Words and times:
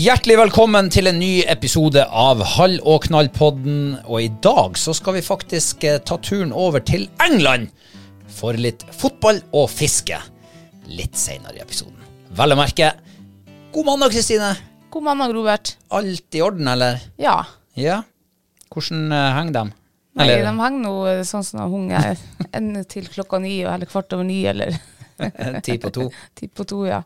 Hjertelig 0.00 0.36
velkommen 0.38 0.86
til 0.88 1.10
en 1.10 1.18
ny 1.20 1.42
episode 1.50 2.00
av 2.06 2.40
Hall 2.54 2.78
og 2.88 3.02
knall-podden. 3.04 3.98
Og 4.06 4.22
i 4.22 4.28
dag 4.40 4.78
så 4.80 4.94
skal 4.96 5.18
vi 5.18 5.22
faktisk 5.26 5.84
eh, 5.84 5.98
ta 6.06 6.16
turen 6.24 6.54
over 6.56 6.80
til 6.80 7.02
England 7.20 7.68
for 8.32 8.56
litt 8.56 8.86
fotball 8.96 9.42
og 9.52 9.66
fiske. 9.68 10.16
Litt 10.88 11.18
seinere 11.20 11.58
i 11.58 11.60
episoden. 11.60 11.98
Vel 12.38 12.54
å 12.54 12.58
merke. 12.62 12.94
God 13.74 13.90
mandag, 13.90 14.14
Kristine. 14.14 14.54
God 14.94 15.04
mandag, 15.10 15.34
Robert. 15.36 15.74
Alt 15.92 16.38
i 16.38 16.44
orden, 16.46 16.70
eller? 16.72 17.02
Ja. 17.20 17.36
Ja. 17.76 17.98
Hvordan 18.72 19.10
eh, 19.12 19.26
henger 19.36 19.58
de? 19.58 19.66
Nei, 20.16 20.30
Eller- 20.30 20.46
de 20.48 20.54
henger 20.62 20.86
nå 20.86 20.94
eh, 21.10 21.24
sånn 21.28 21.44
som 21.44 21.60
de 21.60 21.68
hung 21.74 21.90
eh, 21.92 22.24
en 22.56 22.72
til 22.88 23.10
klokka 23.10 23.42
ni, 23.44 23.58
eller 23.68 23.90
kvart 23.90 24.16
over 24.16 24.24
ni, 24.24 24.40
eller 24.48 24.78
Ti 25.66 25.76
på 25.82 25.90
to. 25.94 26.06
ti 26.38 26.48
på 26.48 26.64
to, 26.68 26.84
ja. 26.88 27.02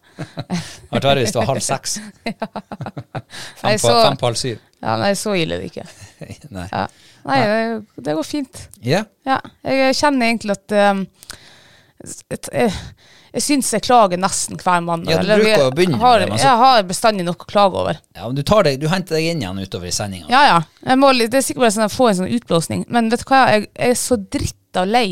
Har 0.91 1.17
hvis 1.21 1.33
det 1.35 1.41
var 1.41 1.49
halv 1.53 1.65
seks. 1.65 1.99
Nei, 2.25 2.35
Fem 3.61 3.79
på, 3.79 3.89
så- 3.89 4.03
fem 4.05 4.17
på 4.21 4.29
halv 4.31 4.39
syv. 4.41 4.59
Ja, 4.85 4.97
Nei, 5.01 5.15
så 5.17 5.35
ille 5.39 5.59
det 5.61 5.71
ikke. 5.73 5.87
Nei. 6.53 6.69
Ja. 6.71 6.87
Nei, 7.25 7.41
det, 7.49 8.05
det 8.05 8.15
går 8.19 8.27
fint. 8.29 8.67
Yeah. 8.85 9.07
Ja. 9.25 9.39
Jeg 9.65 9.97
kjenner 9.97 10.29
egentlig 10.29 10.59
at 10.59 10.75
um, 10.93 11.07
et, 12.05 12.49
jeg, 12.53 12.73
jeg 13.35 13.45
syns 13.47 13.71
jeg 13.75 13.85
klager 13.87 14.21
nesten 14.21 14.61
hver 14.61 14.83
mandag. 14.85 15.15
Ja, 15.15 15.23
du 15.23 15.25
Eller 15.25 15.41
bruker 15.41 15.65
å 15.71 15.71
begynne 15.75 16.01
med 16.03 16.21
det, 16.21 16.29
men 16.35 16.39
så- 16.43 16.51
Jeg 16.51 16.61
har 16.61 16.83
bestandig 16.91 17.25
noe 17.27 17.39
å 17.39 17.49
klage 17.49 17.81
over. 17.81 18.01
ja 18.15 18.27
men 18.29 18.37
du, 18.37 18.43
tar 18.47 18.69
deg, 18.69 18.77
du 18.83 18.89
henter 18.93 19.17
deg 19.17 19.31
inn 19.33 19.41
igjen 19.43 19.63
utover 19.65 19.89
i 19.89 19.95
sendinga. 19.97 20.29
Ja, 20.29 20.43
ja. 20.53 20.97
Må, 21.01 21.15
det 21.17 21.33
er 21.33 21.47
sikkert 21.47 21.65
bare 21.65 21.75
sånn 21.79 21.87
at 21.87 21.91
jeg 21.95 21.97
får 21.97 22.11
en 22.13 22.21
sånn 22.21 22.35
utblåsning. 22.37 22.85
Men 22.93 23.09
vet 23.11 23.25
du 23.25 23.31
hva, 23.33 23.41
jeg, 23.55 23.71
jeg 23.73 23.97
er 23.97 24.03
så 24.05 24.21
dritta 24.21 24.85
lei 24.85 25.07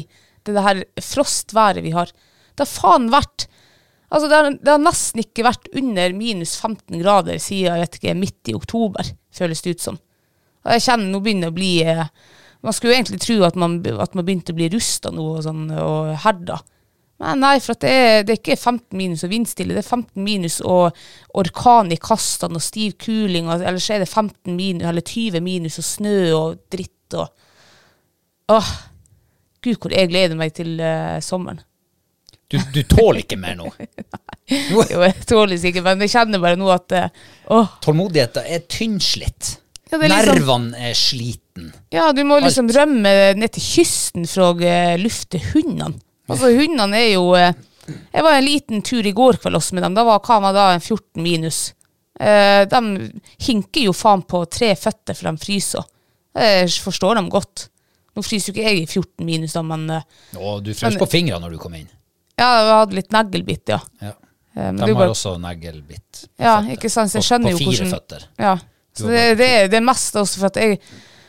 det, 0.44 0.52
det 0.52 0.66
her 0.68 0.84
frostværet 1.00 1.82
vi 1.86 1.94
har. 1.96 2.12
Det 2.62 2.68
har 2.70 2.76
faen 2.78 3.10
vært 3.12 3.48
Altså, 4.12 4.28
det 4.28 4.36
har, 4.36 4.48
det 4.60 4.68
har 4.68 4.80
nesten 4.82 5.22
ikke 5.22 5.44
vært 5.46 5.70
under 5.72 6.12
minus 6.12 6.50
15 6.60 6.98
grader 7.00 7.38
siden 7.40 7.70
jeg 7.70 7.80
vet 7.80 7.94
ikke, 7.96 8.12
midt 8.20 8.50
i 8.52 8.54
oktober, 8.58 9.08
føles 9.32 9.64
det 9.64 9.72
ut 9.72 9.84
som. 9.86 9.96
Og 10.66 10.74
jeg 10.76 10.84
kjenner 10.84 11.08
nå 11.08 11.20
begynner 11.24 11.48
å 11.48 11.56
bli 11.56 11.70
eh, 11.80 12.02
Man 12.62 12.76
skulle 12.76 12.92
jo 12.92 12.98
egentlig 13.00 13.22
tro 13.24 13.38
at 13.46 13.56
man, 13.58 13.78
at 14.04 14.12
man 14.14 14.26
begynte 14.26 14.52
å 14.52 14.58
bli 14.58 14.68
rusta 14.70 15.10
nå 15.10 15.24
og, 15.32 15.40
sånn, 15.46 15.64
og 15.80 16.12
herda. 16.26 16.60
Men 17.22 17.40
nei, 17.42 17.56
for 17.62 17.78
det, 17.80 17.90
er, 17.90 18.22
det 18.26 18.34
er 18.34 18.38
ikke 18.38 18.58
15 18.58 18.98
minus 18.98 19.24
og 19.26 19.32
vindstille. 19.32 19.74
Det 19.74 19.82
er 19.82 19.88
15 19.88 20.22
minus 20.22 20.60
og 20.60 21.00
orkan 21.38 21.90
i 21.94 21.98
kastene 22.02 22.60
og 22.60 22.62
stiv 22.62 22.94
kuling. 23.02 23.50
Og, 23.50 23.64
så 23.82 23.96
er 23.96 24.04
det 24.04 24.10
15 24.10 24.54
minus, 24.54 24.86
eller 24.90 25.06
20 25.06 25.42
minus 25.42 25.80
og 25.82 25.88
snø 25.88 26.16
og 26.36 26.62
dritt 26.70 27.18
og 27.18 27.48
Åh, 28.52 28.70
gud 29.64 29.78
hvor 29.80 29.92
jeg 29.94 30.10
gleder 30.10 30.36
meg 30.36 30.50
til 30.54 30.74
eh, 30.82 31.20
sommeren. 31.24 31.62
Du, 32.52 32.58
du 32.74 32.82
tåler 32.84 33.22
ikke 33.24 33.38
mer 33.40 33.56
nå. 33.58 33.70
Jo, 34.52 34.82
jeg 34.84 35.24
tåler 35.28 35.56
sikkert, 35.60 35.84
men 35.86 36.02
jeg 36.04 36.10
kjenner 36.12 36.40
bare 36.42 36.58
nå 36.60 36.66
at 36.74 36.92
eh, 36.98 37.20
åh, 37.54 37.70
Tålmodigheten 37.80 38.48
er 38.52 38.64
tynnslitt. 38.68 39.54
Ja, 39.88 39.96
er 40.00 40.08
liksom- 40.10 40.34
Nervene 40.40 40.80
er 40.90 40.96
sliten. 40.98 41.70
Ja, 41.94 42.10
du 42.12 42.20
må 42.28 42.40
liksom 42.42 42.68
Alt. 42.68 42.76
rømme 42.76 43.12
ned 43.38 43.52
til 43.54 43.64
kysten 43.64 44.26
for 44.28 44.50
å 44.50 44.66
eh, 44.66 44.96
lufte 45.00 45.40
hundene. 45.52 45.94
Altså, 46.28 46.50
hundene 46.58 46.98
er 47.00 47.08
jo 47.14 47.24
eh, 47.38 47.54
Jeg 47.86 48.26
var 48.26 48.36
en 48.36 48.44
liten 48.46 48.82
tur 48.84 49.06
i 49.08 49.14
går 49.16 49.40
kveld 49.40 49.56
også 49.58 49.78
med 49.78 49.86
dem. 49.86 49.96
Da 49.96 50.04
var 50.10 50.20
hva 50.26 50.40
var 50.48 50.58
da 50.58 50.66
en 50.74 50.82
14 50.84 51.22
minus. 51.22 51.62
De 52.22 52.80
hinker 53.42 53.88
jo 53.88 53.92
faen 53.96 54.20
på 54.28 54.44
tre 54.52 54.68
føtter, 54.78 55.16
for 55.18 55.26
de 55.32 55.40
fryser. 55.42 55.88
Jeg 56.38 56.68
forstår 56.84 57.18
dem 57.18 57.30
godt. 57.32 57.64
Nå 58.14 58.22
fryser 58.22 58.52
jo 58.52 58.54
ikke 58.54 58.68
jeg 58.68 58.84
i 58.84 58.86
14 58.86 59.26
minus, 59.26 59.56
da, 59.56 59.64
men 59.66 59.88
Og 60.38 60.62
du 60.62 60.70
frøs 60.78 60.94
på 61.00 61.08
fingrene 61.10 61.42
når 61.42 61.56
du 61.56 61.58
kom 61.64 61.74
inn. 61.80 61.88
Ja, 62.42 62.50
vi 62.66 62.74
hadde 62.80 62.98
litt 62.98 63.14
neglbitt, 63.14 63.72
ja. 63.72 63.78
Ja. 64.02 64.12
Eh, 64.52 64.66
men 64.68 64.76
De 64.82 64.88
har 64.90 64.98
bare- 64.98 65.14
også 65.14 65.36
neglbitt. 65.40 66.26
på 66.36 66.44
Ja, 66.44 66.58
ikke 66.74 66.90
sant, 66.92 67.10
så 67.12 67.18
jeg 67.20 67.22
På- 67.24 67.28
skjønner 67.30 67.52
på 67.52 67.58
jo 67.58 67.70
fire 67.72 67.88
føtter. 67.94 68.26
Ja. 68.38 68.56
Så 68.92 69.08
det, 69.08 69.22
det, 69.40 69.48
det 69.72 69.78
er 69.78 69.86
mest 69.86 70.14
også 70.20 70.38
for 70.42 70.50
at 70.50 70.58
jeg 70.60 70.78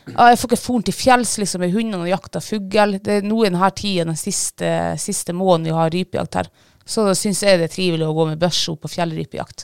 ja, 0.03 0.25
Jeg 0.33 0.37
får 0.41 0.49
ikke 0.49 0.59
foren 0.59 0.83
til 0.83 0.93
fjells 0.97 1.37
liksom, 1.39 1.61
med 1.63 1.71
hundene 1.71 2.01
og 2.03 2.09
jakta 2.11 2.41
fugl. 2.43 2.97
Det 2.99 3.07
er 3.07 3.21
nå 3.23 3.37
i 3.45 3.47
denne 3.49 3.69
tida, 3.71 4.03
den 4.09 4.17
siste, 4.19 4.71
siste 4.99 5.31
måneden 5.31 5.69
vi 5.69 5.77
har 5.77 5.93
rypejakt 5.93 6.35
her, 6.41 6.49
så 6.83 7.05
syns 7.15 7.39
jeg 7.45 7.61
det 7.61 7.69
er 7.69 7.75
trivelig 7.77 8.09
å 8.09 8.15
gå 8.17 8.25
med 8.33 8.41
børso 8.41 8.75
på 8.75 8.91
fjellrypejakt. 8.91 9.63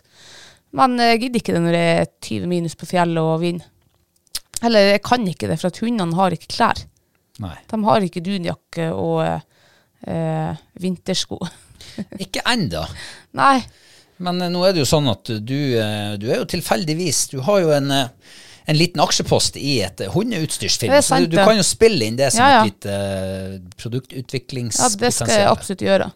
Men 0.72 0.96
jeg 0.98 1.20
gidder 1.26 1.42
ikke 1.42 1.54
det 1.58 1.62
når 1.66 1.76
det 1.76 1.84
er 1.98 2.08
20 2.24 2.48
minus 2.48 2.76
på 2.80 2.88
fjellet 2.88 3.20
og 3.20 3.42
vind. 3.42 3.66
Eller 4.64 4.94
jeg 4.94 5.04
kan 5.04 5.28
ikke 5.28 5.50
det, 5.52 5.60
for 5.60 5.68
at 5.68 5.82
hundene 5.84 6.16
har 6.16 6.32
ikke 6.36 6.48
klær. 6.56 6.86
Nei. 7.44 7.56
De 7.68 7.84
har 7.84 8.08
ikke 8.08 8.24
dunjakke 8.24 8.88
og 8.96 9.20
eh, 10.08 10.56
vintersko. 10.80 11.40
Ikke 12.24 12.44
ennå. 12.48 12.86
Nei. 13.40 13.60
Men 14.24 14.42
eh, 14.44 14.52
nå 14.52 14.64
er 14.68 14.76
det 14.76 14.84
jo 14.84 14.90
sånn 14.90 15.10
at 15.12 15.32
du, 15.40 15.58
eh, 15.80 16.14
du 16.20 16.30
er 16.30 16.42
jo 16.42 16.48
tilfeldigvis 16.50 17.28
Du 17.34 17.40
har 17.48 17.64
jo 17.64 17.74
en, 17.76 17.92
eh, 17.96 18.38
en 18.70 18.78
liten 18.78 19.02
aksjepost 19.04 19.58
i 19.60 19.80
et 19.86 20.04
er 21.00 21.06
så 21.06 21.22
du, 21.24 21.30
du 21.32 21.38
kan 21.40 21.58
jo 21.58 21.66
spille 21.66 22.10
inn 22.10 22.20
det 22.20 22.32
som 22.36 22.44
Ja, 22.44 22.60
ja. 22.60 22.64
et 22.66 22.74
lite 22.74 23.78
produktutviklingspotensial. 23.80 25.00
Ja, 25.00 25.06
det 25.06 25.14
skal 25.16 25.34
jeg 25.34 25.48
absolutt 25.50 25.86
gjøre. 25.88 26.10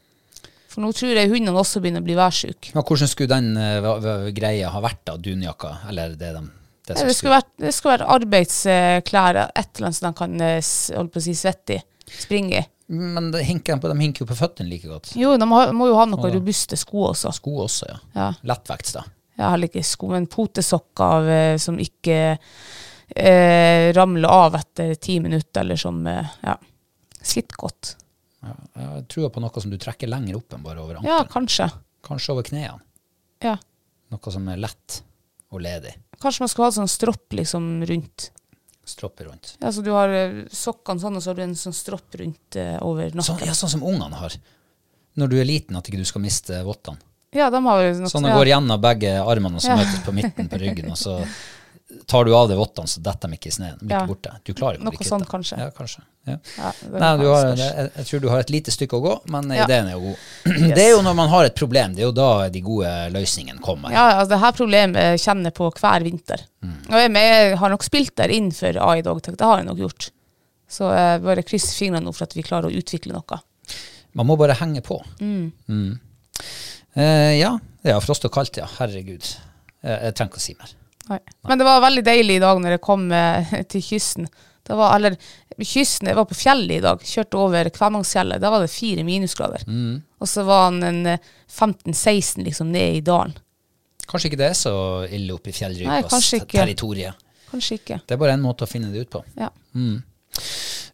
For 0.74 0.84
nå 0.84 0.90
tror 0.98 1.18
jeg 1.18 1.30
hundene 1.30 1.62
også 1.62 1.82
begynner 1.82 2.02
å 2.02 2.06
bli 2.06 2.18
værsjuke. 2.18 2.74
Ja, 2.74 2.82
hvordan 2.82 3.10
skulle 3.10 3.40
den 3.40 4.34
greia 4.34 4.72
ha 4.74 4.82
vært 4.84 5.04
da, 5.06 5.18
dunjakka, 5.22 5.74
eller 5.90 6.16
det 6.18 6.34
de 6.36 6.44
det 6.84 6.98
det 7.00 7.14
skulle 7.16 7.38
vært, 7.38 7.52
det 7.64 7.70
skulle 7.72 7.94
vært 7.94 8.10
arbeidsklær, 8.12 9.38
et 9.56 9.78
eller 9.78 9.88
annet 9.88 9.96
som 9.96 10.08
de 10.10 10.18
kan 10.18 10.42
holde 10.44 11.14
på 11.14 11.22
å 11.22 11.24
si 11.24 11.36
svette 11.40 11.78
i. 11.78 11.84
springe 12.20 12.62
i. 12.62 12.64
Men 12.94 13.32
de 13.32 13.42
hinker 13.44 13.80
på, 13.82 13.90
de 13.90 14.00
hinker 14.00 14.24
jo 14.26 14.30
på 14.30 14.38
føttene 14.38 14.70
like 14.70 14.90
godt. 14.90 15.14
Jo, 15.18 15.34
de 15.40 15.48
har, 15.50 15.72
må 15.74 15.88
jo 15.90 15.98
ha 15.98 16.06
noen 16.10 16.34
robuste 16.36 16.78
sko 16.78 17.08
også. 17.10 17.32
Sko 17.34 17.56
også, 17.66 17.90
ja. 17.90 18.00
Ja. 18.18 18.30
Lettvekts, 18.46 18.98
da. 18.98 19.06
Jeg 19.40 19.50
har 19.50 19.66
ikke 19.66 19.84
sko, 19.88 20.12
men 20.14 20.28
potesokker 20.30 21.30
eh, 21.34 21.56
som 21.62 21.80
ikke 21.82 22.18
eh, 22.38 23.88
ramler 23.98 24.30
av 24.30 24.60
etter 24.60 24.94
ti 25.02 25.18
minutter, 25.24 25.64
eller 25.64 25.80
som 25.80 26.04
eh, 26.10 26.36
ja, 26.44 26.58
sitter 27.18 27.58
godt. 27.64 27.96
Ja, 28.44 28.54
jeg 28.84 29.08
tror 29.10 29.32
på 29.34 29.42
noe 29.42 29.64
som 29.64 29.72
du 29.72 29.80
trekker 29.82 30.12
lenger 30.12 30.38
opp 30.38 30.54
enn 30.54 30.66
bare 30.66 30.84
over 30.84 31.02
Ja, 31.08 31.24
kanskje. 31.32 31.72
Kanskje 32.06 32.36
over 32.36 32.46
knærne. 32.46 32.84
Ja. 33.44 33.56
Noe 34.14 34.36
som 34.36 34.48
er 34.52 34.60
lett 34.62 35.02
og 35.54 35.64
ledig. 35.64 35.96
Kanskje 36.22 36.44
man 36.44 36.52
skulle 36.52 36.70
ha 36.70 36.76
sånn 36.76 36.92
stropp 36.92 37.34
liksom 37.36 37.86
rundt. 37.90 38.30
Stropper 38.86 39.30
rundt. 39.30 39.54
Ja, 39.62 39.72
så 39.72 39.82
du 39.82 39.92
har 39.96 40.12
eh, 40.12 40.44
sokkene 40.52 41.00
sånn, 41.00 41.16
og 41.16 41.24
så 41.24 41.32
har 41.32 41.40
du 41.40 41.46
en 41.46 41.56
sånn 41.56 41.76
stropp 41.76 42.18
rundt 42.20 42.58
eh, 42.60 42.76
over 42.84 43.14
nakken. 43.14 43.24
Sånn, 43.30 43.48
ja, 43.48 43.56
sånn 43.56 43.72
som 43.78 43.86
ungene 43.88 44.20
har. 44.20 44.36
Når 45.20 45.32
du 45.32 45.38
er 45.40 45.48
liten, 45.48 45.78
at 45.80 45.88
ikke 45.88 46.02
du 46.02 46.10
skal 46.10 46.24
miste 46.24 46.60
vottene. 46.68 47.00
Ja, 47.34 47.48
de 47.50 47.62
har 47.66 47.82
jo 47.82 47.94
noe 48.04 48.12
Sånn 48.12 48.28
det 48.28 48.34
ja. 48.34 48.38
går 48.38 48.52
gjennom 48.52 48.82
begge 48.82 49.14
armene 49.24 49.58
og 49.58 49.64
så 49.64 49.74
møtes 49.78 50.04
på 50.06 50.14
midten 50.14 50.50
på 50.52 50.60
ryggen, 50.62 50.92
og 50.94 51.00
så 51.00 51.16
tar 52.08 52.26
du 52.26 52.34
av 52.36 52.48
deg 52.50 52.58
vottene, 52.58 52.88
så 52.90 53.02
detter 53.04 53.30
de 53.32 53.38
ikke 53.38 53.50
i 53.52 53.56
sneen. 53.56 53.78
De 53.80 53.86
blir 53.86 53.96
Ja. 53.96 54.02
ikke 54.04 54.14
borte. 54.16 54.32
Du 54.44 54.54
klarer 54.54 54.76
ikke 54.78 54.82
å 54.82 54.86
Noe 54.88 54.92
bli 54.96 55.00
kvitt 55.02 55.10
sånn, 55.12 55.26
kanskje. 55.30 55.58
Ja, 55.60 55.70
kanskje. 55.76 56.02
Ja. 56.26 56.38
Ja, 56.58 56.72
Nei, 56.88 57.10
du 57.20 57.26
har, 57.28 57.50
jeg, 57.60 57.92
jeg 57.98 58.06
tror 58.08 58.22
du 58.24 58.28
har 58.32 58.40
et 58.40 58.50
lite 58.54 58.72
stykke 58.72 58.96
å 58.96 59.02
gå, 59.04 59.14
men 59.34 59.50
Ja. 59.52 59.66
ideen 59.66 59.88
er 59.88 59.98
jo 59.98 60.00
god. 60.00 60.18
Det 60.78 60.84
er 60.86 60.92
jo 60.94 61.02
når 61.04 61.16
man 61.20 61.30
har 61.30 61.46
et 61.50 61.56
problem, 61.56 61.94
det 61.96 62.02
er 62.04 62.08
jo 62.08 62.16
da 62.16 62.50
de 62.50 62.62
gode 62.64 62.92
løsningene 63.12 63.60
kommer. 63.62 63.92
Ja, 63.92 64.06
altså 64.22 64.30
det 64.36 64.40
her 64.40 64.52
problemet 64.58 65.20
kjenner 65.20 65.52
jeg 65.52 65.58
på 65.60 65.72
hver 65.80 66.04
vinter. 66.04 66.46
Mm. 66.64 66.78
Og 66.90 66.98
jeg, 67.02 67.12
jeg 67.14 67.58
har 67.58 67.70
nok 67.76 67.84
spilt 67.84 68.16
der 68.16 68.30
inn 68.32 68.52
for 68.56 68.80
AI 68.88 69.02
Dogtech, 69.02 69.36
det 69.38 69.46
har 69.46 69.58
jeg 69.60 69.68
nok 69.68 69.78
gjort. 69.84 70.10
Så 70.70 70.88
jeg 70.96 71.22
bare 71.22 71.44
krysser 71.44 71.76
fingrene 71.78 72.06
nå 72.08 72.14
for 72.16 72.24
at 72.24 72.34
vi 72.34 72.42
klarer 72.42 72.72
å 72.72 72.74
utvikle 72.80 73.14
noe. 73.14 73.42
Man 74.16 74.28
må 74.30 74.38
bare 74.38 74.56
henge 74.58 74.82
på. 74.86 75.02
Mm. 75.20 76.00
Eh, 76.96 77.34
ja, 77.40 77.58
det 77.84 77.92
er 77.94 78.00
frost 78.06 78.26
og 78.26 78.32
kaldt, 78.34 78.58
ja. 78.62 78.68
Herregud. 78.80 79.26
Jeg, 79.84 80.00
jeg 80.08 80.16
trenger 80.16 80.32
ikke 80.32 80.42
å 80.42 80.46
si 80.48 80.56
mer. 80.60 80.74
Nei. 81.10 81.20
Men 81.50 81.60
det 81.60 81.68
var 81.68 81.84
veldig 81.84 82.04
deilig 82.08 82.40
i 82.40 82.44
dag 82.44 82.60
når 82.64 82.78
jeg 82.78 82.84
kom 82.86 83.06
eh, 83.12 83.54
til 83.72 83.84
kysten. 83.84 84.28
Det 84.64 84.78
var, 84.80 84.96
eller 84.96 85.18
kysten, 85.60 86.08
jeg 86.08 86.16
var 86.16 86.28
på 86.30 86.38
fjellet 86.40 86.78
i 86.78 86.84
dag, 86.84 87.02
kjørte 87.04 87.40
over 87.42 87.68
Kvænangsfjellet. 87.76 88.40
Da 88.40 88.52
var 88.54 88.64
det 88.64 88.72
fire 88.72 89.04
minusgrader. 89.04 89.66
Mm. 89.68 89.98
Og 90.24 90.30
så 90.32 90.46
var 90.48 90.70
han 90.70 90.80
en 90.88 91.02
eh, 91.16 91.34
15-16 91.52 92.46
liksom 92.48 92.72
ned 92.72 93.02
i 93.02 93.04
dalen. 93.04 93.36
Kanskje 94.08 94.32
ikke 94.32 94.40
det 94.40 94.50
er 94.52 94.58
så 94.60 94.74
ille 95.12 95.36
oppe 95.36 95.52
i 95.52 95.54
Nei, 95.54 95.58
fjellrypas 95.60 96.10
kanskje 96.12 96.42
ikke. 96.42 96.58
territoriet. 96.60 97.28
Kanskje 97.52 97.78
ikke. 97.80 98.00
Det 98.08 98.16
er 98.16 98.22
bare 98.24 98.36
en 98.38 98.44
måte 98.44 98.66
å 98.66 98.70
finne 98.72 98.92
det 98.94 99.06
ut 99.06 99.12
på. 99.14 99.22
Ja. 99.40 99.50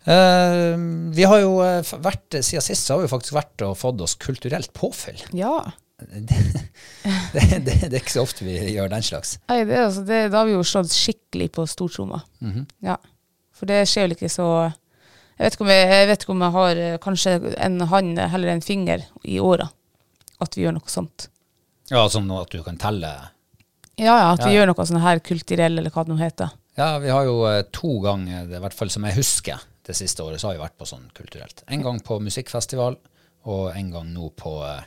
Eh, 0.09 0.73
vi 1.15 1.25
har 1.29 1.41
jo 1.44 1.59
eh, 1.65 1.94
vært, 2.01 2.39
Siden 2.41 2.63
sist 2.65 2.88
så 2.88 2.95
har 2.97 3.03
vi 3.05 3.12
faktisk 3.12 3.35
vært 3.38 3.65
og 3.67 3.77
fått 3.79 4.01
oss 4.05 4.17
kulturelt 4.19 4.73
påfyll. 4.77 5.21
ja. 5.38 5.59
Det, 6.00 7.42
det, 7.66 7.74
det, 7.90 7.94
er 7.94 8.00
ikke 8.00 8.13
så 8.16 8.24
ofte 8.25 8.46
vi 8.48 8.56
gjør 8.74 8.90
den 8.92 9.04
slags. 9.06 9.36
Nei, 9.51 9.63
det, 9.68 9.75
er 9.75 9.86
altså, 9.86 10.04
det, 10.07 10.19
da 10.34 10.42
har 10.42 10.48
vi 10.50 10.56
jo 10.56 10.63
slått 10.66 10.94
skikkelig 10.94 11.50
på 11.57 11.66
stortromma. 11.69 12.22
Mhm. 12.44 12.63
Ja. 12.86 12.96
For 13.60 13.68
det 13.69 13.81
skjer 13.92 14.07
vel 14.07 14.16
ikke 14.16 14.30
så 14.31 14.46
Jeg 14.69 15.44
vet 15.50 15.57
jeg, 15.60 15.90
jeg, 15.92 16.07
vet 16.07 16.22
ikke 16.24 16.31
om 16.31 16.44
jeg 16.46 16.56
har 16.56 16.80
eh, 16.84 16.98
kanskje 17.04 17.34
en 17.60 17.81
hånd 17.92 18.19
heller 18.31 18.54
en 18.54 18.63
finger 18.63 19.04
i 19.28 19.38
åra 19.44 19.68
at 20.40 20.56
vi 20.56 20.63
gjør 20.63 20.78
noe 20.78 20.92
sånt. 20.92 21.28
Ja, 21.92 22.06
Sånn 22.12 22.30
at 22.31 22.51
du 22.54 22.62
kan 22.63 22.78
telle 22.80 23.10
Ja, 24.00 24.13
ja, 24.13 24.31
at 24.34 24.46
vi 24.46 24.54
Ja. 24.54 24.62
gjør 24.62 24.72
noe 24.72 24.86
sånn 24.88 25.01
her 25.04 25.19
kulturell, 25.19 25.78
eller 25.81 25.92
hva 25.92 26.06
det 26.07 26.13
nå 26.13 26.19
heter. 26.22 26.54
Ja, 26.80 26.94
vi 27.04 27.12
har 27.12 27.25
jo 27.28 27.42
eh, 27.50 27.63
to 27.75 27.98
ganger, 28.04 28.46
det, 28.48 28.56
i 28.60 28.63
hvert 28.63 28.78
fall 28.78 28.92
som 28.94 29.04
jeg 29.07 29.18
husker, 29.19 29.60
det 29.84 29.96
siste 29.98 30.24
året, 30.24 30.40
så 30.40 30.48
har 30.48 30.56
vi 30.56 30.63
vært 30.63 30.78
på 30.80 30.88
sånn 30.88 31.10
kulturelt. 31.18 31.63
En 31.68 31.84
gang 31.84 32.00
på 32.00 32.19
musikkfestival, 32.24 32.96
og 33.51 33.72
en 33.75 33.92
gang 33.92 34.13
nå 34.13 34.30
på 34.40 34.54
eh, 34.63 34.86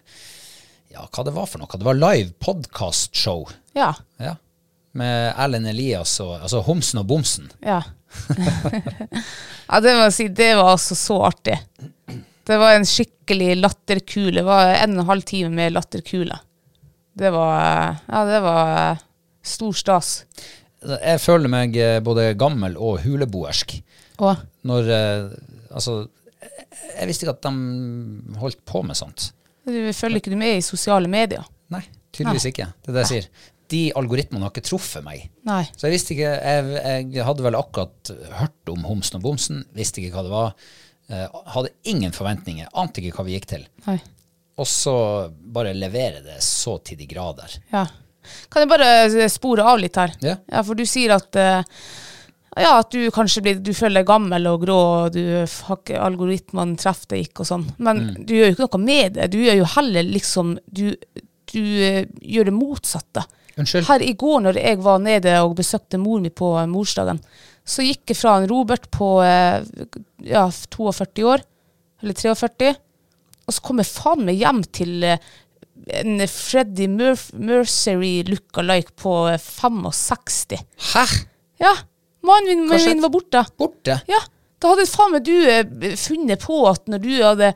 Ja, 0.92 1.06
hva 1.08 1.24
det 1.24 1.32
var 1.32 1.48
for 1.48 1.62
noe? 1.62 1.78
Det 1.78 1.86
var 1.88 1.96
live 1.96 2.32
podcast-show. 2.42 3.46
Ja. 3.76 3.94
Ja. 4.20 4.36
Med 4.92 5.32
Erlend 5.40 5.70
Elias 5.70 6.18
og 6.20 6.34
Altså 6.36 6.60
Homsen 6.66 7.00
og 7.00 7.06
Bomsen. 7.08 7.48
Ja. 7.64 7.80
ja, 9.70 9.80
det 9.80 9.94
må 9.96 10.06
jeg 10.10 10.16
si, 10.18 10.26
det 10.28 10.50
var 10.58 10.74
altså 10.74 10.96
så 10.98 11.16
artig. 11.30 11.56
Det 12.44 12.58
var 12.60 12.76
en 12.76 12.84
skikkelig 12.88 13.54
latterkule. 13.62 14.42
Det 14.42 14.46
var 14.46 14.74
en 14.74 14.98
og 14.98 15.04
en 15.04 15.10
halv 15.14 15.24
time 15.28 15.52
med 15.56 15.72
latterkule. 15.78 16.36
Det 17.16 17.32
var 17.32 17.96
Ja, 18.08 18.24
det 18.28 18.40
var 18.44 19.00
stor 19.42 19.72
stas. 19.76 20.12
Jeg 20.82 21.20
føler 21.22 21.50
meg 21.52 21.76
eh, 21.78 22.00
både 22.02 22.32
gammel 22.34 22.74
og 22.74 23.04
huleboersk 23.04 23.76
Og 24.18 24.40
når 24.66 24.88
eh, 24.90 25.28
Altså, 25.72 26.02
jeg 26.98 27.06
visste 27.08 27.24
ikke 27.24 27.36
at 27.36 27.46
de 27.46 28.38
holdt 28.42 28.58
på 28.68 28.82
med 28.84 28.98
sånt. 28.98 29.30
Følger 29.66 30.20
ikke 30.20 30.32
du 30.32 30.38
med 30.40 30.58
i 30.58 30.64
sosiale 30.64 31.10
medier? 31.10 31.44
Nei, 31.72 31.82
tydeligvis 32.14 32.48
ikke. 32.50 32.68
Det 32.82 32.92
er 32.92 32.96
det 32.96 33.04
jeg 33.04 33.12
sier. 33.12 33.28
De 33.72 33.82
algoritmene 33.96 34.44
har 34.44 34.52
ikke 34.52 34.66
truffet 34.68 35.04
meg. 35.06 35.28
Nei. 35.48 35.62
Så 35.72 35.86
jeg 35.86 35.94
visste 35.94 36.12
ikke 36.12 36.32
Jeg, 36.34 37.04
jeg 37.14 37.24
hadde 37.24 37.44
vel 37.46 37.56
akkurat 37.56 38.12
hørt 38.40 38.72
om 38.72 38.82
Homsen 38.84 39.16
og 39.20 39.24
Bomsen, 39.24 39.62
visste 39.76 40.02
ikke 40.02 40.18
hva 40.18 40.26
det 40.26 40.34
var. 40.34 40.52
eh, 41.08 41.40
hadde 41.54 41.72
ingen 41.88 42.12
forventninger, 42.12 42.68
ante 42.74 43.00
ikke 43.00 43.16
hva 43.16 43.26
vi 43.28 43.38
gikk 43.38 43.48
til. 43.54 43.64
Nei. 43.86 43.98
Og 44.60 44.68
så 44.68 44.94
bare 45.32 45.72
levere 45.72 46.20
det 46.24 46.42
så 46.44 46.76
til 46.84 47.00
de 47.00 47.08
grader. 47.08 47.56
Ja. 47.72 47.86
Kan 48.52 48.62
jeg 48.62 48.70
bare 48.70 49.28
spore 49.32 49.64
av 49.66 49.80
litt 49.80 49.96
her? 49.98 50.12
Ja. 50.22 50.36
ja 50.52 50.62
for 50.66 50.78
du 50.78 50.84
sier 50.86 51.16
at 51.16 51.38
eh, 51.40 51.64
ja, 52.60 52.78
at 52.82 52.90
du 52.92 53.10
kanskje 53.14 53.42
blir, 53.42 53.60
du 53.64 53.70
føler 53.74 54.02
deg 54.02 54.08
gammel 54.10 54.46
og 54.50 54.64
grå, 54.66 54.78
og 55.06 55.12
du 55.14 55.20
har 55.40 55.76
ikke, 55.78 55.96
algoritmene 56.04 56.76
treffer 56.76 57.14
deg 57.14 57.28
ikke 57.28 57.44
og 57.44 57.48
sånn. 57.48 57.66
Men 57.78 58.02
Mm. 58.02 58.26
du 58.26 58.34
gjør 58.34 58.50
jo 58.50 58.56
ikke 58.56 58.66
noe 58.78 58.84
med 58.84 59.12
det. 59.16 59.30
Du 59.32 59.38
gjør 59.38 59.56
jo 59.62 59.68
heller 59.76 60.02
liksom 60.04 60.58
Du, 60.68 60.94
du 61.52 61.60
eh, 61.84 62.04
gjør 62.20 62.44
det 62.50 62.52
motsatte. 62.56 63.24
Unnskyld? 63.56 63.84
Her 63.88 64.00
i 64.04 64.12
går 64.16 64.40
når 64.46 64.56
jeg 64.60 64.78
var 64.84 64.98
nede 65.04 65.32
og 65.44 65.56
besøkte 65.58 65.98
mor 66.00 66.20
mi 66.20 66.30
på 66.30 66.54
eh, 66.60 66.66
morsdagen, 66.68 67.20
så 67.64 67.84
gikk 67.84 68.08
jeg 68.10 68.16
fra 68.16 68.36
en 68.40 68.48
Robert 68.50 68.90
på 68.90 69.08
eh, 69.22 69.62
ja, 70.24 70.46
42 70.50 71.24
år, 71.28 71.44
eller 72.02 72.14
43, 72.18 72.74
og 73.46 73.54
så 73.54 73.60
kom 73.62 73.78
jeg 73.82 73.86
faen 73.92 74.24
meg 74.26 74.36
hjem 74.40 74.62
til 74.74 75.04
en 75.06 76.20
Freddie 76.30 76.88
Mercery 76.88 78.22
lookalike 78.28 78.92
på 79.02 79.14
eh, 79.32 79.38
65. 79.38 80.60
Hæ? 80.94 81.04
Ja, 81.62 81.72
mannen 82.26 82.66
min, 82.68 82.84
min 82.86 83.02
var 83.02 83.12
borte. 83.14 83.44
Borte? 83.58 84.00
Ja, 84.10 84.20
da 84.62 84.74
hadde 84.74 84.86
faen 84.90 85.16
meg 85.16 85.26
du 85.26 85.34
eh, 85.42 85.96
funnet 85.98 86.44
på 86.44 86.60
at 86.70 86.86
når 86.90 87.02
du 87.02 87.12
hadde 87.18 87.52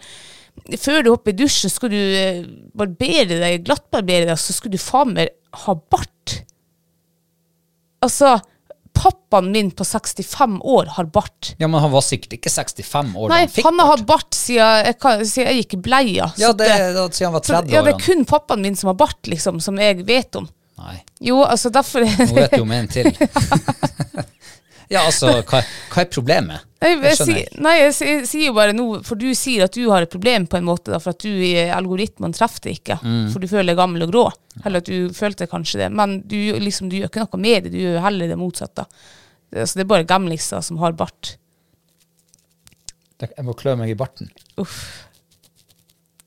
før 0.80 1.04
du 1.04 1.12
hopper 1.12 1.34
i 1.34 1.38
dusjen, 1.38 1.70
skulle 1.70 1.94
du 1.94 2.18
eh, 2.18 2.42
barbere 2.76 3.38
deg, 3.42 3.62
glattbarbere 3.66 4.30
deg, 4.30 4.40
så 4.40 4.56
skulle 4.56 4.78
du 4.78 4.82
faen 4.82 5.14
meg 5.14 5.32
ha 5.66 5.74
bart. 5.76 6.38
Altså, 8.05 8.36
pappaen 8.96 9.50
min 9.52 9.70
på 9.76 9.84
65 9.84 10.58
år 10.64 10.91
har 10.96 11.08
bart. 11.12 11.52
Ja, 11.60 11.69
men 11.69 11.81
han 11.81 11.93
var 11.93 12.05
sikkert 12.05 12.38
ikke 12.38 12.50
65 12.52 13.14
år 13.17 13.31
Nei, 13.31 13.43
da 13.43 13.44
han 13.44 13.52
fikk 13.52 13.69
han 13.69 13.81
har 13.81 13.88
bart. 13.88 13.98
hatt 14.00 14.06
bart 14.08 14.38
siden 14.38 14.86
jeg, 14.88 15.29
siden 15.31 15.50
jeg 15.50 15.62
gikk 15.62 15.76
i 15.76 15.81
bleia. 15.88 16.31
Ja, 16.41 16.52
det, 16.56 16.70
det, 16.96 17.06
siden 17.14 17.31
han 17.31 17.36
var 17.36 17.44
så, 17.44 17.58
30 17.60 17.74
ja, 17.74 17.82
år. 17.82 17.91
det 17.91 17.94
er 17.94 18.05
kun 18.08 18.24
pappaen 18.29 18.64
min 18.64 18.79
som 18.79 18.93
har 18.93 18.98
bart, 18.98 19.20
liksom, 19.29 19.60
som 19.64 19.81
jeg 19.81 20.06
vet 20.08 20.41
om. 20.41 20.48
Nei, 20.76 20.98
Jo, 21.24 21.41
altså 21.44 21.70
derfor 21.72 22.05
nå 22.05 22.32
vet 22.36 22.52
du 22.52 22.64
om 22.64 22.72
en 22.76 22.88
til. 22.93 23.08
ja, 24.93 25.02
altså, 25.06 25.32
hva, 25.48 25.60
hva 25.93 26.02
er 26.05 26.08
problemet? 26.12 26.62
Nei, 26.82 26.90
jeg, 26.93 27.16
jeg 27.26 27.62
nei, 27.64 27.72
jeg, 27.81 27.93
sier- 27.96 28.10
jeg 28.20 28.26
sier 28.31 28.44
jo 28.50 28.55
bare 28.55 28.74
nå, 28.76 28.84
for 29.06 29.19
du 29.19 29.31
sier 29.34 29.64
at 29.64 29.74
du 29.74 29.86
har 29.90 30.05
et 30.05 30.12
problem 30.12 30.44
på 30.46 30.58
en 30.60 30.66
måte, 30.69 30.93
da, 30.93 31.00
for 31.02 31.16
at 31.16 31.24
du 31.24 31.31
i 31.32 31.55
algoritmen 31.72 32.34
treffer 32.36 32.66
det 32.69 32.74
ikke, 32.78 32.98
Mm. 33.02 33.31
for 33.32 33.40
du 33.43 33.48
føler 33.50 33.72
deg 33.72 33.81
gammel 33.81 34.05
og 34.06 34.12
grå. 34.12 34.24
Eller 34.64 34.84
at 34.84 34.90
du 34.93 35.08
følte 35.16 35.48
kanskje 35.50 35.81
det, 35.84 35.88
men 35.96 36.20
du, 36.28 36.36
liksom, 36.62 36.90
du 36.93 36.98
gjør 37.00 37.10
ikke 37.10 37.24
noe 37.26 37.40
med 37.43 37.64
det, 37.66 37.72
du 37.74 37.81
gjør 37.81 37.98
heller 38.05 38.28
det 38.31 38.38
motsatte. 38.38 38.84
Det, 39.50 39.64
altså, 39.64 39.78
det 39.81 39.84
er 39.86 39.90
bare 39.94 40.06
gamliser 40.12 40.62
som 40.62 40.78
har 40.84 40.93
bart. 40.98 41.36
Jeg 43.24 43.44
må 43.48 43.55
klø 43.56 43.72
meg 43.81 43.90
i 43.94 43.96
barten. 43.98 44.28
Uff. 44.60 44.78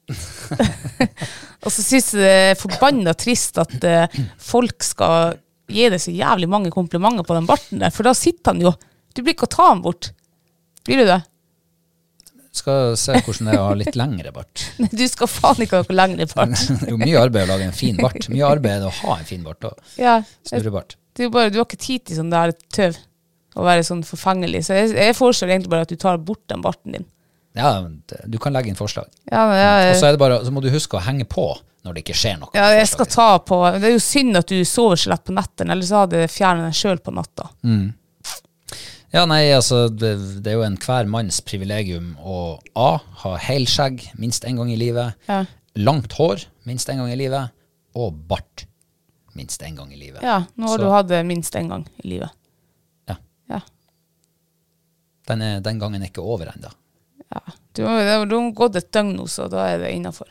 og 1.64 1.70
så 1.70 1.84
syns 1.86 2.14
jeg 2.16 2.24
det 2.24 2.30
er 2.50 2.56
forbanna 2.58 3.14
trist 3.14 3.60
at 3.62 3.76
uh, 3.86 4.20
folk 4.42 4.82
skal 4.86 5.38
gi 5.74 5.90
deg 5.94 6.02
så 6.02 6.14
jævlig 6.14 6.50
mange 6.52 6.72
komplimenter 6.74 7.26
på 7.28 7.38
den 7.38 7.48
barten 7.50 7.84
der, 7.84 7.94
for 7.96 8.08
da 8.08 8.14
sitter 8.18 8.54
han 8.54 8.64
jo. 8.64 8.74
Du 9.16 9.22
blir 9.24 9.36
ikke 9.36 9.50
å 9.50 9.54
ta 9.56 9.68
han 9.72 9.84
bort. 9.86 10.12
Blir 10.88 11.02
du 11.04 11.10
det? 11.10 11.20
Skal 12.60 12.96
se 12.98 13.14
hvordan 13.22 13.50
det 13.50 13.54
er 13.54 13.62
å 13.62 13.68
ha 13.70 13.76
litt 13.78 13.98
lengre 14.00 14.32
bart. 14.36 14.64
Du 15.00 15.04
skal 15.08 15.30
faen 15.30 15.62
ikke 15.64 15.80
ha 15.80 15.86
noe 15.86 15.98
lengre 16.00 16.28
bart. 16.32 16.56
Det 16.58 16.88
er 16.90 16.96
jo 16.96 17.02
mye 17.02 17.22
arbeid 17.22 17.46
å 17.46 17.52
lage 17.54 17.68
en 17.70 17.76
fin 17.78 18.00
bart. 18.00 18.26
Mye 18.34 18.48
arbeid 18.48 18.88
å 18.88 18.94
ha 19.04 19.20
en 19.20 19.30
fin 19.30 19.46
bart 19.46 19.70
og 19.70 19.78
Ja, 20.02 20.18
snurrebart. 20.50 20.98
du 21.20 21.30
har 21.30 21.52
ikke 21.54 21.80
tid 21.80 22.08
til 22.10 22.20
sånn 22.20 22.34
der 22.34 22.56
tøv. 22.74 22.98
Å 23.60 23.66
være 23.66 23.86
sånn 23.86 24.02
forfengelig. 24.06 24.64
Så 24.68 24.76
jeg, 24.78 24.92
jeg 24.98 25.16
foreslår 25.18 25.54
egentlig 25.56 25.72
bare 25.74 25.86
at 25.88 25.94
du 25.94 25.98
tar 26.00 26.20
bort 26.22 26.42
den 26.52 26.62
barten 26.66 26.96
din. 26.98 27.08
Ja, 27.58 27.72
du 28.30 28.38
kan 28.42 28.54
legge 28.54 28.70
inn 28.72 28.78
forslag. 28.78 29.10
Ja, 29.30 29.42
ja, 29.58 29.72
ja. 29.84 29.94
Og 29.94 29.98
så 30.00 30.12
det 30.14 30.22
bare, 30.22 30.38
så 30.46 30.54
må 30.54 30.62
du 30.64 30.70
huske 30.74 31.00
å 31.00 31.04
henge 31.04 31.26
på 31.30 31.48
når 31.86 31.96
det 31.96 32.02
ikke 32.04 32.18
skjer 32.20 32.40
noe. 32.42 32.52
ja, 32.58 32.66
jeg 32.76 32.88
skal 32.92 33.08
ta 33.08 33.28
på 33.40 33.58
Det 33.80 33.88
er 33.88 33.94
jo 33.96 34.02
synd 34.04 34.36
at 34.40 34.52
du 34.52 34.58
sover 34.68 35.00
så 35.00 35.14
lett 35.14 35.24
på 35.28 35.36
nettene, 35.36 35.72
ellers 35.76 35.94
hadde 35.96 36.24
jeg 36.26 36.32
fjernet 36.34 36.68
den 36.70 36.76
sjøl 36.76 37.00
på 37.04 37.14
natta. 37.16 37.50
Ja, 39.10 39.24
nei, 39.26 39.42
altså, 39.56 39.88
det, 39.90 40.12
det 40.46 40.52
er 40.52 40.60
jo 40.60 40.66
enhver 40.68 41.08
manns 41.10 41.40
privilegium 41.42 42.12
å 42.22 42.60
A. 42.78 42.90
Ha 43.24 43.32
helskjegg 43.42 44.04
minst 44.22 44.46
én 44.46 44.60
gang 44.60 44.70
i 44.70 44.78
livet. 44.78 45.16
Ja. 45.26 45.40
Langt 45.82 46.14
hår 46.20 46.44
minst 46.70 46.92
én 46.94 47.00
gang 47.02 47.10
i 47.10 47.18
livet. 47.18 47.56
Og 47.98 48.14
bart 48.30 48.68
minst 49.34 49.64
én 49.66 49.74
gang 49.80 49.90
i 49.94 49.98
livet. 49.98 50.22
Ja, 50.22 50.44
nå 50.60 50.68
har 50.70 50.78
Så 50.78 50.84
du 50.84 50.92
hatt 50.94 51.10
det 51.10 51.24
minst 51.26 51.56
én 51.58 51.72
gang 51.72 51.88
i 52.04 52.12
livet. 52.12 52.30
Ja. 53.10 53.16
Ja. 53.50 53.62
den, 55.32 55.42
er, 55.42 55.60
den 55.66 55.80
gangen 55.82 56.04
er 56.04 56.12
ikke 56.12 56.22
over 56.26 56.52
ennå. 56.54 56.70
ja. 57.34 57.42
Du, 57.74 57.84
det 57.86 58.12
har 58.12 58.26
gått 58.58 58.76
et 58.76 58.92
døgn 58.94 59.16
nå, 59.16 59.26
så 59.30 59.46
da 59.50 59.66
er 59.72 59.82
det 59.82 59.92
innafor. 59.96 60.30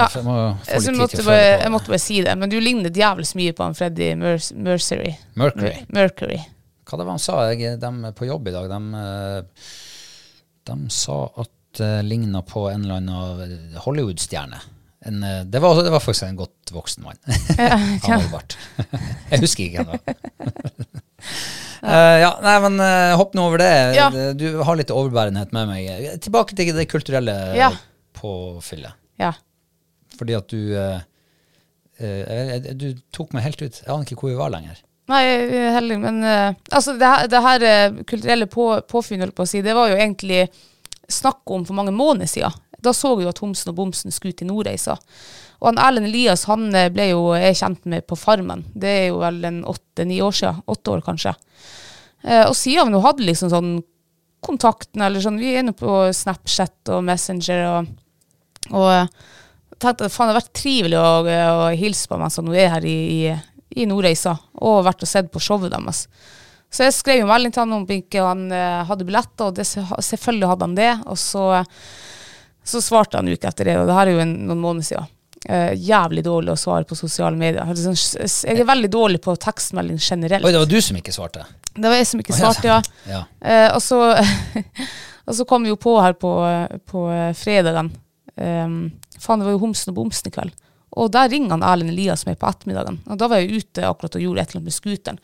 Ja. 0.00 0.08
Jeg 0.16 0.24
må 0.26 0.34
Jeg, 0.66 0.94
måtte 0.98 1.24
bare, 1.26 1.44
jeg 1.60 1.72
måtte 1.74 1.92
bare 1.92 2.02
si 2.02 2.18
det, 2.26 2.34
men 2.40 2.50
du 2.52 2.56
ligner 2.60 2.90
djevelsk 2.94 3.36
mye 3.38 3.52
på 3.56 3.66
han 3.66 3.76
Freddy 3.78 4.10
Mer- 4.18 4.50
Mercury. 4.66 5.14
Mercury. 5.36 5.76
Mercury. 5.94 6.40
Hva 6.88 6.98
det 6.98 7.06
var 7.06 7.14
han 7.14 7.22
sa? 7.22 7.38
Jeg, 7.52 7.76
de 7.82 8.12
på 8.18 8.26
jobb 8.26 8.48
i 8.50 8.54
dag, 8.56 8.68
de, 8.72 8.80
eh, 9.04 9.70
de 10.70 10.78
sa 10.90 11.20
at 11.44 11.52
det 11.78 11.90
ligna 12.08 12.40
på 12.42 12.64
en 12.72 12.82
eller 12.82 12.98
annen 12.98 13.76
Hollywood-stjerne. 13.84 14.58
En, 15.06 15.22
eh, 15.22 15.44
Det 15.46 15.60
var, 15.62 15.82
det 15.86 15.92
var 15.94 16.00
faktisk 16.02 16.26
en 16.26 16.36
godt 16.40 16.72
voksen 16.74 17.04
mann. 17.06 17.20
Ja, 17.58 17.78
ja. 18.08 18.40
Jeg 19.30 19.40
husker 19.44 19.64
ikke 19.68 19.84
hvem 19.84 19.94
det 19.94 20.00
var. 20.02 20.90
Eh, 21.80 22.16
ja, 22.20 22.32
nei, 22.44 22.56
men 22.66 22.74
uh, 22.82 23.14
hopp 23.16 23.32
nå 23.38 23.46
over 23.48 23.62
det. 23.62 23.70
Ja. 23.96 24.08
Du 24.36 24.44
har 24.66 24.76
litt 24.76 24.90
overbærenhet 24.92 25.54
med 25.56 25.70
meg. 25.70 26.10
Tilbake 26.20 26.56
til 26.58 26.74
det 26.76 26.88
kulturelle 26.90 27.36
Ja. 27.56 27.70
påfyllet. 28.18 28.92
Ja. 29.20 29.30
Fordi 30.20 30.36
at 30.36 30.52
du 30.52 30.60
eh, 30.76 31.00
eh, 31.98 32.70
Du 32.76 32.90
tok 33.16 33.32
meg 33.36 33.46
helt 33.48 33.62
ut. 33.64 33.80
Jeg 33.82 33.90
aner 33.90 34.04
ikke 34.06 34.20
hvor 34.20 34.34
vi 34.34 34.38
var 34.40 34.52
lenger. 34.52 34.78
Nei, 35.10 35.20
jeg 35.26 35.60
er 35.66 35.74
men 35.98 36.20
eh, 36.22 36.54
altså, 36.70 36.94
det, 37.00 37.08
her- 37.10 37.30
det 37.32 37.40
her 37.42 37.94
kulturelle 38.06 38.46
på, 38.46 38.66
påfunnet, 38.86 39.32
på 39.34 39.42
å 39.42 39.48
si, 39.48 39.62
det 39.64 39.74
var 39.74 39.90
jo 39.90 39.96
egentlig 39.98 40.44
snakk 41.10 41.42
om 41.50 41.64
for 41.66 41.74
mange 41.74 41.90
måneder 41.96 42.30
siden. 42.30 42.54
Da 42.80 42.92
så 42.96 43.16
vi 43.18 43.24
jo 43.26 43.32
at 43.32 43.40
Homsen 43.42 43.72
og 43.72 43.76
Bomsen 43.80 44.14
skulle 44.14 44.36
til 44.38 44.46
Nordreisa. 44.48 44.94
Og 45.60 45.66
han 45.72 45.80
Erlend 45.82 46.06
Elias 46.08 46.46
han 46.48 46.68
ble 46.94 47.10
jo 47.10 47.24
jeg 47.36 47.58
kjent 47.58 47.82
med 47.90 48.06
på 48.08 48.16
Farmen. 48.16 48.62
Det 48.72 48.88
er 49.02 49.06
jo 49.10 49.18
vel 49.20 49.42
en 49.44 49.58
åtte-ni 49.68 50.20
år 50.24 50.32
siden. 50.38 50.62
Åtte 50.70 50.94
år, 50.94 51.02
kanskje. 51.04 51.34
Og 52.46 52.54
siden 52.56 52.88
vi 52.88 52.94
nå 52.94 53.02
hadde 53.04 53.26
liksom 53.26 53.50
sånn 53.52 53.74
kontakten, 54.40 55.02
eller 55.04 55.20
sånn, 55.20 55.36
vi 55.42 55.50
er 55.52 55.60
inne 55.60 55.74
på 55.76 55.98
Snapchat 56.16 56.88
og 56.94 57.02
Messenger 57.04 57.66
og, 57.74 57.90
og 58.72 59.20
tenkte 59.80 60.08
at 60.08 60.12
faen, 60.14 60.30
det 60.30 60.34
har 60.36 60.40
vært 60.40 60.52
trivelig 60.60 60.98
å, 61.00 61.08
å 61.24 61.70
hilse 61.76 62.10
på 62.10 62.18
mens 62.20 62.38
hun 62.40 62.52
er 62.54 62.70
her 62.76 62.86
i, 62.88 62.98
i, 63.26 63.34
i 63.82 63.88
Nordreisa, 63.88 64.36
og 64.60 64.84
vært 64.86 65.06
og 65.06 65.10
sett 65.10 65.30
på 65.32 65.42
showet 65.42 65.72
deres. 65.72 66.06
Så 66.70 66.84
jeg 66.86 66.94
skrev 66.94 67.24
jo 67.24 67.30
melding 67.30 67.50
til 67.54 67.64
han 67.64 67.78
om 67.80 67.86
ikke 67.90 68.22
han 68.22 68.44
eh, 68.54 68.82
hadde 68.86 69.06
billetter, 69.08 69.48
og 69.48 69.56
det, 69.56 69.66
selvfølgelig 69.66 70.50
hadde 70.52 70.68
han 70.68 70.76
det. 70.78 70.90
Og 71.10 71.18
så, 71.18 71.46
så 72.62 72.82
svarte 72.84 73.18
han 73.18 73.30
uke 73.30 73.48
etter 73.50 73.72
det, 73.72 73.74
og 73.80 73.88
det 73.90 73.96
her 73.96 74.10
er 74.10 74.14
jo 74.14 74.22
en, 74.22 74.36
noen 74.46 74.62
måneder 74.62 74.86
siden. 74.86 75.10
Eh, 75.50 75.72
jævlig 75.80 76.22
dårlig 76.22 76.52
å 76.54 76.60
svare 76.60 76.86
på 76.86 76.98
sosiale 76.98 77.34
medier. 77.40 77.64
Jeg 77.64 77.74
er 77.74 77.96
sånn- 77.96 78.46
Jeg 78.52 78.60
er 78.60 78.68
veldig 78.68 78.90
dårlig 78.92 79.22
på 79.24 79.34
tekstmelding 79.40 79.98
generelt. 79.98 80.46
Oi, 80.46 80.52
det 80.54 80.62
var 80.62 80.70
du 80.70 80.78
som 80.84 81.00
ikke 81.00 81.16
svarte. 81.16 81.46
Det 81.74 81.88
var 81.88 81.96
jeg 81.98 82.06
som 82.12 82.22
ikke 82.22 82.38
svarte, 82.38 82.70
ja. 82.70 82.78
Ja. 83.08 83.24
Eh, 83.40 83.68
og, 83.74 83.82
så, 83.82 83.98
og 85.26 85.34
så 85.40 85.48
kom 85.48 85.66
vi 85.66 85.72
jo 85.72 85.80
på 85.80 85.96
her 85.98 86.14
på, 86.20 86.30
på 86.86 87.06
fredagen. 87.40 87.90
Um, 88.40 88.92
faen, 89.20 89.42
det 89.42 89.48
var 89.48 89.56
jo 89.56 89.62
Homsen 89.62 89.92
og 89.92 90.00
Bomsen 90.00 90.30
i 90.30 90.34
kveld. 90.34 90.56
Og 90.98 91.10
der 91.14 91.30
ringer 91.30 91.54
han 91.54 91.64
Erlend 91.66 91.92
Elias 91.92 92.26
meg 92.26 92.38
på 92.40 92.48
ettermiddagen. 92.50 92.98
Og 93.06 93.18
da 93.20 93.28
var 93.30 93.42
jeg 93.42 93.62
ute 93.62 93.86
akkurat 93.86 94.16
og 94.18 94.24
gjorde 94.24 94.42
et 94.42 94.50
eller 94.50 94.60
annet 94.60 94.70
med 94.70 94.76
scooteren. 94.76 95.20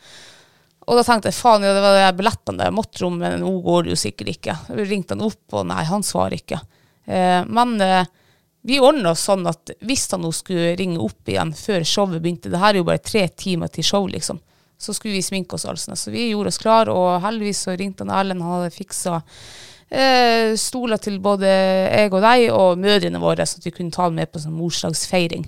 Og 0.87 0.95
da 0.95 1.03
tenkte 1.03 1.27
jeg 1.27 1.35
faen, 1.35 1.65
ja, 1.67 1.73
det 1.75 1.83
var 1.83 1.97
de 1.99 2.11
billettene 2.15 2.69
jeg 2.69 2.75
måtte 2.75 3.03
rom, 3.03 3.17
men 3.19 3.41
nå 3.43 3.49
går 3.65 3.83
det 3.83 3.91
jo 3.91 3.99
sikkert 3.99 4.31
ikke. 4.31 4.55
Vi 4.71 4.85
ringte 4.87 5.17
han 5.17 5.25
opp, 5.27 5.43
og 5.51 5.67
nei, 5.67 5.81
han 5.89 6.05
svarer 6.07 6.37
ikke. 6.37 6.61
Eh, 7.03 7.41
men 7.51 7.75
eh, 7.83 8.07
vi 8.67 8.79
ordna 8.83 9.11
oss 9.11 9.25
sånn 9.27 9.43
at 9.47 9.73
hvis 9.83 10.05
han 10.13 10.23
nå 10.23 10.31
skulle 10.35 10.77
ringe 10.79 10.99
opp 11.03 11.27
igjen 11.27 11.51
før 11.55 11.83
showet 11.87 12.21
begynte, 12.23 12.51
det 12.51 12.61
her 12.61 12.73
er 12.73 12.81
jo 12.81 12.87
bare 12.87 13.03
tre 13.03 13.25
timer 13.27 13.71
til 13.71 13.83
show, 13.87 14.07
liksom, 14.07 14.39
så 14.79 14.95
skulle 14.95 15.17
vi 15.17 15.25
sminke 15.25 15.55
oss 15.57 15.67
altså. 15.67 15.95
Så 15.99 16.11
vi 16.13 16.29
gjorde 16.29 16.53
oss 16.53 16.61
klar, 16.61 16.91
og 16.91 17.19
heldigvis 17.23 17.65
så 17.67 17.75
ringte 17.75 18.07
han 18.07 18.15
Erlend, 18.15 18.43
han 18.43 18.61
hadde 18.61 18.75
fiksa 18.75 19.21
eh, 19.89 20.55
stoler 20.59 21.01
til 21.01 21.19
både 21.23 21.47
jeg 21.49 22.11
og 22.11 22.21
deg 22.25 22.47
og 22.53 22.81
mødrene 22.81 23.21
våre, 23.23 23.45
så 23.47 23.59
at 23.61 23.67
vi 23.69 23.75
kunne 23.75 23.93
ta 23.93 24.09
den 24.09 24.19
med 24.21 24.31
på 24.31 24.41
sånn 24.43 24.57
morsdagsfeiring. 24.57 25.47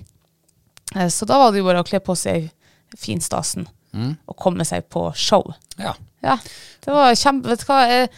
Eh, 0.96 1.10
så 1.12 1.28
da 1.28 1.40
var 1.40 1.52
det 1.52 1.62
jo 1.62 1.68
bare 1.70 1.84
å 1.84 1.88
kle 1.88 2.02
på 2.04 2.16
seg 2.18 2.50
finstasen 2.98 3.68
og 3.90 4.36
komme 4.38 4.62
seg 4.66 4.84
på 4.90 5.08
show. 5.18 5.50
ja. 5.80 5.96
Ja, 6.20 6.36
det 6.84 6.92
var 6.92 7.14
kjempe... 7.16 7.48
Vet 7.48 7.62
du 7.62 7.68
hva, 7.70 7.78
jeg, 7.88 8.08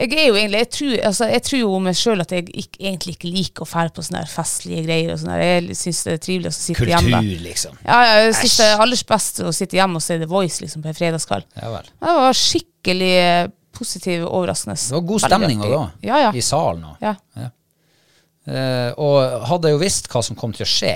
jeg 0.00 0.14
er 0.16 0.28
jo 0.30 0.36
egentlig 0.38 0.62
Jeg 0.62 0.68
tror, 0.72 0.92
altså, 1.10 1.26
jeg 1.28 1.42
tror 1.44 1.60
jo 1.60 1.80
meg 1.84 1.98
sjøl 1.98 2.24
at 2.24 2.32
jeg 2.32 2.46
ikke, 2.48 2.80
egentlig 2.80 3.14
ikke 3.16 3.32
liker 3.34 3.66
å 3.66 3.68
fære 3.68 3.92
på 3.96 4.04
sånne 4.06 4.22
festlige 4.32 4.84
greier. 4.86 5.12
og 5.12 5.20
sånne. 5.20 5.36
Jeg 5.44 5.76
syns 5.76 6.00
det 6.06 6.14
er 6.14 6.22
trivelig 6.24 6.52
å 6.52 6.56
sitte 6.56 6.88
hjemme. 6.88 7.20
Kultur, 7.20 7.44
liksom. 7.44 7.76
Ja, 7.84 7.98
ja, 8.08 8.14
jeg 8.24 8.38
syns 8.38 8.56
det 8.62 8.68
er 8.70 8.84
aller 8.86 9.04
best 9.12 9.42
å 9.44 9.52
sitte 9.56 9.76
hjemme 9.76 10.00
og 10.00 10.06
se 10.06 10.16
The 10.22 10.30
Voice 10.30 10.64
liksom, 10.64 10.84
på 10.84 10.92
en 10.92 10.96
fredagskveld. 11.02 11.48
Ja 11.60 11.72
vel. 11.74 11.92
Det 12.00 12.16
var 12.22 12.40
skikkelig 12.40 13.12
eh, 13.26 13.52
positiv, 13.76 14.26
overraskende. 14.28 14.76
Det 14.80 14.96
var 14.96 15.06
god 15.12 15.24
stemning 15.24 15.64
da. 15.64 15.80
Ja, 16.04 16.20
ja. 16.26 16.30
I 16.34 16.42
salen 16.44 16.84
òg. 16.92 17.00
ja. 17.06 17.50
Eh, 18.50 18.92
og 18.98 19.44
hadde 19.50 19.68
jeg 19.68 19.76
jo 19.76 19.82
visst 19.82 20.08
hva 20.10 20.22
som 20.24 20.36
kom 20.38 20.52
til 20.56 20.64
å 20.64 20.68
skje, 20.70 20.94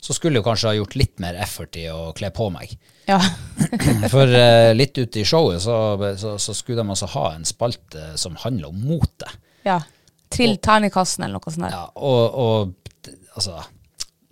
så 0.00 0.14
skulle 0.16 0.38
jeg 0.38 0.46
kanskje 0.46 0.70
ha 0.70 0.76
gjort 0.78 0.94
litt 0.96 1.18
mer 1.22 1.36
effort 1.42 1.76
i 1.78 1.84
å 1.92 2.12
kle 2.16 2.30
på 2.34 2.48
meg. 2.54 2.72
ja. 3.10 3.18
For 4.12 4.30
eh, 4.30 4.70
litt 4.74 4.98
ute 4.98 5.20
i 5.20 5.26
showet 5.26 5.62
så, 5.62 5.76
så, 6.18 6.36
så 6.40 6.54
skulle 6.56 6.80
de 6.82 6.94
altså 6.94 7.10
ha 7.12 7.26
en 7.34 7.44
spalte 7.46 8.12
som 8.18 8.38
handler 8.44 8.72
om 8.72 8.82
mote. 8.88 9.30
ja. 9.68 9.80
Trill 10.28 10.58
terningkassen 10.60 11.24
eller 11.24 11.38
noe 11.40 11.50
sånt. 11.54 11.64
der. 11.64 11.72
Ja, 11.72 11.86
og, 12.04 12.34
og 12.36 13.12
altså 13.32 13.62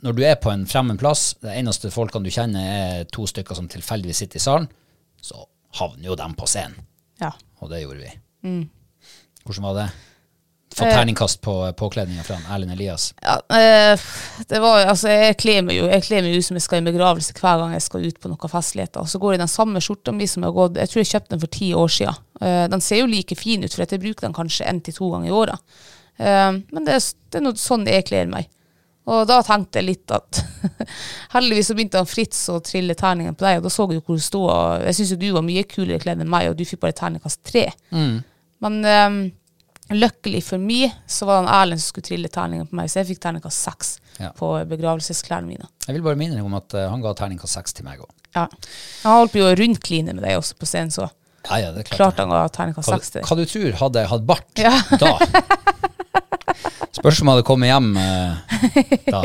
Når 0.04 0.12
du 0.12 0.20
er 0.28 0.34
på 0.36 0.50
en 0.52 0.66
fremmed 0.68 0.98
plass, 1.00 1.30
de 1.40 1.54
eneste 1.56 1.88
folkene 1.90 2.28
du 2.28 2.34
kjenner 2.34 2.66
er 2.68 3.06
to 3.08 3.24
stykker 3.24 3.56
som 3.56 3.64
tilfeldigvis 3.72 4.20
sitter 4.20 4.36
i 4.36 4.44
salen, 4.44 4.66
så 5.24 5.40
havner 5.80 6.10
jo 6.10 6.18
dem 6.20 6.34
på 6.36 6.44
scenen. 6.52 6.76
Ja. 7.22 7.30
Og 7.62 7.70
det 7.72 7.82
gjorde 7.84 8.02
vi. 8.04 8.12
Mm. 8.44 8.68
Hvordan 9.46 9.62
var 9.68 9.74
det? 9.80 9.88
Få 10.76 10.84
Eh. 10.84 10.92
terningkast 10.92 11.40
på 11.40 11.52
påkledninga 11.72 12.22
fra 12.22 12.36
Erlend 12.52 12.72
Elias. 12.74 13.14
Ja, 13.22 13.36
eh, 13.56 13.98
det 14.48 14.58
var, 14.60 14.82
altså, 14.90 15.08
jeg 15.08 15.38
kler 15.40 15.62
meg 15.64 15.78
jo 15.78 15.86
jeg 15.88 16.02
kler 16.04 16.20
meg 16.26 16.36
ut 16.36 16.44
som 16.44 16.58
jeg 16.58 16.62
skal 16.66 16.82
i 16.82 16.90
begravelse 16.90 17.32
hver 17.32 17.62
gang 17.62 17.72
jeg 17.72 17.82
skal 17.86 18.04
ut 18.04 18.18
på 18.20 18.28
noen 18.28 18.52
festligheter. 18.52 19.00
Og 19.00 19.08
så 19.08 19.18
går 19.22 19.32
jeg 19.32 19.40
i 19.40 19.44
den 19.46 19.52
samme 19.54 19.80
skjorta 19.80 20.12
mi 20.12 20.26
som 20.28 20.42
jeg 20.44 20.52
har 20.52 20.58
gått 20.68 20.76
Jeg 20.76 20.88
tror 20.92 21.00
jeg 21.00 21.12
kjøpte 21.14 21.30
den 21.32 21.40
for 21.40 21.54
ti 21.56 21.70
år 21.72 21.88
siden. 21.88 22.18
Eh, 22.42 22.66
den 22.68 22.80
ser 22.84 23.00
jo 23.00 23.06
like 23.06 23.34
fin 23.40 23.64
ut, 23.64 23.72
for 23.72 23.86
jeg 23.86 24.00
bruker 24.04 24.26
den 24.28 24.36
kanskje 24.36 24.68
én 24.68 24.82
til 24.84 24.94
to 24.94 25.08
ganger 25.14 25.28
i 25.30 25.36
året. 25.38 25.58
Eh, 26.18 26.52
men 26.72 26.84
det, 26.84 26.98
det 27.30 27.40
er 27.40 27.46
noe 27.46 27.56
sånn 27.56 27.86
jeg 27.88 28.04
kler 28.10 28.26
meg. 28.26 28.50
Og 29.06 29.22
da 29.30 29.36
tenkte 29.46 29.78
jeg 29.78 29.86
litt 29.86 30.10
at 30.10 30.40
Heldigvis 31.36 31.68
så 31.70 31.74
begynte 31.78 32.00
han 32.00 32.08
Fritz 32.10 32.40
å 32.50 32.56
trille 32.64 32.96
terningen 32.98 33.36
på 33.38 33.44
deg, 33.46 33.60
og 33.60 33.66
da 33.68 33.70
så 33.70 33.86
jo 33.92 34.00
hvor 34.02 34.18
du 34.18 34.22
sto. 34.24 34.40
Og 34.50 34.82
jeg 34.88 34.96
syns 34.98 35.12
jo 35.14 35.18
du 35.20 35.28
var 35.36 35.44
mye 35.46 35.62
kulere 35.70 36.00
kledd 36.02 36.24
enn 36.24 36.30
meg, 36.32 36.48
og 36.50 36.56
du 36.58 36.64
fikk 36.66 36.82
bare 36.82 36.96
terningkast 36.98 37.42
tre. 37.46 37.68
Men 38.64 38.78
um, 38.82 39.18
lykkelig 39.94 40.40
for 40.48 40.58
meg 40.58 40.90
så 41.06 41.28
var 41.28 41.44
det 41.46 41.52
Erlend 41.54 41.82
som 41.84 41.92
skulle 41.92 42.08
trille 42.08 42.30
terningen 42.34 42.66
på 42.70 42.78
meg, 42.80 42.90
så 42.90 42.98
jeg 43.02 43.12
fikk 43.12 43.22
terningkast 43.28 43.68
seks 43.68 43.92
Ja. 44.18 44.30
på 44.32 44.48
begravelsesklærne 44.70 45.44
mine. 45.46 45.66
Jeg 45.86 45.98
vil 45.98 46.02
bare 46.06 46.16
minne 46.16 46.38
deg 46.38 46.46
om 46.48 46.54
at 46.56 46.72
uh, 46.74 46.86
han 46.88 47.02
ga 47.04 47.12
terningkast 47.18 47.58
seks 47.60 47.76
til 47.76 47.84
meg 47.86 48.00
òg. 48.00 48.10
Ja. 48.34 48.46
Han 49.04 49.18
holdt 49.20 49.34
på 49.36 49.42
å 49.44 49.54
rundkline 49.60 50.14
med 50.16 50.24
deg 50.24 50.38
også 50.40 50.56
på 50.58 50.66
scenen, 50.66 50.90
så 50.90 51.06
Ja, 51.50 51.58
ja, 51.62 51.70
det 51.72 51.84
er 51.84 51.88
klart. 51.90 51.98
klart 52.00 52.20
han 52.22 52.30
ga 52.34 52.42
terningkast 52.54 52.88
Hva, 52.90 52.98
seks 52.98 53.10
til 53.14 53.20
deg. 53.22 53.28
hva 53.30 53.36
du 53.36 53.44
tror 53.52 53.76
hadde 53.82 54.02
jeg 54.04 54.10
hatt 54.12 54.26
bart 54.26 54.62
Ja. 54.62 54.74
da? 54.98 55.12
Spørs 56.96 57.20
om 57.20 57.28
jeg 57.28 57.34
hadde 57.36 57.44
kommet 57.46 57.68
hjem 57.70 57.90
eh, 58.00 58.56
da, 59.12 59.20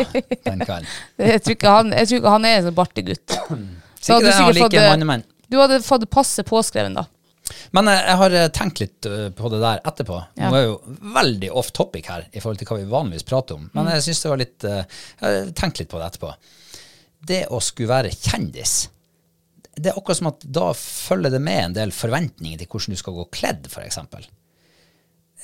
den 0.46 0.62
kvelden. 0.66 0.90
Jeg 1.22 1.42
tror 1.46 1.56
ikke 1.56 1.72
han, 1.78 1.94
tror 1.96 2.20
ikke 2.20 2.34
han 2.36 2.46
er 2.50 2.58
en 2.60 2.66
sånn 2.68 2.78
bartegutt. 2.78 3.38
Så 4.02 4.18
Sikkert 4.18 4.18
hadde 4.18 4.26
det, 4.26 4.32
du 4.32 4.60
sikkert 4.60 4.86
fått, 5.00 5.14
eh. 5.14 5.26
Du 5.52 5.58
hadde 5.62 5.78
fått 5.86 6.06
passe 6.12 6.44
påskreven, 6.48 6.96
da. 6.98 7.06
Men 7.76 7.88
eh, 7.92 8.00
jeg 8.10 8.18
har 8.22 8.36
tenkt 8.56 8.82
litt 8.84 9.08
på 9.38 9.52
det 9.54 9.60
der 9.64 9.82
etterpå. 9.88 10.20
Ja. 10.40 10.50
Nå 10.52 10.58
er 10.60 10.66
jo 10.68 10.96
veldig 11.16 11.52
off 11.62 11.72
topic 11.76 12.08
her 12.12 12.26
i 12.32 12.42
forhold 12.44 12.60
til 12.62 12.70
hva 12.72 12.80
vi 12.82 12.88
vanligvis 12.92 13.28
prater 13.28 13.58
om, 13.60 13.68
Mm. 13.70 13.76
men 13.78 13.92
jeg 13.96 14.06
synes 14.10 14.22
det 14.26 14.32
var 14.34 14.42
litt 14.42 14.66
Jeg 14.68 14.86
har 15.22 15.52
tenkt 15.62 15.80
litt 15.84 15.90
på 15.92 16.00
det 16.02 16.10
etterpå. 16.12 16.34
Det 17.32 17.42
å 17.54 17.60
skulle 17.62 17.92
være 17.94 18.12
kjendis, 18.16 18.76
det 19.76 19.92
er 19.92 19.98
akkurat 19.98 20.18
som 20.20 20.28
at 20.32 20.44
da 20.46 20.72
følger 20.78 21.32
det 21.32 21.42
med 21.42 21.64
en 21.70 21.74
del 21.78 21.92
forventninger 21.96 22.60
til 22.60 22.68
hvordan 22.68 22.96
du 22.96 23.00
skal 23.00 23.14
gå 23.16 23.26
kledd, 23.32 23.70
f.eks. 23.72 23.98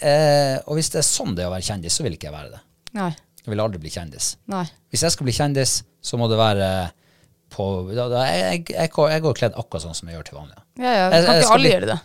Eh, 0.04 0.58
og 0.68 0.78
hvis 0.78 0.92
det 0.94 1.00
er 1.02 1.08
sånn 1.08 1.34
det 1.38 1.46
er 1.46 1.50
å 1.50 1.54
være 1.56 1.66
kjendis, 1.70 1.96
så 1.98 2.06
vil 2.06 2.18
ikke 2.18 2.30
jeg 2.30 2.36
være 2.36 2.52
det. 2.54 2.60
Nei. 2.98 3.10
Jeg 3.44 3.54
vil 3.54 3.64
aldri 3.64 3.80
bli 3.82 3.92
kjendis. 3.94 4.34
Nei. 4.52 4.66
Hvis 4.92 5.06
jeg 5.08 5.16
skal 5.16 5.28
bli 5.30 5.36
kjendis, 5.38 5.78
så 6.04 6.20
må 6.20 6.28
det 6.30 6.38
være 6.40 6.68
på 7.56 7.66
da, 7.96 8.10
da, 8.12 8.26
jeg, 8.28 8.66
jeg, 8.76 8.92
går, 8.92 9.10
jeg 9.16 9.24
går 9.24 9.38
kledd 9.40 9.56
akkurat 9.58 9.86
sånn 9.86 9.96
som 9.96 10.10
jeg 10.12 10.18
gjør 10.18 10.28
til 10.28 10.38
vanlig. 10.42 10.58
Ja, 10.84 10.92
ja. 10.92 11.08
Kan 11.14 11.24
jeg 11.24 11.44
ikke 11.46 11.54
alle 11.56 11.64
bli- 11.64 11.74
gjøre 11.78 11.90
det? 11.94 12.00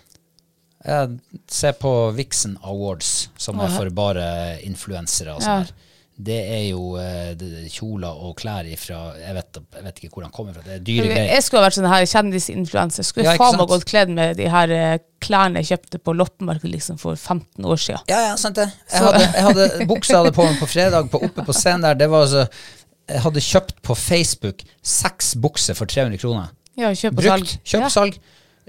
Se 1.54 1.70
på 1.78 1.90
Vixen 2.16 2.54
Awards, 2.66 3.10
som 3.38 3.60
er 3.62 3.70
for 3.74 3.90
bare 3.94 4.24
influensere 4.66 5.34
og 5.36 5.42
Ja. 5.42 5.46
sånn 5.46 5.66
her. 5.66 5.74
Det 6.22 6.38
er 6.54 6.62
jo 6.70 6.96
eh, 7.00 7.32
det- 7.38 7.68
kjoler 7.72 8.20
og 8.26 8.36
klær 8.38 8.66
ifra 8.68 8.98
jeg 9.18 9.34
vet, 9.36 9.58
jeg 9.76 9.84
vet 9.86 10.00
ikke 10.00 10.10
hvor 10.14 10.26
han 10.26 10.34
kommer 10.34 10.54
fra. 10.56 10.62
Det 10.66 10.74
er 10.76 10.84
dyre 10.86 11.06
greier. 11.08 11.30
jeg 11.34 11.42
skulle 11.46 11.62
vært 11.64 11.76
sånn 11.78 11.88
her 11.90 12.06
kjendisinfluenser. 12.06 13.06
Skulle 13.06 13.26
Ja, 13.32 13.36
faen 13.40 13.56
meg 13.58 13.70
gått 13.72 13.86
kledd 13.90 14.12
med 14.14 14.36
de 14.38 14.48
her 14.52 14.74
eh, 14.76 14.98
klærne 15.22 15.62
jeg 15.62 15.72
kjøpte 15.72 16.00
på 16.02 16.14
loppemarkedet 16.18 16.72
liksom 16.74 16.98
for 17.00 17.16
15 17.16 17.64
år 17.64 17.80
siden. 17.80 18.04
Ja, 18.12 18.20
ja, 18.28 18.36
sant 18.40 18.58
det. 18.60 18.68
Jeg 18.92 19.02
hadde, 19.06 19.24
jeg 19.26 19.46
hadde 19.48 19.68
buksa 19.92 20.20
hadde 20.22 20.34
på 20.36 20.46
meg 20.46 20.60
på 20.62 20.70
fredag 20.70 21.10
på, 21.12 21.22
oppe 21.28 21.46
på 21.46 21.56
scenen 21.56 21.86
der. 21.88 21.98
Det 22.02 22.10
var 22.12 22.26
altså 22.28 22.46
Jeg 23.10 23.22
hadde 23.26 23.40
kjøpt 23.42 23.80
på 23.82 23.94
Facebook 23.98 24.62
seks 24.82 25.34
bukser 25.42 25.74
for 25.78 25.90
300 25.90 26.20
kroner. 26.22 26.52
Ja, 26.78 26.92
kjøp 26.94 27.18
og 27.18 27.24
salg. 27.26 27.48
Brukt. 27.48 27.58
Kjøp 27.68 27.88
og 27.88 27.94
salg. 27.94 28.20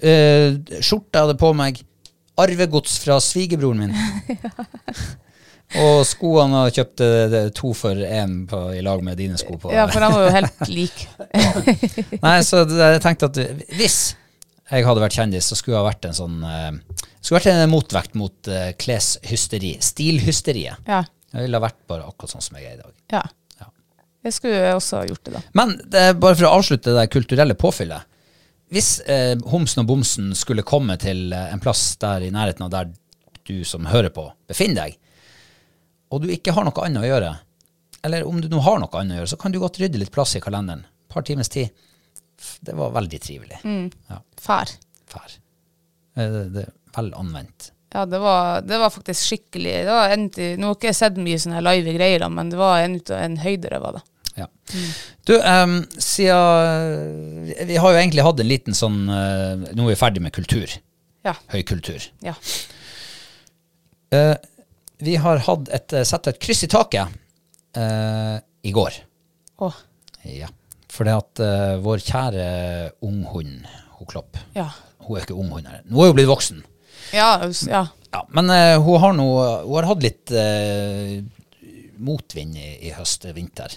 Uh, 0.04 0.58
skjorte 0.82 1.14
jeg 1.14 1.28
hadde 1.28 1.38
på 1.40 1.52
meg. 1.56 1.84
Arvegods 2.42 2.98
fra 3.04 3.20
svigerbroren 3.22 3.84
min. 3.86 3.94
Og 5.84 6.04
skoene 6.06 6.68
kjøpte 6.74 7.48
to 7.58 7.72
for 7.78 7.98
én 7.98 8.44
i 8.78 8.82
lag 8.86 9.02
med 9.06 9.18
dine 9.18 9.40
sko 9.42 9.58
på. 9.58 9.72
Ja, 9.74 9.88
for 9.90 10.04
de 10.04 10.10
var 10.14 10.28
jo 10.28 10.34
helt 10.36 10.68
like. 10.70 11.08
Nei, 12.26 12.36
så 12.46 12.62
jeg 12.70 13.02
tenkte 13.02 13.32
at 13.32 13.40
hvis 13.74 13.98
jeg 14.70 14.86
hadde 14.88 15.04
vært 15.04 15.18
kjendis, 15.18 15.50
så 15.50 15.58
skulle 15.58 15.80
jeg 15.80 15.88
vært 15.88 16.08
en 16.08 16.16
sånn 16.18 16.38
eh, 16.48 16.70
Skulle 17.20 17.40
vært 17.40 17.50
en 17.52 17.72
motvekt 17.72 18.16
mot 18.20 18.50
uh, 18.52 18.72
kleshysteri. 18.80 19.76
Stilhysteriet. 19.84 20.88
Ja. 20.90 21.04
Jeg 21.34 21.48
ville 21.48 21.58
ha 21.58 21.66
vært 21.66 21.80
bare 21.90 22.08
akkurat 22.08 22.36
sånn 22.36 22.46
som 22.46 22.58
jeg 22.60 22.70
er 22.70 22.78
i 22.78 22.82
dag. 22.84 22.94
ja. 23.18 23.24
Ja. 23.62 23.70
Jeg 24.24 24.36
skulle 24.38 24.74
også 24.76 25.02
gjort 25.10 25.24
det, 25.26 25.34
da. 25.36 25.42
Men 25.58 25.78
det 25.92 26.04
bare 26.22 26.38
for 26.38 26.48
å 26.50 26.58
avslutte 26.60 26.94
det 26.96 27.10
kulturelle 27.12 27.56
påfyllet. 27.60 28.06
Hvis 28.74 28.98
eh, 29.06 29.36
Homsen 29.52 29.84
og 29.84 29.90
Bomsen 29.92 30.32
skulle 30.38 30.66
komme 30.66 30.96
til 31.02 31.34
eh, 31.36 31.50
en 31.54 31.62
plass 31.62 31.94
der 32.02 32.26
i 32.26 32.32
nærheten 32.34 32.66
av 32.66 32.72
der 32.74 32.92
du 33.46 33.66
som 33.68 33.86
hører 33.92 34.14
på, 34.16 34.26
befinner 34.50 34.88
deg, 34.88 34.96
og 36.14 36.22
du 36.24 36.30
ikke 36.34 36.54
har 36.56 36.68
noe 36.68 36.86
annet 36.86 37.02
å 37.04 37.10
gjøre, 37.10 37.32
eller 38.06 38.26
om 38.30 38.40
du 38.44 38.48
nå 38.52 38.62
har 38.66 38.80
noe 38.84 39.00
annet 39.02 39.16
å 39.16 39.22
gjøre, 39.22 39.32
så 39.34 39.40
kan 39.42 39.54
du 39.54 39.60
godt 39.64 39.80
rydde 39.82 40.00
litt 40.02 40.12
plass 40.14 40.36
i 40.38 40.42
kalenderen. 40.44 40.86
Et 40.86 41.14
par 41.16 41.26
timers 41.26 41.50
tid. 41.54 41.74
Det 42.66 42.74
var 42.76 42.92
veldig 42.96 43.20
trivelig. 43.24 43.60
Ja, 44.10 44.18
Fær. 44.44 44.72
fær. 45.10 45.38
Eh, 46.18 46.30
Det, 46.34 46.44
det 46.58 46.66
vel 46.94 47.14
anvendt. 47.18 47.72
Ja, 47.94 48.04
det 48.10 48.20
var, 48.22 48.62
det 48.66 48.78
var 48.82 48.90
faktisk 48.90 49.22
skikkelig 49.30 49.74
det 49.86 49.94
var 49.94 50.10
en, 50.16 50.24
Nå 50.58 50.66
har 50.72 50.76
ikke 50.80 50.88
jeg 50.90 50.98
sett 50.98 51.18
mye 51.22 51.38
sånne 51.42 51.60
live 51.62 51.94
greier, 51.94 52.24
men 52.34 52.50
det 52.50 52.58
var 52.58 52.82
en, 52.82 52.96
en 53.18 53.38
høydere, 53.42 53.80
var 53.84 54.00
det. 54.00 54.04
Ja. 54.34 54.48
Du, 55.30 55.36
um, 55.38 55.76
siden 56.02 57.52
Vi 57.70 57.76
har 57.78 57.94
jo 57.94 58.00
egentlig 58.02 58.24
hatt 58.26 58.40
en 58.42 58.50
liten 58.50 58.74
sånn 58.74 58.96
uh, 59.06 59.62
Nå 59.78 59.86
er 59.86 59.92
vi 59.92 59.98
ferdig 60.00 60.24
med 60.26 60.34
kultur. 60.34 60.74
Ja. 61.24 61.36
Høykultur. 61.54 62.10
ja. 62.26 62.34
Eh, 64.14 64.36
vi 65.04 65.16
har 65.20 65.42
hatt 65.46 65.70
et, 65.76 65.94
eh, 66.00 66.06
satt 66.08 66.28
et 66.32 66.40
kryss 66.42 66.64
i 66.66 66.70
taket 66.72 67.08
eh, 67.78 68.38
i 68.64 68.72
går. 68.76 69.00
Å, 69.64 69.72
Ja. 70.24 70.48
For 70.94 71.08
det 71.10 71.14
at 71.18 71.40
eh, 71.42 71.76
vår 71.82 72.02
kjære 72.06 72.44
unghund, 73.04 73.64
hun 73.98 74.08
Klopp 74.08 74.38
ja. 74.56 74.68
Hun 75.04 75.18
er 75.18 75.24
ikke 75.26 75.36
unghund 75.40 75.66
her. 75.68 75.80
Nå 75.90 76.04
er 76.04 76.12
hun 76.12 76.18
blitt 76.20 76.30
voksen. 76.30 76.60
Ja, 77.16 77.32
ja. 77.68 77.82
Ja, 78.14 78.20
men 78.30 78.50
eh, 78.54 78.76
hun 78.80 79.00
har 79.02 79.16
nå 79.18 79.26
Hun 79.66 79.74
har 79.80 79.88
hatt 79.90 80.04
litt 80.06 80.32
eh, 80.38 81.24
motvind 82.04 82.56
i, 82.60 82.68
i 82.88 82.92
høst, 82.94 83.26
vinter. 83.36 83.74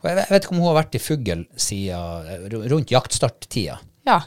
Og 0.00 0.06
jeg, 0.08 0.16
vet- 0.30 0.44
ikke 0.44 0.54
om 0.54 0.60
hun 0.62 0.68
har 0.70 0.78
vært 0.84 0.94
i 0.96 1.02
fugl 1.02 1.42
siden 1.60 2.30
eh, 2.30 2.46
ru- 2.54 2.62
rundt 2.72 2.94
jaktstarttida, 2.94 3.80
Ja. 4.08 4.20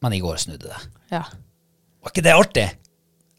men 0.00 0.12
i 0.16 0.20
går 0.22 0.38
snudde 0.40 0.70
det. 0.70 0.78
Ja. 1.12 1.24
Var 2.00 2.12
ikke 2.14 2.24
det 2.24 2.36
artig? 2.38 2.66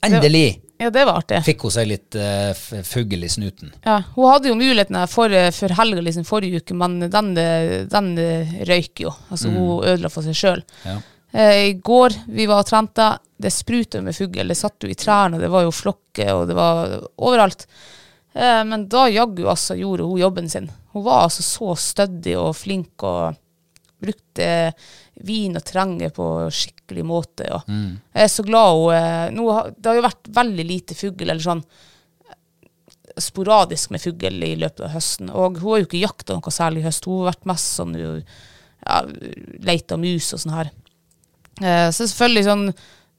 Endelig 0.06 0.46
ja, 0.82 0.90
det 0.94 1.06
var 1.08 1.22
artig. 1.22 1.44
fikk 1.46 1.68
hun 1.68 1.74
seg 1.76 1.88
litt 1.92 2.18
uh, 2.18 2.82
fugl 2.88 3.24
i 3.24 3.30
snuten. 3.30 3.72
Ja, 3.86 4.00
hun 4.16 4.30
hadde 4.32 4.50
jo 4.50 4.58
muligheten 4.58 4.98
for, 5.12 5.34
for 5.56 5.78
helga 5.78 6.04
liksom, 6.04 6.26
forrige 6.28 6.64
uke, 6.64 6.78
men 6.78 7.00
den, 7.06 7.34
den 7.92 8.12
røyk 8.68 9.06
jo. 9.06 9.14
Altså, 9.30 9.54
Hun 9.54 9.86
ødela 9.86 10.12
for 10.12 10.26
seg 10.26 10.38
sjøl. 10.38 10.64
Ja. 10.88 11.00
Uh, 11.32 11.56
I 11.70 11.74
går 11.74 12.18
vi 12.28 12.48
var 12.50 12.66
og 12.66 12.70
trente, 12.70 13.14
det 13.42 13.54
spruta 13.54 14.02
med 14.04 14.16
fugl. 14.16 14.44
Det 14.48 14.58
satt 14.58 14.84
jo 14.84 14.92
i 14.92 14.98
trærne, 14.98 15.40
det 15.42 15.50
var 15.52 15.66
jo 15.66 15.74
flokker, 15.76 16.34
og 16.36 16.48
det 16.50 16.58
var 16.58 16.98
overalt. 17.22 17.66
Uh, 18.36 18.62
men 18.68 18.88
da 18.92 19.08
jaggu 19.12 19.46
altså 19.48 19.78
gjorde 19.80 20.08
hun 20.08 20.20
jobben 20.22 20.50
sin. 20.52 20.70
Hun 20.92 21.06
var 21.08 21.28
altså 21.28 21.44
så 21.46 21.76
stødig 21.80 22.36
og 22.40 22.56
flink 22.60 23.06
og 23.08 23.38
brukte 24.02 24.48
vin 25.26 25.58
og 25.58 25.64
terrenget 25.68 26.16
på 26.18 26.28
skikkelig 26.54 27.06
måte. 27.08 27.48
Og 27.54 27.70
Jeg 27.70 28.26
er 28.26 28.32
så 28.34 28.46
glad 28.48 28.76
hun 28.78 28.96
eh, 28.98 29.32
nå, 29.36 29.48
Det 29.78 29.92
har 29.92 30.00
jo 30.00 30.08
vært 30.08 30.32
veldig 30.42 30.68
lite 30.68 30.98
fugl, 30.98 31.30
eller 31.30 31.44
sånn 31.44 31.64
sporadisk 33.22 33.92
med 33.92 34.02
fugl 34.02 34.44
i 34.44 34.56
løpet 34.56 34.86
av 34.88 34.96
høsten. 34.96 35.30
Og 35.30 35.60
hun 35.60 35.74
har 35.74 35.82
jo 35.82 35.90
ikke 35.90 36.06
jakta 36.06 36.38
noe 36.38 36.54
særlig 36.54 36.82
i 36.82 36.88
høst. 36.88 37.06
Hun 37.06 37.22
har 37.22 37.34
vært 37.34 37.50
mest 37.52 37.76
sånn 37.80 37.98
ja, 38.00 39.02
leita 39.68 40.00
mus 40.00 40.32
og 40.34 40.44
sånn 40.44 40.56
her. 40.56 40.72
Eh, 41.62 41.88
så 41.92 42.08
selvfølgelig 42.08 42.48
sånn 42.48 42.66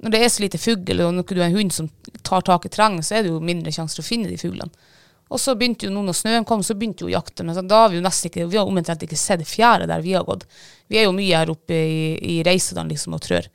når 0.02 0.10
det 0.10 0.18
er 0.18 0.30
så 0.34 0.42
lite 0.42 0.58
fugl, 0.58 1.00
og 1.04 1.12
når 1.14 1.26
du 1.28 1.36
er 1.38 1.44
en 1.46 1.54
hund 1.54 1.74
som 1.74 1.88
tar 2.26 2.42
tak 2.42 2.64
i 2.66 2.70
terrenget, 2.74 3.06
så 3.06 3.14
er 3.14 3.22
det 3.22 3.30
jo 3.30 3.38
mindre 3.38 3.70
sjanse 3.74 3.94
til 3.94 4.02
å 4.02 4.08
finne 4.08 4.30
de 4.30 4.38
fuglene. 4.40 4.88
Og 5.32 5.40
så 5.40 5.54
begynte 5.56 5.88
jo 5.88 5.92
nå 5.94 6.04
når 6.04 6.16
snøen 6.18 6.46
kom, 6.48 6.62
så 6.64 6.76
begynte 6.76 7.06
jo 7.06 7.12
jakten. 7.12 7.52
sånn, 7.56 7.68
da 7.70 7.84
har 7.84 7.92
vi 7.92 7.98
jo 7.98 8.04
nesten 8.04 8.28
ikke 8.28 8.48
vi 8.52 8.60
har 8.60 8.68
omtrent 8.68 9.04
ikke 9.06 9.18
sett 9.18 9.44
fjære 9.48 9.88
der 9.88 10.04
vi 10.04 10.12
har 10.16 10.26
gått. 10.28 10.44
Vi 10.92 11.00
er 11.00 11.08
jo 11.08 11.14
mye 11.16 11.38
her 11.38 11.52
oppe 11.52 11.76
i, 11.76 12.02
i 12.36 12.42
Reisedalen 12.44 12.92
liksom 12.92 13.16
og 13.16 13.24
trør. 13.24 13.48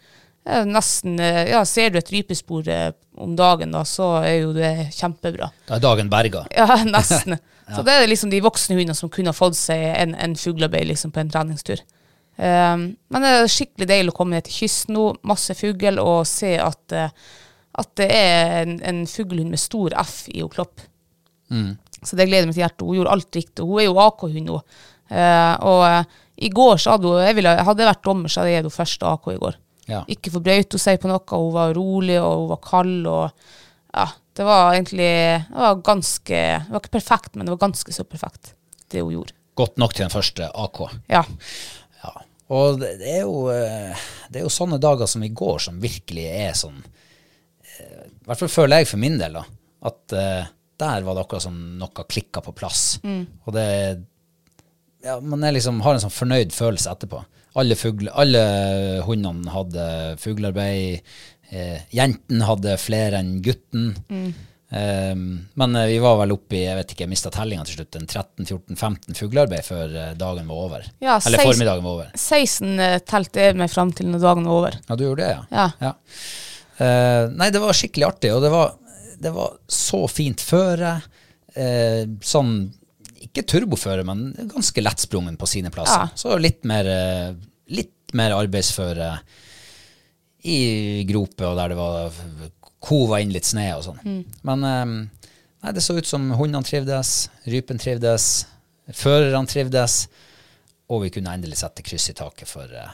Nesten, 0.47 1.19
eh, 1.19 1.49
ja, 1.51 1.65
Ser 1.67 1.91
du 1.91 1.99
et 1.99 2.11
rypespor 2.11 2.67
eh, 2.71 2.91
om 3.19 3.35
dagen, 3.35 3.73
da, 3.75 3.83
så 3.85 4.21
er 4.23 4.37
jo 4.45 4.53
det 4.55 4.89
kjempebra. 4.95 5.49
Da 5.67 5.75
er 5.75 5.83
dagen 5.83 6.09
berga. 6.09 6.45
Ja, 6.55 6.79
nesten. 6.97 7.37
Så 7.67 7.81
det 7.83 7.91
er 7.91 8.07
liksom 8.07 8.29
de 8.31 8.39
voksne 8.39 8.77
hundene 8.77 8.95
som 8.95 9.09
kunne 9.11 9.33
fått 9.35 9.57
seg 9.59 9.81
en, 9.91 10.13
en 10.15 10.37
fuglearbeid 10.39 10.87
liksom 10.87 11.11
på 11.11 11.19
en 11.19 11.31
treningstur. 11.33 11.81
Um, 12.37 12.93
men 13.11 13.25
det 13.25 13.31
er 13.33 13.49
skikkelig 13.51 13.87
deilig 13.89 14.13
å 14.13 14.15
komme 14.15 14.37
ned 14.37 14.45
til 14.47 14.55
kysten 14.61 14.95
nå, 14.95 15.07
masse 15.27 15.51
fugl, 15.57 15.99
og 15.99 16.21
se 16.29 16.53
at, 16.63 16.95
eh, 16.95 17.11
at 17.81 17.91
det 17.99 18.07
er 18.13 18.61
en, 18.61 18.77
en 18.87 19.01
fuglehund 19.09 19.51
med 19.51 19.59
stor 19.59 19.97
F 19.99 20.29
i 20.31 20.45
hun 20.45 20.53
Klopp. 21.47 21.83
Så 22.05 22.17
det 22.19 22.27
gleder 22.29 22.45
meg 22.45 22.53
til 22.53 22.61
hjertet. 22.61 22.85
Hun 22.85 22.97
gjorde 22.99 23.13
alt 23.15 23.37
riktig. 23.39 23.65
Hun 23.65 23.81
er 23.81 23.87
jo 23.87 23.99
AK-hund 24.03 24.49
nå. 24.51 24.57
Eh, 25.07 25.53
og 25.65 25.83
eh, 25.87 26.17
i 26.45 26.49
går 26.53 26.81
så 26.83 26.93
hadde 26.93 27.09
hun 27.09 27.23
jeg 27.23 27.37
ville, 27.39 27.53
Hadde 27.65 27.81
jeg 27.81 27.89
vært 27.89 28.03
dommer, 28.05 28.29
så 28.29 28.41
hadde 28.41 28.51
jeg 28.51 28.59
gitt 28.59 28.67
henne 28.67 28.75
første 28.75 29.13
AK 29.13 29.31
i 29.31 29.39
går. 29.41 29.57
Ja. 29.87 30.01
Ikke 30.11 30.33
forbrøt 30.33 30.75
hun 30.75 30.83
seg 30.83 30.99
på 31.01 31.09
noe. 31.09 31.23
Hun 31.31 31.55
var 31.55 31.73
rolig, 31.77 32.19
og 32.21 32.43
hun 32.43 32.51
var 32.51 32.61
kald. 32.65 33.07
og 33.07 33.95
ja, 33.95 34.05
Det 34.37 34.45
var 34.45 34.75
egentlig 34.75 35.09
det 35.47 35.63
var 35.63 35.81
ganske 35.87 36.43
Det 36.67 36.75
var 36.75 36.83
ikke 36.83 36.97
perfekt, 36.99 37.33
men 37.35 37.47
det 37.47 37.55
var 37.55 37.63
ganske 37.65 37.95
så 37.95 38.05
perfekt, 38.05 38.53
det 38.91 39.01
hun 39.01 39.15
gjorde. 39.15 39.33
Godt 39.57 39.79
nok 39.81 39.95
til 39.95 40.05
den 40.05 40.13
første 40.13 40.51
AK. 40.53 40.83
Ja. 41.09 41.23
Ja. 42.03 42.13
Og 42.53 42.77
det, 42.79 42.93
det, 43.01 43.15
er 43.15 43.23
jo, 43.25 43.47
eh, 43.49 44.05
det 44.29 44.41
er 44.41 44.45
jo 44.45 44.53
sånne 44.53 44.77
dager 44.79 45.09
som 45.09 45.25
i 45.25 45.33
går 45.33 45.63
som 45.65 45.81
virkelig 45.81 46.27
er 46.29 46.53
sånn 46.55 46.77
eh, 46.77 48.05
I 48.05 48.27
hvert 48.29 48.43
fall 48.43 48.53
føler 48.53 48.83
jeg 48.83 48.91
for 48.91 49.01
min 49.01 49.17
del, 49.17 49.39
da. 49.39 49.43
At 49.89 50.13
eh, 50.13 50.45
der 50.79 51.05
var 51.05 51.17
det 51.17 51.23
akkurat 51.25 51.45
som 51.47 51.57
noe 51.79 52.05
klikka 52.09 52.43
på 52.45 52.53
plass. 52.57 52.99
Og 53.03 53.53
det 53.55 53.67
ja, 55.05 55.19
Man 55.21 55.43
er 55.45 55.55
liksom, 55.55 55.81
har 55.85 55.95
en 55.95 56.03
sånn 56.03 56.13
fornøyd 56.13 56.53
følelse 56.55 56.91
etterpå. 56.91 57.21
Alle, 57.57 57.77
fugle, 57.79 58.11
alle 58.13 58.41
hundene 59.07 59.49
hadde 59.53 59.85
fuglearbeid. 60.21 61.01
Eh, 61.49 61.79
jentene 61.95 62.45
hadde 62.45 62.75
flere 62.81 63.21
enn 63.21 63.37
gutten. 63.45 63.91
Eh, 64.69 65.13
men 65.15 65.75
eh, 65.79 65.85
vi 65.93 65.99
var 66.03 66.17
vel 66.19 66.35
oppe 66.35 66.57
i 66.59 66.63
jeg 66.65 66.75
vet 66.75 66.91
ikke, 66.91 67.05
jeg 67.05 67.11
mista 67.13 67.31
tellinga 67.33 67.63
til 67.65 67.79
slutt, 67.79 67.97
en 67.97 68.09
13-14-15 68.09 69.15
fuglearbeid 69.21 69.65
før 69.65 69.95
eh, 69.95 70.11
dagen 70.19 70.49
var 70.51 70.65
over. 70.65 70.89
Ja, 70.99 71.15
Eller 71.21 71.39
16 71.39 71.47
formiddagen 71.53 71.87
var 71.87 71.95
over. 71.95 72.11
16 72.13 72.73
eh, 72.83 72.97
telte 73.07 73.47
jeg 73.47 73.57
meg 73.61 73.71
fram 73.73 73.93
til 73.95 74.11
når 74.11 74.25
dagen 74.25 74.49
var 74.49 74.59
over. 74.59 74.77
Ja, 74.89 74.99
du 74.99 75.05
gjorde 75.07 75.23
det, 75.23 75.37
ja? 75.55 75.69
Ja. 75.87 75.93
Eh, 76.77 77.23
nei, 77.33 77.49
det 77.53 77.63
var 77.63 77.77
skikkelig 77.79 78.09
artig, 78.11 78.33
og 78.35 78.43
det 78.43 78.51
var, 78.53 78.75
det 79.19 79.33
var 79.35 79.57
så 79.71 80.03
fint 80.11 80.41
føre. 80.43 80.97
Eh, 81.57 82.03
sånn, 82.21 82.53
ikke 83.27 83.45
turboføre, 83.49 84.05
men 84.07 84.29
ganske 84.51 84.83
lettsprungen 84.83 85.39
på 85.39 85.49
sine 85.49 85.71
plasser. 85.73 86.07
Ja. 86.07 86.17
Så 86.17 86.37
litt 86.41 86.67
mer, 86.69 86.85
eh, 86.85 87.33
litt 87.73 88.13
mer 88.17 88.37
arbeidsføre 88.37 89.17
i 90.47 91.03
groper, 91.09 91.49
og 91.49 91.57
der 91.57 91.73
det 91.73 91.79
var 91.79 92.21
kova 92.87 93.19
inn 93.21 93.33
litt 93.33 93.47
snø 93.47 93.65
og 93.79 93.83
sånn. 93.87 94.03
Mm. 94.05 94.21
Men 94.47 94.67
eh, 94.69 94.85
nei, 95.65 95.73
det 95.73 95.83
så 95.83 95.97
ut 95.97 96.07
som 96.07 96.29
hundene 96.37 96.67
trivdes, 96.67 97.15
rypen 97.49 97.81
trivdes, 97.81 98.45
førerne 98.93 99.49
trivdes, 99.49 100.05
og 100.87 101.03
vi 101.03 101.11
kunne 101.11 101.33
endelig 101.35 101.59
sette 101.59 101.83
kryss 101.83 102.11
i 102.13 102.15
taket 102.15 102.47
for 102.47 102.71
eh, 102.71 102.93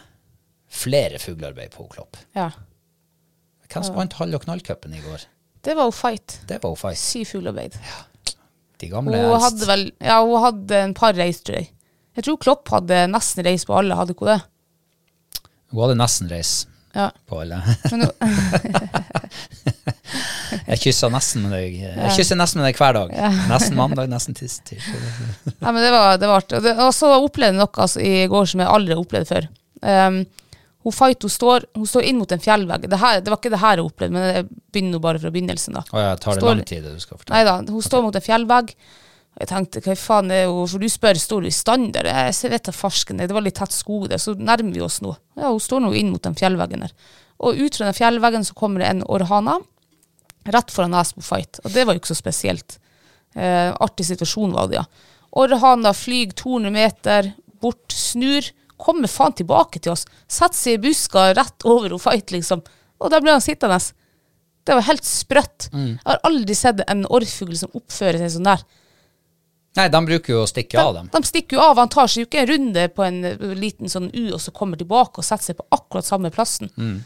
flere 0.74 1.20
fuglearbeid 1.22 1.76
på 1.76 1.86
Klopp. 1.92 2.18
Ja. 2.34 2.50
Hvem 3.70 3.86
som 3.86 3.98
vant 3.98 4.16
halv- 4.20 4.38
og 4.38 4.44
knallcupen 4.46 4.94
i 4.94 5.02
går? 5.02 5.28
Det 5.64 5.76
var 5.78 5.88
jo 5.88 5.94
fight. 5.96 6.40
Det 6.50 6.58
var 6.64 6.74
jo 6.74 6.80
faktisk 6.80 7.04
Syv 7.14 7.26
fuglearbeid. 7.32 7.78
de 8.84 8.90
gamle 8.92 9.22
Hun 9.24 9.40
hadde 9.42 9.68
vel 9.70 9.86
Ja, 10.04 10.18
hun 10.26 10.42
hadde 10.44 10.82
en 10.90 10.94
par 10.98 11.14
reis, 11.16 11.40
tror 11.42 11.62
jeg. 11.62 11.70
Jeg 12.18 12.26
tror 12.28 12.38
Klopp 12.44 12.70
hadde 12.70 13.06
nesten 13.10 13.46
reis 13.48 13.64
på 13.66 13.74
alle, 13.78 13.96
hadde 13.98 14.14
ikke 14.14 14.28
hun 14.28 14.34
det? 14.36 14.42
Hun 15.72 15.82
hadde 15.86 15.96
nesten 16.02 16.30
reis 16.30 16.52
Ja. 16.94 17.08
på 17.30 17.40
alle. 17.42 17.58
Jeg 20.68 20.78
kysser 20.84 21.10
nesten 21.10 21.42
med 21.48 21.56
deg 21.56 21.80
Jeg 21.82 22.12
kysser 22.18 22.38
nesten 22.38 22.62
med 22.62 22.68
deg 22.70 22.78
hver 22.78 22.94
dag. 22.98 23.14
Nesten 23.50 23.76
mandag, 23.78 24.10
nesten 24.12 24.36
tirsdag. 24.38 24.78
ja, 25.64 25.72
men 25.72 25.80
det 25.82 25.90
var, 25.94 26.18
det 26.22 26.30
var 26.30 26.44
artig. 26.44 26.60
Og 26.76 26.92
så 26.96 27.10
opplevde 27.18 27.56
jeg 27.56 27.62
noe 27.62 27.84
altså, 27.86 28.04
i 28.04 28.28
går 28.32 28.46
som 28.52 28.62
jeg 28.64 28.70
aldri 28.76 28.94
har 28.96 29.02
opplevd 29.02 29.32
før. 29.32 29.48
Um, 29.82 30.20
hun 30.84 30.92
Fight 30.96 31.24
hun 31.24 31.32
står, 31.32 31.66
hun 31.76 31.88
står 31.88 32.04
inn 32.10 32.18
mot 32.20 32.32
en 32.36 32.42
fjellvegg. 32.44 32.90
Det, 32.92 32.98
her, 33.00 33.22
det 33.24 33.32
var 33.32 33.40
ikke 33.40 33.52
det 33.54 33.62
her 33.62 33.80
jeg 33.80 33.86
opplevde, 33.88 34.14
men 34.18 34.26
jeg 34.36 34.48
begynner 34.74 35.00
bare 35.04 35.22
fra 35.24 35.32
begynnelsen. 35.32 35.78
da. 35.80 35.84
Å 35.94 36.02
ja, 36.04 36.16
tar 36.20 36.36
det 36.36 36.42
Står- 36.44 36.56
lang 36.58 36.66
tid, 36.68 36.84
det 36.84 36.94
du 36.98 37.00
skal 37.00 37.18
fortelle. 37.22 37.38
Nei 37.38 37.44
da, 37.48 37.72
hun 37.72 37.82
står 37.88 38.04
mot 38.04 38.16
en 38.20 38.26
fjellvegg. 38.26 38.74
Jeg 39.40 39.50
tenkte, 39.50 39.82
hva 39.82 39.96
faen 39.98 40.30
er 40.30 40.44
hun 40.46 40.68
For 40.70 40.78
du 40.84 40.86
spør, 40.94 41.18
står 41.18 41.42
du 41.42 41.48
i 41.50 41.56
stand 41.56 41.94
der? 41.96 42.06
Jeg 42.06 42.52
vet 42.52 42.68
da 42.68 42.72
farsken, 42.76 43.18
det 43.18 43.32
var 43.34 43.42
litt 43.42 43.56
tett 43.58 43.74
skog 43.74 44.06
der, 44.12 44.22
så 44.22 44.36
nærmer 44.38 44.76
vi 44.76 44.84
oss 44.86 45.00
nå. 45.02 45.16
Ja, 45.40 45.50
hun 45.50 45.60
står 45.64 45.82
nå 45.82 45.94
inn 45.98 46.12
mot 46.14 46.22
den 46.22 46.36
fjellveggen 46.38 46.84
der. 46.86 46.92
Og 47.42 47.58
ut 47.58 47.76
fra 47.80 47.88
den 47.90 47.98
fjellveggen 47.98 48.46
så 48.46 48.54
kommer 48.54 48.84
det 48.84 48.92
en 48.92 49.02
orhana 49.10 49.56
rett 50.46 50.70
foran 50.76 50.92
nes 50.94 51.14
på 51.16 51.24
Fight. 51.26 51.60
Og 51.64 51.72
det 51.74 51.86
var 51.88 51.96
jo 51.96 52.02
ikke 52.04 52.12
så 52.14 52.20
spesielt. 52.20 52.78
Eh, 53.34 53.72
artig 53.82 54.06
situasjon 54.06 54.54
var 54.54 54.68
det, 54.70 54.82
ja. 54.82 54.86
Orhana 55.34 55.94
flyr 55.98 56.36
200 56.38 56.70
meter 56.76 57.32
bort, 57.64 57.90
snur, 57.96 58.46
kommer 58.84 59.12
faen 59.12 59.36
tilbake 59.40 59.82
til 59.84 59.96
oss. 59.96 60.06
Setter 60.28 60.60
seg 60.60 60.78
i 60.78 60.84
buska 60.88 61.30
rett 61.38 61.68
over 61.70 61.96
og 61.96 62.04
Fight, 62.04 62.34
liksom. 62.36 62.64
Og 63.00 63.12
der 63.12 63.24
ble 63.24 63.36
han 63.36 63.44
sittende. 63.44 63.80
Det 64.64 64.78
var 64.78 64.88
helt 64.88 65.08
sprøtt. 65.08 65.70
Jeg 65.74 66.00
har 66.06 66.24
aldri 66.28 66.56
sett 66.56 66.84
en 66.88 67.04
orrfugl 67.08 67.56
som 67.60 67.74
oppfører 67.76 68.22
seg 68.22 68.38
sånn 68.38 68.50
der. 68.52 68.64
Nei, 69.74 69.88
de 69.90 70.00
bruker 70.06 70.36
jo 70.36 70.44
å 70.44 70.50
stikke 70.50 70.78
av 70.78 70.92
dem. 71.00 71.08
De 71.14 71.20
stikker 71.26 71.58
jo 71.58 71.64
av. 71.64 71.80
Han 71.82 71.90
tar 71.92 72.12
seg 72.12 72.24
jo 72.24 72.28
ikke 72.28 72.44
en 72.44 72.52
runde 72.52 72.84
på 72.94 73.06
en 73.08 73.24
eh, 73.26 73.46
liten 73.58 73.90
sånn 73.90 74.12
U, 74.14 74.26
og 74.36 74.42
så 74.44 74.54
kommer 74.54 74.78
tilbake 74.80 75.20
og 75.20 75.26
setter 75.26 75.50
seg 75.50 75.58
på 75.58 75.66
akkurat 75.74 76.08
samme 76.08 76.30
plassen. 76.34 76.70
Mm. 76.78 77.00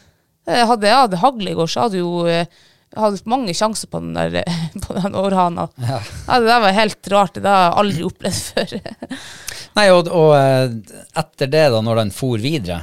Hadde 0.48 0.88
jeg 0.88 0.96
hatt 0.96 1.16
hagle 1.20 1.52
i 1.52 1.56
går, 1.56 1.68
så 1.68 1.86
hadde 1.86 2.02
jo 2.02 2.26
eh, 2.28 2.44
jeg 2.88 3.02
hadde 3.02 3.28
mange 3.28 3.52
sjanser 3.56 3.90
på 3.92 4.00
den 4.00 4.14
der 4.16 4.38
eh, 4.42 4.60
på 4.84 4.96
den 4.96 5.16
orrhana. 5.18 5.68
Ja. 5.80 6.00
det 6.28 6.48
der 6.48 6.62
var 6.64 6.76
helt 6.76 7.10
rart. 7.12 7.40
Det 7.40 7.48
har 7.48 7.66
jeg 7.66 7.78
aldri 7.82 8.06
opplevd 8.08 8.44
før. 8.52 8.76
Nei, 9.78 9.88
og, 9.94 10.08
og 10.10 10.32
eh, 10.36 10.94
etter 11.22 11.50
det, 11.50 11.66
da, 11.74 11.80
når 11.86 12.02
den 12.04 12.14
for 12.14 12.38
videre, 12.42 12.82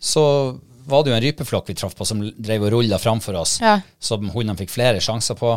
så 0.00 0.24
var 0.90 1.04
det 1.04 1.12
jo 1.12 1.16
en 1.18 1.24
rypeflokk 1.26 1.68
vi 1.70 1.76
traff 1.78 1.94
på 1.98 2.06
som 2.08 2.20
drev 2.22 2.64
og 2.68 2.72
rulla 2.78 2.98
framfor 2.98 3.36
oss, 3.42 3.58
Ja. 3.62 3.76
Mm. 3.80 3.88
som 4.10 4.30
hundene 4.32 4.58
fikk 4.58 4.70
flere 4.72 5.02
sjanser 5.02 5.36
på. 5.38 5.56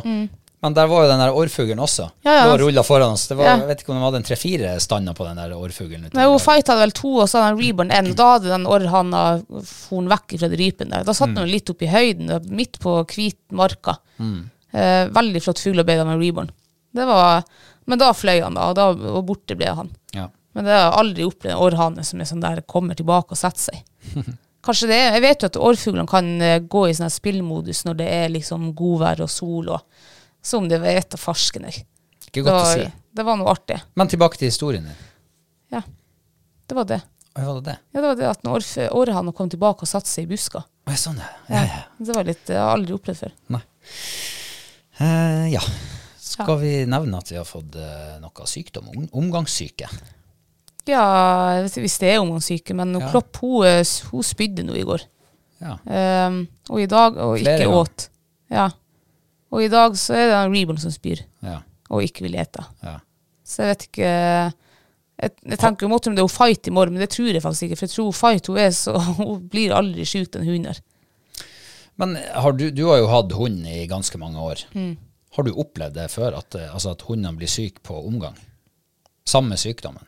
Men 0.63 0.75
der 0.77 0.87
var 0.87 1.03
jo 1.03 1.09
den 1.11 1.19
der 1.19 1.35
orrfuglen 1.35 1.79
også. 1.83 2.05
Ja, 2.23 2.33
ja. 2.39 2.51
Rulla 2.59 2.83
foran 2.87 3.15
oss. 3.17 3.25
Det 3.27 3.35
var, 3.35 3.49
Ja. 3.49 3.55
Jeg 3.59 3.67
vet 3.67 3.81
ikke 3.83 3.91
om 3.91 3.97
de 3.97 4.03
hadde 4.05 4.19
en 4.21 4.27
tre-fire 4.29 4.69
stander 4.79 5.15
på 5.17 5.25
den 5.27 5.35
der 5.41 5.51
orrfuglen. 5.57 6.05
Nei, 6.15 6.27
hun 6.29 6.39
fighta 6.39 6.77
vel 6.79 6.93
to, 6.95 7.11
og 7.19 7.27
så 7.27 7.41
hadde 7.41 7.49
han 7.49 7.59
Reborn 7.59 7.91
én. 7.91 8.13
Da 8.15 8.27
hadde 8.37 8.47
den 8.53 8.67
orrhanna 8.71 9.23
for 9.67 10.07
vekk 10.13 10.37
fra 10.39 10.47
rypen 10.53 10.93
der. 10.95 11.03
Da 11.03 11.11
satt 11.17 11.35
den 11.35 11.51
litt 11.51 11.67
opp 11.73 11.83
i 11.83 11.89
høyden, 11.91 12.31
midt 12.47 12.79
på 12.79 12.95
hvit 13.11 13.39
marka. 13.51 13.97
Eh, 14.21 15.09
veldig 15.11 15.41
flott 15.43 15.59
fuglearbeid 15.59 15.99
av 16.05 16.13
en 16.13 16.21
Reborn. 16.21 16.49
Det 16.95 17.05
var, 17.09 17.43
men 17.89 17.99
da 17.99 18.13
fløy 18.15 18.39
han, 18.45 18.53
da, 18.55 18.69
og, 18.71 18.75
da, 18.79 18.87
og 19.17 19.25
borte 19.27 19.57
ble 19.59 19.67
han. 19.81 19.91
Ja. 20.15 20.29
Men 20.53 20.67
det 20.67 20.73
har 20.73 20.83
jeg 20.85 20.97
aldri 21.01 21.27
opplevd 21.27 21.53
en 21.55 21.61
orrhane 21.65 22.03
som 22.05 22.21
er 22.21 22.29
sånn 22.29 22.43
der, 22.43 22.61
kommer 22.69 22.97
tilbake 22.97 23.33
og 23.35 23.39
setter 23.39 23.71
seg. 23.71 24.25
Kanskje 24.65 24.87
det 24.87 24.97
er, 24.97 25.15
Jeg 25.17 25.23
vet 25.25 25.43
jo 25.43 25.47
at 25.49 25.61
årfuglene 25.69 26.07
kan 26.07 26.27
eh, 26.41 26.59
gå 26.61 26.85
i 26.87 26.93
sånn 26.95 27.11
spillmodus 27.11 27.83
når 27.87 27.97
det 27.99 28.09
er 28.15 28.29
liksom 28.31 28.69
godvær 28.77 29.25
og 29.25 29.31
sol, 29.31 29.73
og 29.75 29.81
som 30.43 30.69
det 30.71 30.79
vet 30.83 31.17
av 31.17 31.19
farsken 31.19 31.65
jeg. 31.67 31.83
Ikke 32.29 32.39
Det 32.39 32.45
godt 32.47 32.59
å 32.59 32.67
var, 32.67 32.77
si. 32.77 33.07
det 33.19 33.25
var 33.27 33.39
noe 33.41 33.51
artig. 33.51 33.79
Men 33.99 34.11
tilbake 34.11 34.39
til 34.39 34.51
historien 34.51 34.87
din. 34.87 35.01
Ja, 35.73 35.81
det 35.83 36.77
var 36.77 36.87
det. 36.87 37.01
Hva 37.33 37.47
var 37.49 37.59
det 37.59 37.65
det? 37.71 37.77
Ja, 37.89 37.97
det 37.97 38.07
var 38.07 38.17
det 38.19 38.29
at 38.29 38.45
når 38.45 39.33
kom 39.33 39.49
tilbake 39.49 39.83
og 39.83 39.89
satte 39.89 40.09
seg 40.09 40.27
i 40.27 40.35
buska. 40.35 40.61
Å, 40.61 40.91
ja, 40.91 40.97
sånn, 40.99 41.17
ja. 41.17 41.29
ja, 41.49 41.63
ja. 41.65 41.81
Det 41.97 42.15
var 42.15 42.27
litt, 42.27 42.45
jeg 42.45 42.59
har 42.61 42.75
aldri 42.75 42.93
opplevd 42.93 43.23
før. 43.23 43.33
Nei. 43.55 43.61
Eh, 45.01 45.47
ja. 45.55 45.61
Skal 46.23 46.59
vi 46.61 46.73
nevne 46.89 47.19
at 47.19 47.31
vi 47.31 47.37
har 47.39 47.47
fått 47.47 47.75
eh, 47.79 48.17
noe 48.21 48.47
sykdom? 48.49 48.89
Om, 48.93 49.07
omgangssyke. 49.23 49.89
Ikke 50.83 51.79
hvis 51.81 51.97
det 52.01 52.09
er 52.13 52.19
omgangssyke, 52.19 52.73
men 52.75 52.93
Ja. 52.99 53.09
Klopp 53.11 53.37
hun, 53.41 53.65
eh, 53.65 53.83
hun 54.11 54.23
spydde 54.23 54.63
nå 54.67 54.73
i 54.75 54.83
går. 54.83 55.01
Ja. 55.63 55.77
Um, 56.27 56.47
og 56.69 56.81
i 56.81 56.85
dag, 56.91 57.15
og 57.17 57.37
Flere 57.39 57.57
ikke 57.59 57.69
ganger. 57.69 57.79
åt. 57.79 58.09
Ja. 58.51 58.69
Og 59.51 59.63
i 59.63 59.69
dag 59.71 59.95
så 59.95 60.13
er 60.17 60.27
det 60.27 60.35
en 60.41 60.53
Reborn 60.55 60.77
som 60.81 60.91
spyr, 60.91 61.21
Ja. 61.43 61.59
og 61.89 62.03
ikke 62.03 62.21
vil 62.23 62.35
ete. 62.35 62.65
ja. 62.83 62.97
Så 63.45 63.63
jeg 63.63 63.67
vet 63.73 63.87
ikke 63.87 64.53
Jeg, 65.21 65.31
jeg 65.45 65.59
tenker 65.59 65.87
måtte 65.87 66.07
om 66.09 66.15
det 66.15 66.19
er 66.23 66.27
hun 66.27 66.29
Fight 66.29 66.67
i 66.67 66.71
morgen, 66.71 66.93
men 66.93 66.99
det 67.01 67.09
tror 67.11 67.31
jeg 67.31 67.41
faktisk 67.41 67.63
ikke. 67.63 67.75
For 67.77 67.85
jeg 67.85 67.93
tror 67.95 68.11
Fight 68.13 68.47
hun 68.47 68.57
er 68.57 68.69
så, 68.71 68.97
hun 69.17 69.47
blir 69.47 69.71
aldri 69.71 70.03
syk, 70.05 70.31
den 70.33 70.43
hunden. 70.47 70.75
Men 71.97 72.15
har 72.33 72.51
du, 72.51 72.71
du 72.71 72.87
har 72.89 72.97
jo 72.97 73.07
hatt 73.07 73.31
hund 73.31 73.67
i 73.67 73.85
ganske 73.87 74.17
mange 74.17 74.39
år. 74.41 74.63
Mm. 74.73 74.97
Har 75.35 75.43
du 75.43 75.51
opplevd 75.53 75.93
det 75.93 76.09
før, 76.11 76.37
at, 76.37 76.55
eh, 76.55 76.73
altså 76.73 76.91
at 76.91 77.01
hundene 77.07 77.37
blir 77.37 77.47
syke 77.47 77.79
på 77.83 77.93
omgang? 78.07 78.35
Samme 79.25 79.55
sykdommen? 79.55 80.03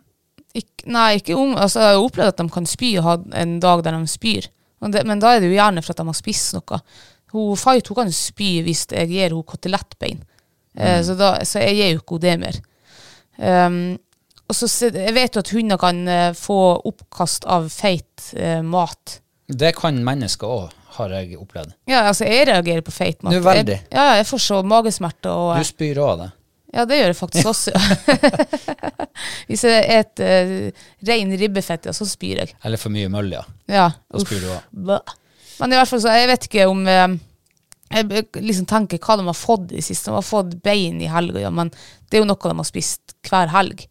Ikk- 0.56 0.86
nei, 0.88 1.18
ikke 1.20 1.36
om, 1.36 1.56
altså 1.60 1.82
jeg 1.84 1.98
har 1.98 2.04
opplevd 2.06 2.32
at 2.34 2.38
de 2.40 2.48
kan 2.54 2.68
spy 2.70 2.94
og 3.00 3.04
ha 3.08 3.16
en 3.42 3.58
dag 3.64 3.84
der 3.84 3.98
de 3.98 4.08
spyr. 4.08 4.48
Men, 4.84 4.94
det, 4.94 5.02
men 5.08 5.20
da 5.24 5.34
er 5.36 5.44
det 5.44 5.50
jo 5.50 5.58
gjerne 5.58 5.84
for 5.84 5.92
at 5.96 6.00
de 6.00 6.06
har 6.08 6.18
spist 6.18 6.56
noe. 6.56 6.80
Hun 7.36 7.58
Fight 7.60 7.90
hun 7.92 7.98
kan 8.00 8.12
spy 8.16 8.50
hvis 8.64 8.86
jeg 8.94 9.10
gir 9.12 9.28
henne 9.34 9.44
kotelettbein. 9.50 10.22
Eh, 10.78 11.02
så, 11.04 11.16
da, 11.20 11.34
så 11.48 11.64
jeg 11.64 11.76
gir 11.80 11.94
jo 11.96 12.02
ikke 12.04 12.20
henne 12.20 12.26
det 12.28 12.40
mer. 12.46 12.62
Um, 13.36 13.78
og 14.46 14.56
så 14.56 14.68
Jeg 14.94 15.14
vet 15.16 15.36
jo 15.36 15.42
at 15.42 15.50
hunder 15.52 15.80
kan 15.82 16.08
eh, 16.08 16.32
få 16.38 16.58
oppkast 16.86 17.48
av 17.50 17.66
feit 17.74 18.30
eh, 18.38 18.62
mat. 18.64 19.18
Det 19.50 19.74
kan 19.78 19.98
mennesker 20.06 20.48
òg, 20.48 20.76
har 21.00 21.16
jeg 21.18 21.38
opplevd. 21.42 21.74
Ja, 21.90 22.06
altså 22.12 22.28
jeg 22.30 22.48
reagerer 22.48 22.86
på 22.86 22.94
feit 22.94 23.24
mat. 23.26 23.34
Du, 23.34 23.42
veldig. 23.44 23.80
Jeg, 23.82 23.90
ja, 23.92 24.16
jeg 24.22 24.28
får 24.30 24.44
så 24.46 24.62
magesmerter. 24.64 25.34
Og, 25.34 25.58
Du 25.60 25.68
spyr 25.68 26.00
òg 26.00 26.12
av 26.14 26.22
det. 26.24 26.30
Ja, 26.76 26.84
det 26.88 26.98
gjør 27.00 27.14
jeg 27.14 27.18
faktisk 27.18 27.50
også. 27.52 27.72
Hvis 29.48 29.64
jeg 29.64 29.86
spiser 29.86 30.24
uh, 30.28 30.88
rein 31.08 31.32
ribbefett, 31.40 31.88
ja, 31.88 31.94
så 31.96 32.08
spyr 32.10 32.42
jeg. 32.44 32.56
Eller 32.68 32.82
for 32.82 32.92
mye 32.92 33.12
møll, 33.12 33.32
ja. 33.32 33.46
Ja. 33.72 33.86
Da 34.12 34.24
spyr 34.24 34.44
du 34.44 34.50
òg. 34.52 35.16
Men 35.62 35.72
i 35.72 35.80
hvert 35.80 35.92
fall 35.92 36.04
så, 36.04 36.12
jeg 36.20 36.28
vet 36.34 36.50
ikke 36.50 36.66
om 36.68 36.82
uh, 36.84 37.16
Jeg 37.96 38.26
liksom 38.44 38.68
tenker 38.68 39.00
hva 39.00 39.16
de 39.22 39.28
har 39.30 39.40
fått 39.40 39.72
i 39.72 39.80
det 39.80 39.86
siste. 39.88 40.12
De 40.12 40.18
har 40.18 40.28
fått 40.28 40.58
bein 40.66 41.00
i 41.00 41.12
helga, 41.12 41.46
ja, 41.46 41.54
men 41.54 41.72
det 41.72 42.20
er 42.20 42.26
jo 42.26 42.30
noe 42.30 42.52
de 42.52 42.60
har 42.60 42.68
spist 42.68 43.16
hver 43.30 43.54
helg, 43.56 43.88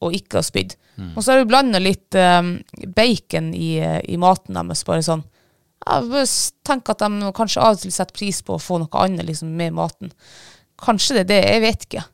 og 0.00 0.16
ikke 0.16 0.40
har 0.40 0.46
spydd. 0.46 0.76
Og 0.96 1.20
så 1.20 1.32
har 1.32 1.42
du 1.42 1.48
blanda 1.48 1.80
litt 1.82 2.16
um, 2.16 2.54
bacon 2.96 3.52
i, 3.54 3.76
eh, 3.84 4.00
i 4.08 4.16
maten 4.16 4.56
deres, 4.56 4.84
bare 4.88 5.04
sånn. 5.04 5.24
Jeg 5.86 6.24
tenker 6.66 6.96
at 6.96 7.04
de 7.04 7.32
kanskje 7.36 7.62
av 7.62 7.76
og 7.76 7.82
til 7.82 7.92
setter 7.94 8.16
pris 8.16 8.40
på 8.42 8.56
å 8.56 8.62
få 8.62 8.80
noe 8.80 9.02
annet 9.04 9.28
liksom, 9.28 9.52
med 9.58 9.76
maten. 9.76 10.12
Kanskje 10.82 11.18
det 11.18 11.24
er 11.24 11.30
det, 11.30 11.40
jeg 11.46 11.64
vet 11.64 11.88
ikke. 11.88 12.04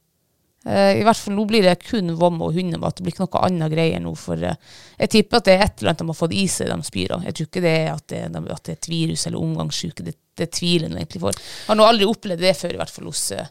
Uh, 0.63 0.93
I 0.95 1.03
hvert 1.03 1.19
fall 1.19 1.35
nå 1.35 1.45
blir 1.51 1.65
det 1.67 1.75
kun 1.83 2.13
vom 2.19 2.39
og 2.47 2.55
hundemat. 2.55 2.95
Det 2.95 3.05
blir 3.05 3.17
ikke 3.17 3.25
noe 3.25 3.43
annet 3.49 3.73
greier 3.73 4.03
nå. 4.03 4.13
For 4.19 4.39
uh, 4.39 4.55
jeg 5.01 5.13
tipper 5.17 5.41
at 5.41 5.49
det 5.49 5.57
er 5.57 5.65
et 5.67 5.81
eller 5.81 5.93
annet 5.93 6.05
de 6.05 6.09
har 6.13 6.19
fått 6.21 6.37
i 6.39 6.45
seg, 6.51 6.71
de 6.71 6.89
spyr 6.89 7.17
av. 7.17 7.27
Jeg 7.27 7.39
tror 7.39 7.51
ikke 7.51 7.65
det 7.65 7.75
er 7.81 7.91
at 7.93 8.07
det, 8.13 8.23
at 8.31 8.63
det 8.63 8.75
er 8.75 8.79
et 8.79 8.91
virus 8.93 9.27
eller 9.27 9.43
omgangssyke. 9.43 10.07
Det, 10.07 10.15
det 10.39 10.51
tviler 10.55 10.89
jeg 10.89 11.03
egentlig 11.03 11.25
for. 11.25 11.43
Jeg 11.43 11.71
har 11.73 11.81
nå 11.81 11.89
aldri 11.89 12.09
opplevd 12.09 12.47
det 12.47 12.55
før, 12.59 12.77
i 12.77 12.83
hvert 12.83 12.95
fall 12.95 13.11
hos 13.11 13.25
uh, 13.35 13.47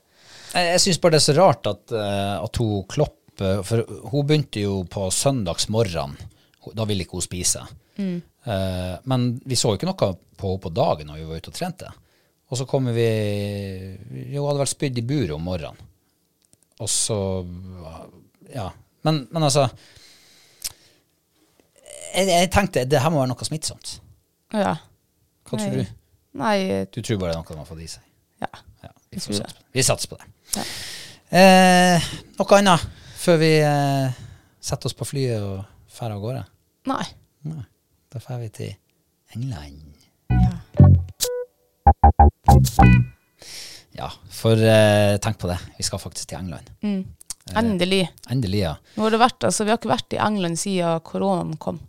Jeg, 0.55 0.83
syns 0.85 1.01
bare 1.03 1.17
det 1.17 1.21
er 1.21 1.27
så 1.27 1.37
rart 1.37 1.71
at, 1.71 1.93
at 1.95 2.57
hun 2.59 2.87
Klopp 2.91 3.17
For 3.41 3.83
hun 4.11 4.25
begynte 4.27 4.63
jo 4.63 4.81
på 4.91 5.07
søndagsmorgen. 5.15 6.17
Da 6.77 6.85
ville 6.85 7.07
ikke 7.07 7.17
hun 7.17 7.25
spise. 7.25 7.63
Eh, 8.43 8.95
men 9.03 9.41
vi 9.45 9.55
så 9.55 9.71
jo 9.71 9.79
ikke 9.79 9.89
noe 9.89 9.97
på 10.37 10.51
henne 10.51 10.61
på 10.63 10.73
dagen 10.73 11.11
når 11.11 11.19
vi 11.19 11.27
var 11.29 11.41
ute 11.41 11.51
og 11.53 11.57
trente. 11.57 11.91
Og 12.51 12.59
så 12.59 12.65
kommer 12.67 12.91
vi 12.95 13.05
Hun 14.35 14.45
hadde 14.47 14.59
vel 14.59 14.67
spydd 14.69 14.97
i 14.99 15.05
buret 15.07 15.31
om 15.35 15.43
morgenen. 15.47 15.79
Og 16.81 16.89
så 16.91 17.17
Ja. 18.51 18.69
Men, 19.03 19.27
men 19.31 19.43
altså 19.43 19.69
jeg, 22.13 22.27
jeg 22.27 22.49
tenkte 22.51 22.83
det 22.85 22.99
her 23.01 23.09
må 23.13 23.21
være 23.21 23.31
noe 23.31 23.45
smittsomt. 23.47 23.93
Ja. 24.53 24.73
Hva 25.47 25.57
tror 25.57 25.71
Nei. 25.71 25.85
du? 25.85 25.93
Nei, 26.41 26.57
Du 26.91 26.99
tror 27.01 27.17
bare 27.21 27.31
det 27.31 27.37
er 27.37 27.41
noe 27.41 27.53
de 27.55 27.59
har 27.61 27.69
fått 27.69 27.83
i 27.85 27.87
seg? 27.91 28.03
ja. 28.43 28.49
Ja, 28.83 28.89
vi, 29.11 29.19
får 29.21 29.33
satse 29.37 29.53
på 29.53 29.61
det. 29.61 29.71
vi 29.77 29.83
satser 29.85 30.09
på 30.11 30.17
det. 30.17 30.65
Eh, 31.37 32.07
noe 32.39 32.57
annet 32.57 32.85
før 33.21 33.37
vi 33.39 33.51
eh, 33.63 34.19
setter 34.59 34.89
oss 34.89 34.97
på 34.97 35.05
flyet 35.07 35.39
og 35.45 35.61
drar 35.93 36.15
av 36.17 36.23
gårde? 36.23 36.43
Nei. 36.91 37.05
Nei. 37.47 37.63
Da 38.11 38.19
drar 38.25 38.41
vi 38.41 38.49
til 38.57 38.73
England. 39.37 39.95
Ja, 40.33 40.57
for 44.31 44.57
eh, 44.57 45.17
tenk 45.23 45.37
på 45.41 45.49
det. 45.49 45.57
Vi 45.77 45.83
skal 45.83 46.01
faktisk 46.01 46.31
til 46.31 46.39
England. 46.39 46.71
Endelig. 47.57 48.05
Endelig, 48.31 48.61
ja. 48.63 48.75
Nå 48.95 49.05
har 49.05 49.13
det 49.13 49.19
vært, 49.21 49.43
altså, 49.49 49.65
vi 49.65 49.73
har 49.73 49.79
ikke 49.79 49.91
vært 49.91 50.15
i 50.15 50.21
England 50.21 50.59
siden 50.61 51.03
koronaen 51.07 51.57
kom. 51.61 51.81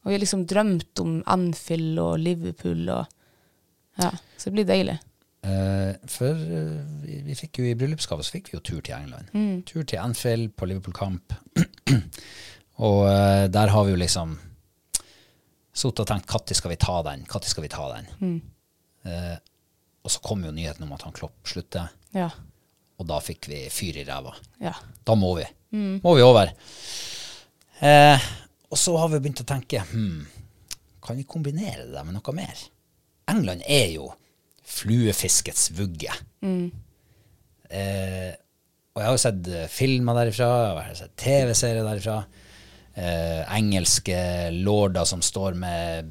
Og 0.00 0.08
vi 0.08 0.16
har 0.16 0.22
liksom 0.22 0.46
drømt 0.48 1.02
om 1.02 1.20
Anfield 1.28 1.98
og 2.00 2.18
Liverpool 2.22 2.88
og 2.88 3.16
Ja, 4.00 4.14
så 4.38 4.48
det 4.48 4.54
blir 4.54 4.64
deilig. 4.64 4.94
Eh, 5.44 5.96
for 6.08 6.36
eh, 6.36 6.76
vi, 7.02 7.18
vi 7.24 7.34
fikk 7.36 7.60
jo 7.60 7.66
i 7.68 7.74
bryllupsgave 7.76 8.24
så 8.24 8.34
fikk 8.36 8.50
vi 8.50 8.56
jo 8.58 8.62
tur 8.64 8.80
til 8.80 8.94
England. 8.96 9.28
Tur 9.68 9.82
til 9.82 10.00
Anfield 10.00 10.54
på 10.56 10.68
Liverpool-kamp. 10.70 11.34
og 12.86 13.02
eh, 13.10 13.46
der 13.52 13.74
har 13.74 13.84
vi 13.84 13.92
jo 13.92 14.00
liksom 14.00 14.38
sittet 15.72 16.04
og 16.04 16.08
tenkt 16.10 16.32
når 16.32 16.56
skal 16.56 16.72
vi 16.72 16.80
ta 16.80 16.96
den? 17.10 17.26
Når 17.28 17.48
skal 17.50 17.66
vi 17.66 17.72
ta 17.72 17.90
den? 17.92 18.10
Eh, 19.04 19.36
og 20.04 20.10
så 20.12 20.20
kom 20.24 20.42
jo 20.44 20.52
nyheten 20.52 20.84
om 20.86 20.92
at 20.96 21.02
han 21.06 21.12
Klopp 21.16 21.46
slutter, 21.48 21.88
Ja. 22.16 22.30
og 22.98 23.06
da 23.08 23.18
fikk 23.20 23.48
vi 23.48 23.62
fyr 23.72 23.96
i 24.00 24.04
ræva. 24.08 24.34
ja. 24.60 24.74
Da 25.04 25.14
må 25.14 25.34
vi. 25.38 25.44
Må 26.02 26.14
vi 26.16 26.22
over. 26.22 26.50
Eh, 27.80 28.18
og 28.70 28.78
så 28.78 28.96
har 28.98 29.08
vi 29.08 29.20
begynt 29.20 29.40
å 29.40 29.46
tenke 29.48 29.80
hmm, 29.86 30.26
Kan 31.02 31.16
vi 31.16 31.24
kombinere 31.24 31.86
det 31.90 32.02
med 32.04 32.12
noe 32.16 32.34
mer? 32.36 32.58
England 33.30 33.62
er 33.66 33.86
jo 33.94 34.10
fluefiskets 34.66 35.70
vugge. 35.78 36.10
Eh, 37.70 38.32
og 38.90 39.00
jeg 39.00 39.06
har 39.06 39.14
jo 39.16 39.22
sett 39.22 39.48
eh, 39.54 39.68
filmer 39.70 40.16
derifra, 40.18 40.48
jeg 40.74 40.86
har 40.90 40.98
sett 40.98 41.14
TV-serier 41.22 41.86
derifra. 41.86 42.16
Eh, 42.98 43.42
engelske 43.56 44.18
lorder 44.58 45.06
som 45.08 45.22
står 45.24 45.54
med 45.58 46.10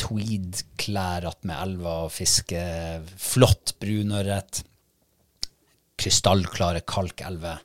tweed-klær 0.00 1.26
attmed 1.30 1.56
elva 1.56 1.96
og 2.06 2.14
fiske 2.14 2.62
flott 3.20 3.74
brunørret. 3.82 4.62
Krystallklare 6.00 6.82
kalkelver 6.88 7.60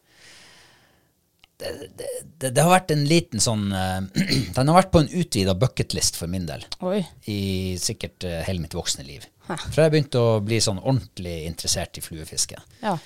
det, 1.58 1.90
det, 2.38 2.52
det 2.54 2.62
har 2.62 2.70
vært 2.70 2.92
en 2.94 3.04
liten 3.10 3.42
sånn 3.42 3.66
Den 4.58 4.70
har 4.70 4.76
vært 4.76 4.92
på 4.94 5.02
en 5.02 5.10
utvida 5.10 5.56
bucketlist 5.58 6.20
for 6.20 6.30
min 6.32 6.46
del 6.50 6.66
Oi. 6.86 7.02
i 7.34 7.40
sikkert 7.82 8.28
eh, 8.28 8.44
hele 8.46 8.62
mitt 8.62 8.76
voksne 8.78 9.06
liv. 9.08 9.26
Fra 9.48 9.88
jeg 9.88 9.94
begynte 9.94 10.22
å 10.22 10.40
bli 10.44 10.60
sånn 10.64 10.82
ordentlig 10.84 11.40
interessert 11.48 11.98
i 11.98 12.04
fluefiske. 12.04 12.60
Ja. 12.84 12.98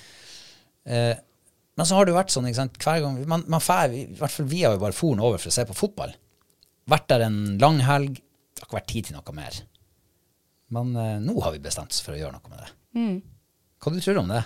Eh, 0.84 1.14
men 1.78 1.88
så 1.88 1.96
har 1.96 2.04
det 2.04 2.12
jo 2.12 2.18
vært 2.18 2.34
sånn, 2.34 2.50
hver 2.52 3.00
gang 3.04 3.22
man, 3.30 3.46
man 3.48 3.64
fær, 3.64 3.94
I 3.94 4.04
hvert 4.18 4.34
fall 4.34 4.50
vi 4.50 4.64
har 4.66 4.76
jo 4.76 4.82
bare 4.82 4.96
foren 4.96 5.22
over 5.24 5.40
for 5.40 5.52
å 5.52 5.56
se 5.56 5.64
på 5.68 5.78
fotball. 5.78 6.12
Vært 6.92 7.08
der 7.14 7.26
en 7.28 7.40
lang 7.62 7.80
helg. 7.86 8.20
Det 8.62 8.68
har 8.68 8.68
ikke 8.70 8.78
vært 8.78 8.90
tid 8.92 9.08
til 9.08 9.16
noe 9.18 9.32
mer. 9.34 9.56
Men 10.72 10.92
eh, 10.96 11.16
nå 11.20 11.34
har 11.42 11.52
vi 11.52 11.58
bestemt 11.64 11.90
oss 11.90 12.02
for 12.04 12.14
å 12.14 12.20
gjøre 12.20 12.36
noe 12.36 12.52
med 12.52 12.60
det. 12.62 12.68
Hva 13.82 13.90
du 13.92 13.98
tror 13.98 14.14
du 14.14 14.20
om 14.22 14.30
det? 14.30 14.44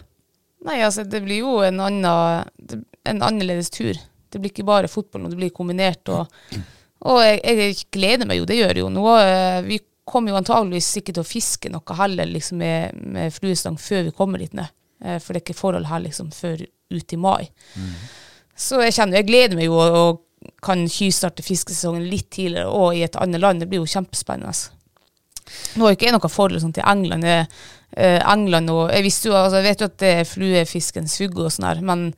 Nei, 0.64 0.79
altså, 0.83 1.05
det 1.05 1.20
blir 1.22 1.42
jo 1.42 1.59
en 1.66 1.83
annen 1.85 2.87
En 3.07 3.20
annerledes 3.22 3.68
tur. 3.70 3.92
Det 4.33 4.40
blir 4.40 4.50
ikke 4.50 4.64
bare 4.66 4.88
fotball 4.90 5.29
det 5.31 5.37
blir 5.38 5.52
kombinert. 5.55 6.09
Og, 6.09 6.33
og 7.12 7.20
jeg, 7.22 7.42
jeg 7.44 7.76
gleder 7.94 8.26
meg 8.26 8.40
jo, 8.40 8.48
det 8.48 8.57
gjør 8.59 8.81
jo. 8.81 8.88
Nå, 8.96 9.05
eh, 9.20 9.61
vi 9.68 9.79
kommer 10.07 10.33
jo 10.33 10.40
antageligvis 10.40 10.88
ikke 11.02 11.12
til 11.12 11.22
å 11.22 11.29
fiske 11.29 11.70
noe 11.70 11.98
heller 11.98 12.31
liksom 12.31 12.59
med, 12.62 12.96
med 13.18 13.35
fluestang 13.35 13.76
før 13.79 14.09
vi 14.09 14.16
kommer 14.16 14.40
dit 14.42 14.57
ned. 14.57 14.72
Eh, 15.05 15.20
For 15.20 15.35
det 15.37 15.42
er 15.42 15.44
ikke 15.44 15.61
forhold 15.61 15.90
her 15.92 16.02
liksom 16.09 16.33
før 16.35 16.64
ut 16.64 17.12
i 17.12 17.18
mai. 17.20 17.44
Så 18.57 18.81
jeg 18.81 18.94
kjenner, 18.96 19.20
jeg 19.20 19.29
gleder 19.29 19.59
meg 19.59 19.68
jo 19.68 19.76
og 19.76 20.22
kan 20.62 20.85
tjuvstarte 20.90 21.44
fiskesesongen 21.44 22.06
litt 22.11 22.30
tidligere 22.35 22.70
og 22.70 22.96
i 22.96 23.04
et 23.06 23.18
annet 23.20 23.42
land. 23.42 23.62
Det 23.62 23.70
blir 23.70 23.82
jo 23.82 23.90
kjempespennende. 23.90 24.54
Nå 25.78 25.87
er 25.87 25.94
det 25.94 25.98
ikke 26.00 26.14
noe 26.14 26.30
forhold 26.32 26.62
sånn, 26.62 26.74
til 26.76 26.87
England. 26.88 27.26
Jeg, 27.26 27.48
eh, 27.96 28.18
England 28.20 28.72
og, 28.72 28.88
jeg, 28.90 29.12
jo, 29.28 29.35
altså, 29.37 29.61
jeg 29.61 29.68
vet 29.68 29.85
jo 29.85 29.90
at 29.90 29.98
det 30.02 30.12
er 30.20 30.30
fluefiskens 30.30 31.18
fugge 31.20 31.46
og 31.46 31.54
sånn 31.54 31.68
her, 31.68 31.82
men 31.87 32.09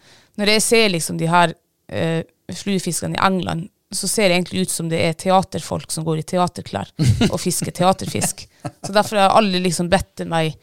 når 0.41 0.55
jeg 0.55 0.65
ser 0.65 0.93
liksom 0.95 1.19
de 1.21 1.29
her 1.29 1.53
eh, 1.93 2.23
fluefiskene 2.55 3.19
i 3.19 3.25
England, 3.27 3.69
så 3.95 4.09
ser 4.09 4.29
det 4.29 4.37
egentlig 4.37 4.67
ut 4.67 4.73
som 4.73 4.89
det 4.91 4.99
er 5.01 5.17
teaterfolk 5.17 5.93
som 5.93 6.05
går 6.05 6.21
i 6.21 6.27
teaterklær 6.29 6.91
og 7.31 7.39
fisker 7.41 7.73
teaterfisk. 7.73 8.45
Så 8.85 8.93
derfor 8.93 9.17
har 9.17 9.37
alle 9.39 9.63
liksom 9.65 9.89
bedt 9.89 10.27
meg 10.29 10.59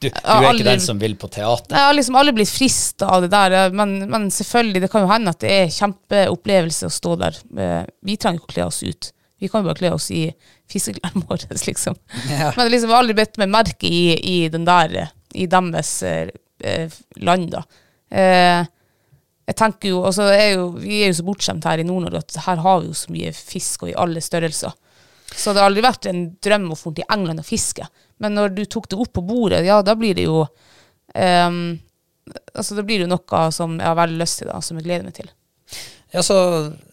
Du, 0.00 0.08
du 0.08 0.16
er 0.18 0.44
aldri- 0.44 0.60
ikke 0.60 0.68
den 0.70 0.82
som 0.84 0.98
vil 1.00 1.14
på 1.16 1.28
teater? 1.32 1.72
jeg 1.76 1.86
har 1.88 1.94
liksom 1.96 2.16
aldri 2.20 2.34
blitt 2.36 2.50
frista 2.52 3.06
av 3.16 3.22
det 3.24 3.30
der, 3.32 3.70
men, 3.72 3.94
men 4.12 4.26
selvfølgelig, 4.34 4.82
det 4.84 4.90
kan 4.92 5.06
jo 5.06 5.10
hende 5.12 5.32
at 5.32 5.40
det 5.40 5.52
er 5.54 5.70
kjempeopplevelse 5.72 6.86
å 6.90 6.92
stå 6.92 7.14
der. 7.22 7.38
Eh, 7.56 7.82
Vi 8.04 8.16
trenger 8.20 8.42
ikke 8.42 8.50
å 8.50 8.54
kle 8.54 8.66
oss 8.68 8.82
ut. 8.84 9.10
Vi 9.40 9.48
kan 9.52 9.60
jo 9.64 9.68
bare 9.70 9.80
kle 9.80 9.90
oss 9.96 10.10
i 10.12 10.26
fiskeklærne 10.72 11.24
våre, 11.28 11.58
liksom. 11.66 11.96
Ja. 12.30 12.52
Men 12.56 12.70
liksom, 12.72 12.88
jeg 12.90 12.94
har 12.96 13.02
aldri 13.04 13.16
bitt 13.22 13.40
meg 13.40 13.52
merke 13.52 13.88
i, 13.88 14.04
i 14.16 14.36
den 14.52 14.64
der, 14.68 15.08
i 15.36 15.46
deres 15.52 15.90
eh, 16.06 16.88
land, 17.20 17.50
da. 17.56 17.64
Eh, 18.10 18.62
jeg 19.46 19.56
tenker 19.60 19.92
jo, 19.92 20.00
altså 20.08 20.24
er 20.34 20.56
jo, 20.56 20.70
Vi 20.82 21.02
er 21.04 21.12
jo 21.12 21.16
så 21.20 21.24
bortskjemt 21.28 21.66
her 21.68 21.78
i 21.78 21.84
Nord-Norge 21.86 22.18
at 22.24 22.36
her 22.48 22.60
har 22.64 22.80
vi 22.82 22.88
jo 22.90 22.96
så 22.98 23.12
mye 23.14 23.30
fisk, 23.36 23.84
og 23.86 23.92
i 23.92 23.98
alle 24.02 24.20
størrelser. 24.24 24.72
Så 25.36 25.52
det 25.52 25.60
har 25.60 25.68
aldri 25.68 25.84
vært 25.84 26.08
en 26.08 26.22
drøm 26.42 26.70
å 26.72 26.76
dra 26.78 26.92
til 26.96 27.12
England 27.12 27.42
og 27.42 27.46
fiske. 27.46 27.86
Men 28.24 28.36
når 28.38 28.54
du 28.56 28.62
tok 28.64 28.88
det 28.88 28.98
opp 29.00 29.12
på 29.18 29.24
bordet, 29.26 29.64
ja, 29.66 29.82
da 29.84 29.94
blir 29.98 30.16
det 30.16 30.24
jo 30.24 30.46
um, 30.46 31.58
altså 32.54 32.74
Da 32.74 32.82
blir 32.82 32.98
det 32.98 33.06
jo 33.06 33.12
noe 33.12 33.42
som 33.54 33.76
jeg 33.78 33.86
har 33.86 33.98
veldig 33.98 34.20
lyst 34.22 34.40
til, 34.40 34.50
da, 34.50 34.60
som 34.64 34.78
jeg 34.78 34.88
gleder 34.88 35.06
meg 35.06 35.16
til. 35.18 35.28
Ja, 36.14 36.22
så 36.24 36.38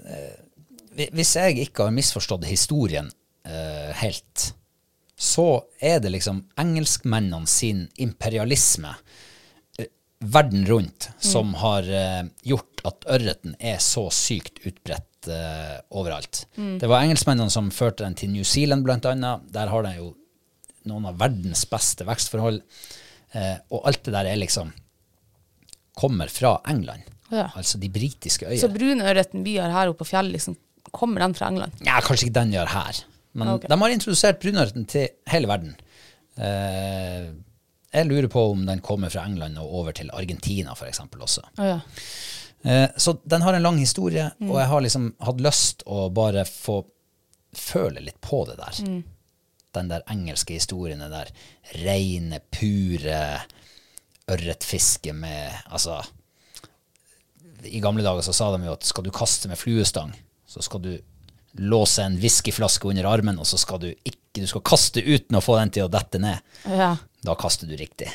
eh, 0.05 1.07
Hvis 1.15 1.35
jeg 1.39 1.61
ikke 1.63 1.87
har 1.87 1.95
misforstått 1.95 2.45
historien 2.49 3.07
uh, 3.47 3.91
helt, 4.01 4.49
så 5.15 5.63
er 5.79 6.01
det 6.03 6.11
liksom 6.13 6.43
engelskmennene 6.59 7.49
sin 7.49 7.85
imperialisme 8.01 8.91
eh, 9.79 9.89
verden 10.19 10.67
rundt 10.67 11.09
som 11.23 11.55
har 11.63 11.87
uh, 11.87 12.27
gjort 12.43 12.83
at 12.89 13.09
ørreten 13.15 13.55
er 13.59 13.79
så 13.81 14.09
sykt 14.13 14.61
utbredt 14.67 15.07
eh, 15.31 15.77
overalt. 15.95 16.45
Det 16.55 16.89
var 16.89 17.05
engelskmennene 17.05 17.53
som 17.53 17.71
førte 17.73 18.03
den 18.03 18.17
til 18.19 18.33
New 18.33 18.43
Zealand, 18.47 18.87
annet. 18.87 19.47
Der 19.53 19.71
har 19.71 19.87
de 19.87 19.95
jo 19.97 20.13
noen 20.89 21.07
av 21.09 21.19
verdens 21.21 21.63
beste 21.69 22.07
vekstforhold. 22.07 22.59
Uh, 23.33 23.57
og 23.73 23.87
alt 23.89 24.03
det 24.05 24.13
der 24.13 24.27
er 24.29 24.37
liksom 24.37 24.69
kommer 25.97 26.29
fra 26.29 26.59
England. 26.69 27.07
Ja. 27.33 27.47
Altså 27.57 27.79
de 27.81 27.89
britiske 27.89 28.45
øyene. 28.45 28.61
Så 28.61 28.69
brunørreten 28.69 29.45
vi 29.45 29.55
har 29.57 29.73
her 29.73 29.89
oppe 29.89 30.03
på 30.03 30.11
fjellet, 30.11 30.35
liksom, 30.35 30.57
kommer 30.93 31.23
den 31.23 31.33
fra 31.37 31.49
England? 31.49 31.79
Ja, 31.85 31.97
kanskje 32.05 32.27
ikke 32.27 32.39
den 32.41 32.53
gjør 32.53 32.69
her. 32.73 32.99
Men 33.33 33.55
okay. 33.55 33.71
de 33.71 33.79
har 33.81 33.95
introdusert 33.95 34.41
brunørreten 34.41 34.85
til 34.89 35.07
hele 35.31 35.49
verden. 35.49 35.73
Uh, 36.37 37.33
jeg 37.93 38.09
lurer 38.09 38.29
på 38.29 38.43
om 38.51 38.63
den 38.65 38.81
kommer 38.85 39.13
fra 39.13 39.25
England 39.29 39.57
og 39.61 39.73
over 39.81 39.93
til 39.97 40.09
Argentina 40.13 40.73
eksempel 40.89 41.21
også. 41.25 41.45
Å 41.61 41.67
ja. 41.67 41.79
Eh, 42.63 42.89
så 42.97 43.17
den 43.23 43.41
har 43.43 43.53
en 43.53 43.63
lang 43.65 43.77
historie, 43.77 44.29
og 44.39 44.55
jeg 44.59 44.69
har 44.71 44.83
liksom 44.85 45.09
hatt 45.19 45.41
lyst 45.43 45.83
å 45.85 46.07
bare 46.15 46.45
få 46.47 46.81
føle 47.53 48.01
litt 48.01 48.21
på 48.23 48.45
det 48.47 48.55
der. 48.57 48.79
Den 49.73 49.89
der 49.89 50.05
engelske 50.09 50.55
historien, 50.55 51.01
den 51.03 51.11
der 51.13 51.29
reine, 51.83 52.39
pure 52.53 53.41
ørretfiske 54.31 55.11
med 55.13 55.51
Altså 55.67 55.97
I 57.67 57.81
gamle 57.83 58.05
dager 58.05 58.23
så 58.23 58.31
sa 58.33 58.51
de 58.53 58.63
jo 58.63 58.75
at 58.77 58.85
skal 58.87 59.03
du 59.03 59.11
kaste 59.11 59.49
med 59.51 59.59
fluestang, 59.59 60.13
så 60.47 60.63
skal 60.63 60.81
du 60.85 60.93
låse 61.59 62.01
en 62.01 62.15
whiskyflaske 62.17 62.87
under 62.87 63.05
armen, 63.05 63.39
og 63.39 63.45
så 63.45 63.59
skal 63.61 63.81
du 63.83 63.89
ikke 63.91 64.21
Du 64.33 64.47
skal 64.49 64.63
kaste 64.65 65.03
uten 65.03 65.37
å 65.37 65.43
få 65.45 65.59
den 65.59 65.69
til 65.69 65.83
å 65.85 65.91
dette 65.93 66.17
ned. 66.17 66.39
Ja. 66.65 66.95
Da 67.21 67.35
kaster 67.37 67.69
du 67.69 67.75
riktig. 67.77 68.07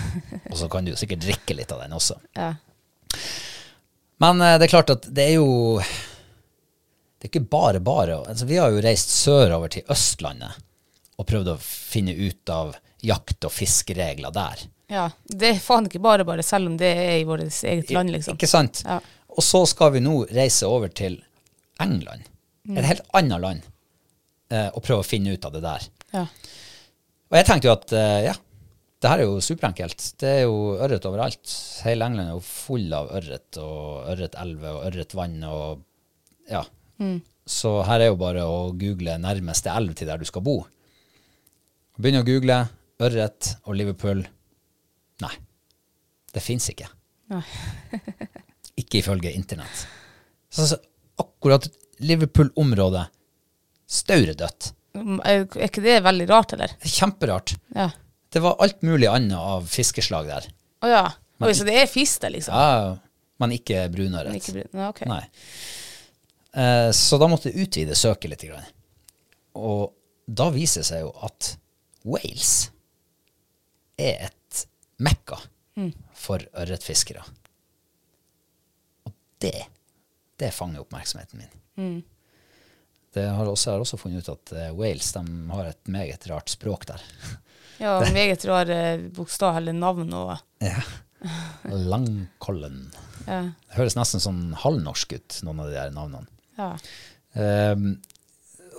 Og 0.50 0.56
så 0.56 0.70
kan 0.72 0.86
du 0.86 0.94
sikkert 0.96 1.20
drikke 1.20 1.52
litt 1.58 1.74
av 1.74 1.82
den 1.82 1.92
også. 1.92 2.16
ja. 2.32 2.54
Men 4.22 4.40
eh, 4.40 4.54
det 4.58 4.66
er 4.68 4.72
klart 4.72 4.90
at 4.94 5.08
det 5.12 5.26
er 5.30 5.34
jo 5.36 5.80
Det 5.80 7.26
er 7.26 7.30
ikke 7.32 7.48
bare 7.50 7.80
bare. 7.80 8.18
Altså, 8.28 8.46
vi 8.48 8.56
har 8.60 8.70
jo 8.72 8.80
reist 8.84 9.10
sørover 9.12 9.72
til 9.72 9.86
Østlandet 9.92 10.62
og 11.16 11.24
prøvd 11.30 11.48
å 11.48 11.58
finne 11.62 12.12
ut 12.12 12.50
av 12.52 12.74
jakt- 13.06 13.44
og 13.48 13.52
fiskeregler 13.54 14.32
der. 14.36 14.66
ja. 14.92 15.06
Det 15.24 15.48
er 15.54 15.60
faen 15.64 15.86
ikke 15.88 16.02
bare 16.04 16.24
bare, 16.28 16.42
selv 16.44 16.68
om 16.68 16.76
det 16.76 16.90
er 16.92 17.14
i 17.20 17.24
vårt 17.24 17.40
eget 17.64 17.90
land, 17.90 18.10
liksom. 18.12 18.36
Ikke 18.36 18.48
sant? 18.50 18.82
Ja. 18.84 18.98
Og 19.32 19.42
så 19.44 19.62
skal 19.66 19.94
vi 19.94 20.00
nå 20.04 20.26
reise 20.28 20.68
over 20.68 20.88
til 20.92 21.22
England, 21.80 22.22
Mm. 22.68 22.78
et 22.78 22.84
helt 22.84 23.02
annet 23.14 23.40
land, 23.40 23.62
eh, 24.50 24.68
og 24.74 24.82
prøve 24.82 25.00
å 25.04 25.06
finne 25.06 25.32
ut 25.32 25.44
av 25.46 25.52
det 25.54 25.60
der. 25.62 25.84
Ja. 26.12 26.22
Og 27.30 27.36
jeg 27.38 27.46
tenkte 27.46 27.68
jo 27.68 27.72
at 27.76 27.92
eh, 27.92 28.24
ja, 28.26 28.32
det 29.02 29.10
her 29.12 29.22
er 29.22 29.28
jo 29.28 29.42
superenkelt. 29.44 30.02
Det 30.20 30.30
er 30.30 30.42
jo 30.46 30.76
ørret 30.80 31.04
overalt. 31.08 31.52
Hele 31.84 32.06
England 32.08 32.30
er 32.30 32.36
jo 32.38 32.44
full 32.44 32.86
av 32.96 33.10
ørret 33.18 33.58
og 33.60 34.06
ørretelver 34.14 34.78
og 34.78 34.86
ørretvann 34.88 35.36
og 35.50 35.82
ja. 36.48 36.62
Så 37.46 37.72
her 37.86 38.02
er 38.02 38.10
jo 38.10 38.18
bare 38.20 38.46
å 38.48 38.70
google 38.78 39.18
nærmeste 39.20 39.70
elv 39.70 39.92
til 39.98 40.08
der 40.08 40.22
du 40.22 40.26
skal 40.28 40.44
bo. 40.46 40.56
Begynne 42.00 42.24
å 42.24 42.26
google 42.26 42.62
ørret 43.04 43.52
og 43.66 43.76
Liverpool. 43.76 44.24
Nei, 45.24 45.34
det 46.32 46.44
fins 46.44 46.70
ikke. 46.72 46.88
Ikke 48.80 49.00
ifølge 49.00 49.32
internett. 49.32 49.86
Så, 50.52 50.66
så 50.68 50.76
akkurat 51.20 51.68
Liverpool-området 52.04 53.06
stauredødt. 53.88 54.72
Mm, 54.96 55.20
er 55.24 55.46
ikke 55.64 55.84
det 55.84 55.94
veldig 56.04 56.26
rart, 56.28 56.52
eller? 56.56 56.74
Kjemperart. 56.84 57.54
Ja. 57.76 57.88
Det 58.32 58.42
var 58.42 58.56
alt 58.62 58.82
mulig 58.82 59.08
annet 59.10 59.38
av 59.38 59.66
fiskeslag 59.70 60.28
der. 60.28 60.48
Å 60.84 60.90
ja. 60.90 61.04
Oi, 61.44 61.52
så 61.54 61.66
det 61.68 61.76
er 61.78 61.90
fisk 61.90 62.22
der, 62.24 62.32
liksom? 62.32 62.56
Ja, 62.56 62.96
men 63.42 63.52
ikke 63.56 63.84
brunørret. 63.92 64.32
Men 64.32 64.40
ikke 64.40 64.54
brun. 64.56 64.86
okay. 64.88 65.08
Nei. 65.10 65.22
Eh, 66.56 66.90
så 66.96 67.18
da 67.20 67.28
måtte 67.28 67.52
jeg 67.52 67.66
utvide 67.66 67.96
søket 67.98 68.32
litt. 68.32 68.46
Grann. 68.48 68.64
Og 69.60 69.92
da 70.26 70.48
viser 70.54 70.82
det 70.82 70.88
seg 70.88 71.04
jo 71.04 71.12
at 71.26 71.52
Wales 72.08 72.54
er 74.00 74.28
et 74.30 74.66
mekka 75.02 75.38
for 76.16 76.40
ørretfiskere. 76.56 77.24
Og 79.06 79.12
det, 79.44 79.66
det 80.40 80.52
fanger 80.56 80.84
oppmerksomheten 80.84 81.42
min. 81.42 81.98
Det 83.16 83.24
har 83.32 83.48
også, 83.48 83.70
jeg 83.70 83.76
har 83.76 83.84
også 83.84 83.98
funnet 84.00 84.24
ut 84.24 84.32
at 84.32 84.52
eh, 84.56 84.72
Wales 84.76 85.12
de 85.16 85.22
har 85.52 85.68
et 85.70 85.88
meget 85.92 86.26
rart 86.32 86.52
språk 86.52 86.88
der. 86.88 87.04
Ja, 87.82 87.98
meget 88.14 88.44
rare 88.48 88.78
bokstav 89.16 89.56
eller 89.60 89.76
navn 89.76 90.12
og 90.16 90.36
Ja. 90.64 90.80
Langkollen. 91.64 92.90
ja. 93.26 93.40
Det 93.68 93.76
høres 93.78 93.96
nesten 93.98 94.22
sånn 94.22 94.42
halvnorsk 94.62 95.16
ut, 95.16 95.38
noen 95.46 95.60
av 95.64 95.70
de 95.70 95.78
der 95.78 95.94
navnene. 95.94 96.26
ja. 96.58 96.74
Um, 97.36 97.98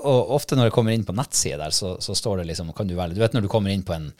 og 0.07 0.31
ofte 0.37 0.55
når 0.55 0.67
jeg 0.69 0.73
kommer 0.75 0.93
inn 0.93 1.03
på 1.05 1.13
nettside 1.17 1.57
der, 1.57 1.73
så, 1.73 1.95
så 2.01 2.13
står 2.15 2.39
det 2.39 2.47
liksom, 2.51 2.69
kan 2.77 2.87
du 2.89 2.93
velge, 2.97 3.17
du 3.17 3.21
vet 3.21 3.33
når 3.33 3.45
du 3.45 3.49
kommer 3.49 3.73
inn 3.73 3.81
på 3.85 3.95
en 3.95 4.11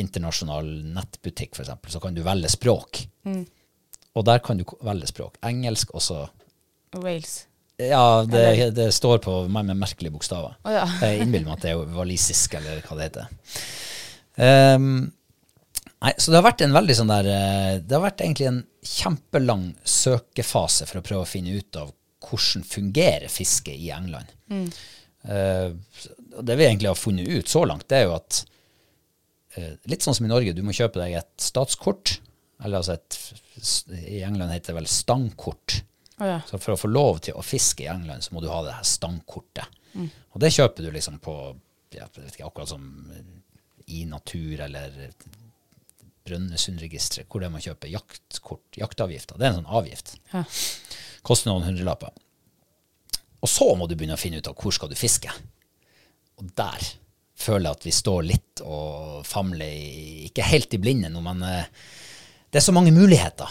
internasjonal 0.00 0.66
nettbutikk 0.94 1.56
eksempel, 1.58 1.90
så 1.92 2.00
kan 2.00 2.14
du 2.16 2.20
velge 2.24 2.50
språk. 2.52 3.00
Og 4.14 4.24
der 4.28 4.42
kan 4.44 4.60
du 4.60 4.64
velge 4.84 5.08
språk. 5.08 5.38
Engelsk 5.48 5.94
også. 5.96 6.26
Wales. 7.00 7.46
Ja, 7.80 8.22
det, 8.28 8.70
det 8.76 8.90
står 8.94 9.18
på 9.24 9.38
meg 9.50 9.64
med 9.70 9.80
merkelige 9.80 10.12
bokstaver. 10.14 10.58
Oh, 10.62 10.72
ja. 10.76 10.84
Jeg 11.02 11.24
innbiller 11.24 11.48
meg 11.48 11.56
at 11.56 11.64
det 11.66 11.72
er 11.72 11.96
walisisk, 11.96 12.54
eller 12.60 12.84
hva 12.84 12.98
det 13.00 13.08
heter. 13.08 13.32
Ehm, 14.36 15.12
nei, 16.02 16.12
så 16.18 16.32
det 16.32 16.38
har 16.40 16.46
vært 16.48 16.64
en 16.66 16.74
veldig 16.74 16.96
sånn 16.98 17.12
der 17.12 17.28
eh, 17.30 17.74
Det 17.78 17.94
har 17.94 18.02
vært 18.02 18.24
egentlig 18.24 18.48
en 18.50 18.62
kjempelang 18.84 19.68
søkefase 19.86 20.88
for 20.90 21.00
å 21.00 21.04
prøve 21.06 21.26
å 21.26 21.28
finne 21.28 21.54
ut 21.54 21.78
av 21.80 21.92
hvordan 22.24 22.64
fungerer 22.66 23.30
fiske 23.32 23.72
i 23.72 23.90
England. 23.92 24.32
Mm. 24.52 24.66
Uh, 25.24 25.72
det 26.44 26.56
vi 26.56 26.66
egentlig 26.66 26.90
har 26.90 26.98
funnet 27.00 27.28
ut 27.28 27.48
så 27.48 27.62
langt, 27.68 27.86
det 27.88 27.98
er 27.98 28.06
jo 28.06 28.14
at 28.16 28.40
uh, 29.56 29.72
litt 29.88 30.04
sånn 30.04 30.16
som 30.16 30.26
i 30.26 30.30
Norge, 30.32 30.52
du 30.56 30.60
må 30.64 30.72
kjøpe 30.76 31.00
deg 31.00 31.18
et 31.20 31.32
statskort, 31.40 32.18
eller 32.64 32.80
altså 32.80 32.96
et 32.96 33.18
I 34.08 34.22
England 34.24 34.52
heter 34.52 34.72
det 34.72 34.78
vel 34.82 34.88
stangkort. 34.88 35.78
Oh, 36.16 36.28
ja. 36.28 36.38
Så 36.48 36.60
for 36.60 36.74
å 36.74 36.80
få 36.80 36.92
lov 36.92 37.22
til 37.24 37.36
å 37.36 37.44
fiske 37.44 37.84
i 37.84 37.92
England, 37.92 38.24
så 38.24 38.36
må 38.36 38.44
du 38.44 38.50
ha 38.52 38.60
det 38.64 38.76
her 38.76 38.88
stangkortet. 38.88 39.80
Og 40.32 40.40
det 40.42 40.52
kjøper 40.52 40.84
du 40.84 40.92
liksom 40.92 41.20
på 41.24 41.36
jeg 41.94 42.10
vet 42.16 42.34
ikke, 42.34 42.48
akkurat 42.48 42.72
som 42.72 42.84
i 43.92 44.04
Natur 44.08 44.60
eller 44.64 45.12
Brønnøysundregisteret, 46.24 47.28
hvor 47.28 47.42
det 47.42 47.48
er 47.48 47.52
man 47.52 47.64
kjøper 47.64 47.90
jaktkort, 47.92 48.78
jaktavgifter. 48.80 49.36
Det 49.36 49.44
er 49.44 49.52
en 49.52 49.58
sånn 49.60 49.74
avgift. 49.80 50.14
Ja. 50.32 50.44
Koster 51.24 51.50
noen 51.50 51.66
hundrelapper. 51.68 52.14
Og 53.44 53.50
så 53.50 53.68
må 53.76 53.88
du 53.88 53.92
begynne 53.96 54.16
å 54.16 54.20
finne 54.20 54.40
ut 54.40 54.48
av 54.48 54.56
hvor 54.56 54.72
skal 54.72 54.88
du 54.88 54.96
fiske. 54.96 55.32
Og 56.40 56.48
der 56.56 56.86
føler 57.36 57.68
jeg 57.68 57.76
at 57.78 57.86
vi 57.86 57.94
står 57.94 58.24
litt 58.24 58.62
og 58.64 59.20
famler 59.28 59.68
i, 59.68 60.24
ikke 60.30 60.46
helt 60.48 60.76
i 60.76 60.80
blinde 60.80 61.10
nå, 61.12 61.20
men 61.24 61.44
eh, 61.44 61.68
det 62.48 62.60
er 62.60 62.64
så 62.64 62.74
mange 62.74 62.94
muligheter. 62.94 63.50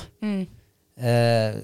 Eh, 0.98 1.58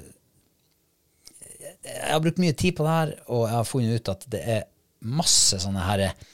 jeg 1.89 2.11
har 2.11 2.21
brukt 2.21 2.41
mye 2.43 2.57
tid 2.59 2.75
på 2.77 2.85
det 2.85 2.97
her, 2.97 3.13
og 3.31 3.47
jeg 3.47 3.55
har 3.55 3.69
funnet 3.69 3.97
ut 3.97 4.11
at 4.13 4.27
det 4.35 4.41
er 4.57 4.67
masse 5.09 5.57
sånne 5.63 5.85
her 5.87 6.05
eh, 6.09 6.27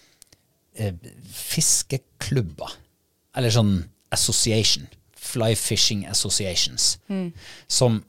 fiskeklubber. 1.55 2.71
Eller 3.35 3.51
sånn 3.53 3.77
association. 4.15 4.88
Fly 5.25 5.55
fishing 5.57 6.05
associations. 6.07 6.97
Som 7.67 8.01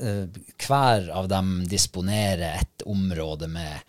uh, 0.00 0.24
hver 0.64 1.10
av 1.12 1.28
dem 1.32 1.56
disponerer 1.68 2.60
et 2.62 2.84
område 2.88 3.48
med 3.50 3.82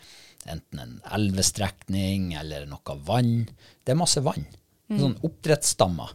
enten 0.46 0.80
en 0.84 0.98
elvestrekning 1.18 2.34
eller 2.38 2.68
noe 2.70 2.98
vann. 3.08 3.46
Det 3.86 3.96
er 3.96 4.00
masse 4.02 4.22
vann. 4.26 4.46
Sånn 4.92 5.16
oppdrettsstammer 5.26 6.12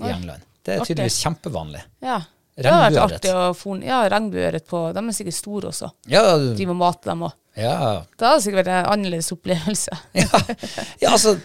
i 0.00 0.08
England. 0.08 0.44
Det 0.64 0.72
er 0.76 0.80
Artig. 0.80 0.94
tydeligvis 0.94 1.20
kjempevanlig. 1.26 1.82
ja. 2.04 2.22
Det 2.54 2.70
har 2.70 2.84
vært 2.84 2.92
Regnbueørret. 2.94 3.14
artig 3.18 3.30
å 3.34 3.46
få 3.58 3.72
Ja, 3.82 3.96
regnbueørret 4.08 4.66
på 4.70 4.80
De 4.94 5.00
er 5.02 5.14
sikkert 5.16 5.34
store 5.34 5.70
også. 5.72 5.88
Ja, 6.06 6.20
Driver 6.54 6.70
og 6.70 6.78
mater 6.78 7.10
dem 7.10 7.24
òg. 7.26 7.32
Ja, 7.58 8.04
Det 8.18 8.26
hadde 8.26 8.42
sikkert 8.44 8.64
vært 8.64 8.72
en 8.74 8.92
annerledes 8.92 9.32
opplevelse. 9.34 9.98
ja, 10.22 10.44
ja 11.02 11.12
altså 11.14 11.36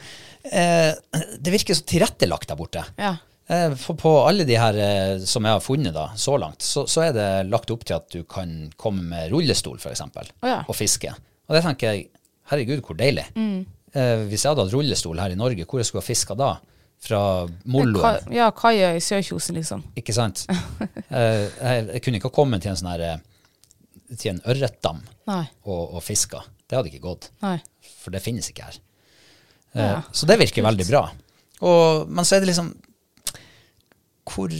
eh, 0.43 0.93
Det 1.37 1.53
virker 1.53 1.77
så 1.77 1.85
tilrettelagt 1.89 2.49
der 2.49 2.59
borte. 2.59 2.85
Ja. 2.99 3.15
Eh, 3.49 3.73
for 3.81 3.97
på 3.97 4.13
alle 4.27 4.45
de 4.45 4.57
her 4.61 4.77
eh, 4.77 5.23
som 5.25 5.45
jeg 5.45 5.57
har 5.57 5.63
funnet 5.65 5.95
da, 5.95 6.11
så 6.17 6.37
langt, 6.41 6.61
så, 6.65 6.85
så 6.89 7.07
er 7.07 7.15
det 7.17 7.29
lagt 7.49 7.71
opp 7.73 7.85
til 7.85 7.97
at 7.97 8.09
du 8.13 8.21
kan 8.29 8.69
komme 8.77 9.07
med 9.09 9.33
rullestol, 9.33 9.79
f.eks., 9.81 9.95
eksempel 9.97 10.29
Å 10.45 10.51
ja. 10.51 10.59
og 10.67 10.77
fiske. 10.77 11.13
Og 11.49 11.57
det 11.57 11.63
tenker 11.65 11.93
jeg, 11.93 12.09
herregud, 12.51 12.83
hvor 12.85 12.97
deilig. 12.99 13.25
Eh, 13.37 14.25
hvis 14.29 14.45
jeg 14.45 14.51
hadde 14.51 14.67
hatt 14.67 14.75
rullestol 14.75 15.21
her 15.21 15.33
i 15.33 15.39
Norge, 15.39 15.65
hvor 15.65 15.81
jeg 15.81 15.89
skulle 15.89 16.03
ha 16.05 16.09
fiska 16.09 16.37
da? 16.37 16.51
Fra 16.99 17.21
Molloen? 17.71 18.29
Ja, 18.35 18.51
kaia 18.53 18.91
i 18.97 19.01
Sørkjosen, 19.01 19.57
liksom. 19.57 19.85
Ikke 19.99 20.15
sant? 20.15 20.45
Eh, 21.09 21.47
jeg, 21.49 21.85
jeg 21.95 22.01
kunne 22.05 22.19
ikke 22.19 22.29
ha 22.29 22.33
kommet 22.35 22.61
til 22.61 22.69
en 22.69 22.77
sånn 22.77 22.91
her 22.91 23.01
eh, 23.01 23.21
til 24.17 24.31
en 24.33 24.41
ørretdam 24.49 25.01
og, 25.65 25.95
og 25.97 26.03
fiska. 26.03 26.41
Det 26.69 26.77
hadde 26.77 26.89
ikke 26.91 27.03
gått. 27.05 27.27
Nei. 27.43 27.57
For 28.01 28.13
det 28.13 28.21
finnes 28.25 28.49
ikke 28.51 28.65
her. 28.69 28.77
Eh, 29.75 29.85
Ja, 29.85 30.01
så 30.11 30.25
det 30.29 30.39
virker 30.41 30.65
veldig 30.65 30.85
bra. 30.89 31.03
Og, 31.61 32.07
men 32.09 32.25
så 32.25 32.37
er 32.37 32.41
det 32.41 32.49
liksom 32.53 32.71
Hvor 34.29 34.53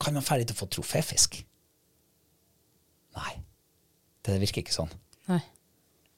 kan 0.00 0.14
man 0.16 0.24
ferdig 0.24 0.46
til 0.48 0.56
å 0.56 0.60
få 0.62 0.68
troféfisk? 0.72 1.38
Nei. 3.16 3.32
Det 4.26 4.38
virker 4.42 4.62
ikke 4.64 4.74
sånn. 4.74 4.90
Nei. 5.30 5.40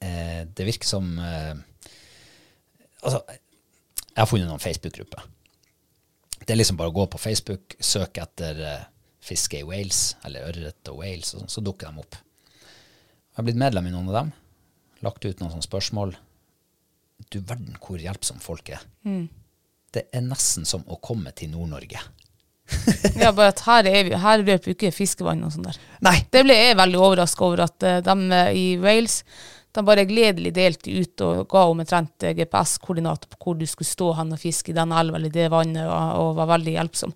Eh, 0.05 0.45
det 0.47 0.67
virker 0.69 0.87
som 0.89 1.09
eh, 1.19 1.55
Altså, 3.03 3.21
jeg 3.29 4.19
har 4.19 4.27
funnet 4.31 4.49
noen 4.51 4.63
Facebook-grupper. 4.63 5.27
Det 6.43 6.51
er 6.55 6.59
liksom 6.59 6.79
bare 6.81 6.91
å 6.91 6.97
gå 6.97 7.05
på 7.13 7.19
Facebook, 7.21 7.77
søke 7.85 8.25
etter 8.25 8.59
eh, 8.67 8.87
fiske 9.23 9.61
i 9.61 9.67
Wales, 9.69 10.17
eller 10.27 10.49
ørret 10.49 10.91
og 10.91 10.99
Wales, 11.05 11.31
og 11.37 11.45
sånn, 11.45 11.53
så 11.53 11.63
dukker 11.63 11.93
de 11.93 12.03
opp. 12.03 12.17
Jeg 13.39 13.45
har 13.45 13.53
blitt 13.53 13.61
medlem 13.63 13.87
i 13.87 13.91
noen 13.95 14.09
av 14.11 14.15
dem, 14.17 14.31
lagt 15.07 15.23
ut 15.23 15.39
noen 15.39 15.53
sånne 15.53 15.63
spørsmål. 15.63 16.17
Du 17.31 17.37
verden 17.39 17.77
hvor 17.79 18.01
hjelpsomme 18.03 18.43
folk 18.43 18.73
er. 18.75 18.81
Det 19.95 20.03
er 20.11 20.25
nesten 20.27 20.67
som 20.67 20.83
å 20.91 20.99
komme 20.99 21.31
til 21.39 21.53
Nord-Norge. 21.53 22.03
Ja, 23.23 23.31
bare 23.31 23.53
at 23.53 23.63
her, 23.63 23.87
er 23.87 24.09
vi, 24.09 24.17
her 24.19 24.43
løper 24.43 24.73
jo 24.73 24.75
ikke 24.75 24.91
fiskevann 24.91 25.47
og 25.47 25.55
sånn 25.55 25.69
der. 25.69 25.79
Nei! 26.03 26.17
Det 26.35 26.43
ble 26.49 26.57
jeg 26.59 26.81
veldig 26.83 26.99
overraska 26.99 27.47
over 27.47 27.63
at 27.69 27.87
uh, 27.87 28.01
de 28.03 28.17
eh, 28.41 28.51
i 28.59 28.67
Wales 28.83 29.21
de 29.77 29.83
bare 29.85 30.05
gledelig 30.09 30.51
delte 30.57 30.91
ut 30.97 31.21
og 31.23 31.43
ga 31.53 31.61
omtrent 31.69 32.25
GPS-koordinater 32.35 33.29
på 33.31 33.37
hvor 33.43 33.55
du 33.61 33.67
skulle 33.69 33.87
stå 33.89 34.07
hen 34.17 34.33
og 34.35 34.41
fiske 34.41 34.71
i 34.73 34.77
den 34.77 34.93
elva 34.97 35.17
eller 35.21 35.31
det 35.35 35.45
vannet, 35.53 35.85
og, 35.85 36.07
og 36.23 36.31
var 36.39 36.49
veldig 36.55 36.73
hjelpsom. 36.75 37.13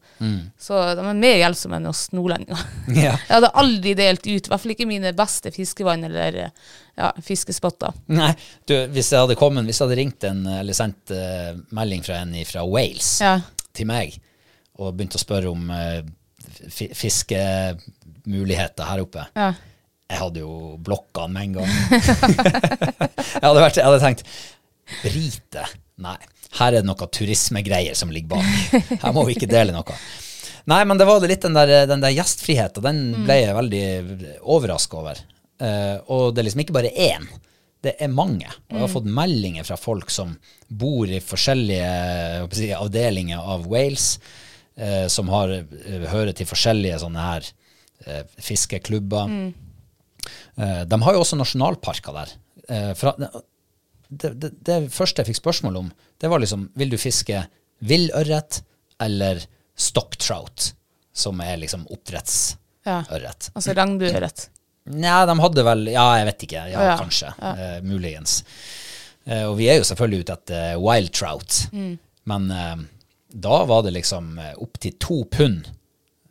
Så 0.61 0.75
de 0.99 1.03
er 1.09 1.17
mer 1.19 1.39
hjelpsomme 1.41 1.77
enn 1.81 1.89
oss 1.91 2.03
nordlendinger. 2.15 2.61
Ja. 3.03 3.15
Jeg 3.17 3.33
hadde 3.39 3.51
aldri 3.63 3.93
delt 3.99 4.25
ut, 4.29 4.45
i 4.47 4.51
hvert 4.53 4.63
fall 4.63 4.75
ikke 4.75 4.87
mine 4.91 5.15
beste 5.17 5.49
fiskevann 5.55 6.05
eller 6.07 6.31
ja, 6.45 7.09
fiskespotter. 7.25 7.93
Nei, 8.13 8.33
du, 8.69 8.75
hvis 8.93 9.09
jeg 9.15 9.23
hadde 9.25 9.39
kommet, 9.41 9.65
hvis 9.67 9.81
jeg 9.81 9.87
hadde 9.89 10.01
ringt 10.03 10.23
en, 10.29 10.41
eller 10.61 10.75
sendt 10.77 11.11
uh, 11.17 11.51
melding 11.75 12.03
fra 12.05 12.15
en 12.23 12.33
fra 12.47 12.63
Wales 12.69 13.15
Ja. 13.25 13.35
til 13.73 13.87
meg, 13.91 14.09
og 14.79 14.93
begynt 14.99 15.17
å 15.17 15.25
spørre 15.25 15.49
om 15.51 15.63
uh, 15.73 16.03
fiskemuligheter 16.69 18.85
her 18.93 19.01
oppe, 19.09 19.23
Ja. 19.37 19.51
Jeg 20.13 20.21
hadde 20.21 20.43
jo 20.43 20.77
blokka 20.85 21.27
han 21.27 21.33
med 21.35 21.49
en 21.49 21.55
gang. 21.61 21.71
jeg, 23.33 23.45
hadde 23.45 23.63
vært, 23.65 23.79
jeg 23.81 23.87
hadde 23.87 24.03
tenkt, 24.03 24.27
Brite? 25.01 25.65
Nei, 26.03 26.19
her 26.59 26.75
er 26.75 26.83
det 26.83 26.89
noe 26.89 27.09
turismegreier 27.17 27.97
som 27.97 28.13
ligger 28.13 28.37
bak. 28.37 28.99
Her 29.03 29.15
må 29.17 29.25
vi 29.29 29.37
ikke 29.37 29.51
dele 29.51 29.75
noe. 29.75 29.97
Nei, 30.71 30.83
men 30.87 30.99
det 31.01 31.07
var 31.09 31.25
litt 31.27 31.43
den 31.43 31.57
der, 31.57 31.73
den 31.91 32.03
der 32.05 32.13
gjestfriheten, 32.15 32.85
den 32.85 33.25
ble 33.25 33.39
jeg 33.41 33.57
veldig 33.57 33.87
overraska 34.43 35.01
over. 35.01 35.23
Uh, 35.63 35.97
og 36.11 36.35
det 36.35 36.43
er 36.43 36.49
liksom 36.49 36.63
ikke 36.65 36.77
bare 36.77 36.93
én, 36.93 37.27
det 37.83 37.97
er 38.03 38.13
mange. 38.13 38.51
Og 38.69 38.77
jeg 38.77 38.85
har 38.85 38.93
fått 38.93 39.11
meldinger 39.11 39.67
fra 39.67 39.79
folk 39.81 40.13
som 40.13 40.37
bor 40.69 41.11
i 41.11 41.23
forskjellige 41.23 42.47
si, 42.55 42.71
avdelinger 42.77 43.43
av 43.55 43.67
Wales, 43.71 44.15
uh, 44.79 45.09
som 45.11 45.31
har, 45.35 45.57
uh, 45.57 46.07
hører 46.13 46.35
til 46.37 46.51
forskjellige 46.51 47.01
sånne 47.03 47.27
her 47.31 47.53
fiskeklubber. 48.43 49.31
Eh, 49.31 49.72
de 50.87 50.99
har 51.03 51.15
jo 51.17 51.21
også 51.25 51.37
nasjonalparker 51.41 52.13
der. 52.17 52.33
Eh, 52.69 52.93
fra, 52.99 53.15
det, 54.13 54.31
det, 54.39 54.51
det 54.65 54.77
første 54.95 55.23
jeg 55.23 55.33
fikk 55.33 55.41
spørsmål 55.41 55.77
om, 55.81 55.89
det 56.21 56.29
var 56.31 56.39
liksom 56.43 56.69
Vil 56.79 56.91
du 56.93 56.99
fiske 57.01 57.41
villørret 57.83 58.61
eller 59.03 59.41
stock 59.75 60.15
trout, 60.21 60.73
som 61.13 61.41
er 61.43 61.57
liksom 61.59 61.87
Ja. 61.89 61.97
oppdrettsørret? 61.97 63.51
Altså 63.55 63.75
regnbueørret. 63.79 64.49
Nei, 64.93 65.19
de 65.27 65.35
hadde 65.41 65.65
vel 65.67 65.85
Ja, 65.93 66.07
jeg 66.19 66.27
vet 66.31 66.45
ikke. 66.49 66.63
Ja, 66.73 66.87
Ja, 66.93 66.97
kanskje. 66.99 67.33
Eh, 67.39 67.81
muligens. 67.87 68.43
Eh, 69.27 69.45
og 69.47 69.57
vi 69.59 69.69
er 69.71 69.79
jo 69.79 69.85
selvfølgelig 69.87 70.25
ute 70.25 70.33
etter 70.39 70.79
wild 70.83 71.13
trout. 71.15 71.61
Men 72.25 72.51
eh, 72.51 72.77
da 73.33 73.65
var 73.67 73.83
det 73.87 73.95
liksom 73.95 74.37
eh, 74.39 74.55
opptil 74.59 74.97
to 75.01 75.21
pund. 75.31 75.69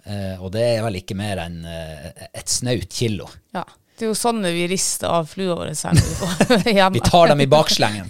Eh, 0.05 0.35
og 0.41 0.51
det 0.51 0.61
er 0.77 0.83
vel 0.83 0.99
ikke 0.99 1.15
mer 1.15 1.39
enn 1.45 1.61
eh, 1.65 2.27
et 2.33 2.49
snaut 2.51 2.87
kilo. 2.91 3.27
Ja. 3.55 3.63
Det 4.01 4.07
er 4.07 4.15
jo 4.15 4.17
sånne 4.17 4.49
vi 4.49 4.63
rister 4.65 5.11
av 5.13 5.27
flua 5.29 5.53
vår 5.59 5.67
vi. 5.77 6.73
Vi 6.97 7.01
tar 7.05 7.27
dem 7.29 7.43
i 7.43 7.45
bakslengen. 7.45 8.07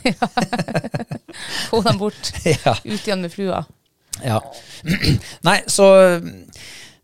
Få 1.69 1.81
dem 1.83 1.97
bort. 1.99 2.29
ja. 2.47 2.77
Ut 2.83 3.07
igjen 3.07 3.25
med 3.25 3.33
flua. 3.33 3.65
Ja. 4.23 4.37
Nei, 5.49 5.57
så 5.67 5.89
eh, 5.99 6.29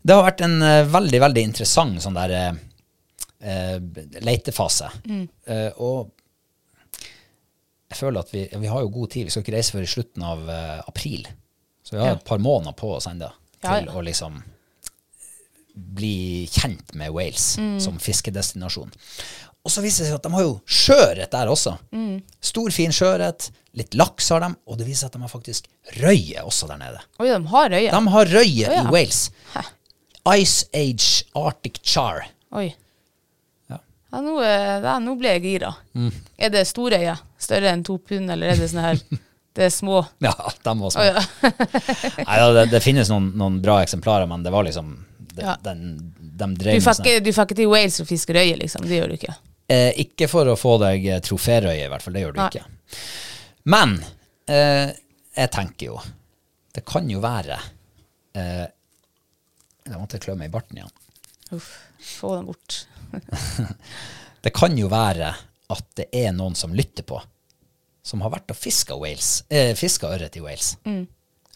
det 0.00 0.16
har 0.16 0.24
vært 0.24 0.40
en 0.46 0.56
eh, 0.64 0.86
veldig, 0.88 1.20
veldig 1.20 1.44
interessant 1.50 2.00
sånn 2.00 2.16
der 2.16 2.32
uh, 2.32 2.48
eh, 3.44 3.76
Mm. 5.04 5.26
Uh, 5.44 5.70
og 5.76 6.08
jeg 7.92 8.00
føler 8.00 8.24
at 8.24 8.32
vi, 8.32 8.48
vi 8.48 8.72
har 8.72 8.86
jo 8.86 8.94
god 8.96 9.12
tid. 9.18 9.28
Vi 9.28 9.36
skal 9.36 9.44
ikke 9.44 9.58
reise 9.58 9.76
før 9.76 9.84
i 9.84 9.92
slutten 9.98 10.24
av 10.32 10.48
april. 10.88 11.28
Så 11.84 11.98
vi 11.98 12.00
har 12.00 12.14
Ja. 12.14 12.16
et 12.16 12.24
par 12.24 12.40
måneder 12.40 12.72
på 12.72 12.94
oss 12.96 13.12
ennå 13.12 13.28
Ja, 13.60 13.68
til 13.68 13.92
ja. 13.92 13.92
å 13.92 14.08
liksom 14.08 14.40
bli 15.78 16.46
kjent 16.50 16.94
med 16.98 17.12
Wales 17.14 17.54
Mm. 17.58 17.78
som 17.80 17.98
fiskedestinasjon. 18.02 18.90
Og 19.64 19.72
så 19.72 19.82
viser 19.84 20.04
det 20.04 20.10
seg 20.10 20.18
at 20.18 20.26
de 20.26 20.32
har 20.32 20.44
jo 20.46 20.52
sjøørret 20.64 21.30
der 21.34 21.50
også. 21.52 21.74
Mm. 21.92 22.20
Stor, 22.40 22.70
fin 22.72 22.94
sjøørret. 22.94 23.50
Litt 23.76 23.94
laks 23.98 24.30
har 24.32 24.40
de, 24.40 24.52
og 24.66 24.78
det 24.80 24.86
viser 24.88 25.04
seg 25.06 25.10
at 25.10 25.16
de 25.18 25.22
har 25.26 25.32
faktisk 25.32 25.68
røye 26.00 26.42
også 26.46 26.68
der 26.70 26.78
nede. 26.80 27.02
Oi, 27.20 27.28
de 27.28 27.40
har 27.52 27.70
røye? 27.74 27.90
De 27.92 28.14
har 28.14 28.32
røye 28.32 28.68
oh, 28.70 28.74
ja. 28.74 28.82
i 28.82 28.92
Wales. 28.94 29.20
Hæ. 29.54 29.64
Ice 30.38 30.66
Age 30.74 31.24
Arctic 31.36 31.80
Char. 31.82 32.24
Oi. 32.56 32.68
Ja. 33.68 33.78
Ja, 34.12 34.20
nå, 34.24 34.38
eh, 34.44 34.74
da, 34.84 34.96
nå 35.04 35.14
ble 35.20 35.34
jeg 35.36 35.44
gira. 35.44 35.74
Er 36.38 36.52
det 36.54 36.64
storøye? 36.68 37.18
Større 37.38 37.74
enn 37.74 37.84
to 37.86 37.98
pund, 38.00 38.30
eller 38.32 38.54
er 38.54 38.60
det 38.62 38.70
sånn 38.72 38.84
her 38.86 39.02
Det 39.58 39.64
er 39.66 39.72
små? 39.74 40.04
Ja, 40.22 40.32
de 40.62 40.72
var 40.78 40.92
små. 40.94 41.02
Oh, 41.02 41.06
ja. 41.08 41.50
Nei, 42.22 42.36
det, 42.54 42.66
det 42.70 42.80
finnes 42.84 43.08
noen, 43.10 43.32
noen 43.40 43.56
bra 43.64 43.80
eksemplarer, 43.82 44.28
men 44.30 44.44
det 44.44 44.52
var 44.54 44.62
liksom 44.68 44.92
det, 45.38 45.46
Ja. 45.46 45.56
den, 45.64 45.82
De 46.38 46.46
Du 46.52 46.54
drev 46.64 46.76
fikk, 46.80 46.84
sånn 46.98 47.06
ikke- 47.06 47.24
du 47.24 47.32
får 47.34 47.46
ikke 47.48 47.56
til 47.62 47.70
Wales 47.72 48.00
og 48.02 48.06
fiske 48.10 48.34
røye, 48.36 48.56
liksom? 48.60 48.84
Det 48.86 48.98
gjør 49.00 49.08
du 49.12 49.16
ikke? 49.18 49.34
eh, 49.68 49.92
Ikke 50.04 50.28
for 50.30 50.46
å 50.50 50.56
få 50.58 50.76
deg 50.82 51.06
eh, 51.06 51.20
troférøye, 51.24 51.84
i 51.84 51.88
hvert 51.90 52.02
fall. 52.04 52.14
Det 52.14 52.22
gjør 52.22 52.34
du 52.36 52.40
Nei. 52.40 52.48
ikke. 52.52 52.64
Men 53.64 53.96
eh, 54.48 54.92
jeg 55.36 55.50
tenker 55.52 55.86
jo 55.92 55.98
Det 56.74 56.84
kan 56.86 57.08
jo 57.10 57.20
være 57.20 57.58
eh, 58.38 58.66
Jeg 59.88 59.98
måtte 59.98 60.20
klø 60.22 60.36
meg 60.36 60.48
i 60.50 60.54
barten 60.54 60.76
igjen. 60.78 60.92
Uff, 61.56 61.68
få 62.20 62.34
den 62.36 62.46
bort. 62.46 62.82
Det 64.42 64.52
kan 64.54 64.76
jo 64.78 64.88
være 64.92 65.34
at 65.70 65.84
det 65.98 66.06
er 66.14 66.32
noen 66.32 66.54
som 66.56 66.72
lytter 66.76 67.02
på, 67.08 67.18
som 68.06 68.20
har 68.24 68.30
vært 68.30 68.52
og 68.54 68.56
fiska 68.56 68.96
Wales, 68.96 69.42
eh, 69.50 69.72
ørret 69.74 70.36
i 70.36 70.40
Wales. 70.44 70.76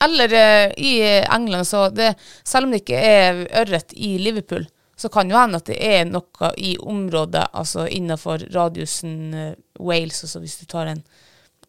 Eller 0.04 0.32
eh, 0.34 0.72
i 0.76 0.92
England, 1.30 1.66
så 1.68 1.86
det, 1.94 2.14
selv 2.44 2.66
om 2.66 2.72
det 2.74 2.82
ikke 2.82 2.98
er 3.02 3.42
ørret 3.62 3.92
i 3.96 4.14
Liverpool, 4.18 4.66
så 4.96 5.08
kan 5.12 5.30
jo 5.30 5.36
hende 5.38 5.58
at 5.58 5.66
det 5.66 5.78
er 5.82 6.04
noe 6.06 6.52
i 6.62 6.76
området, 6.78 7.46
altså 7.52 7.86
innenfor 7.90 8.44
radiusen 8.54 9.34
eh, 9.34 9.54
Wales, 9.82 10.22
altså 10.26 10.40
hvis 10.42 10.58
du 10.60 10.66
tar 10.70 10.86
en 10.92 11.02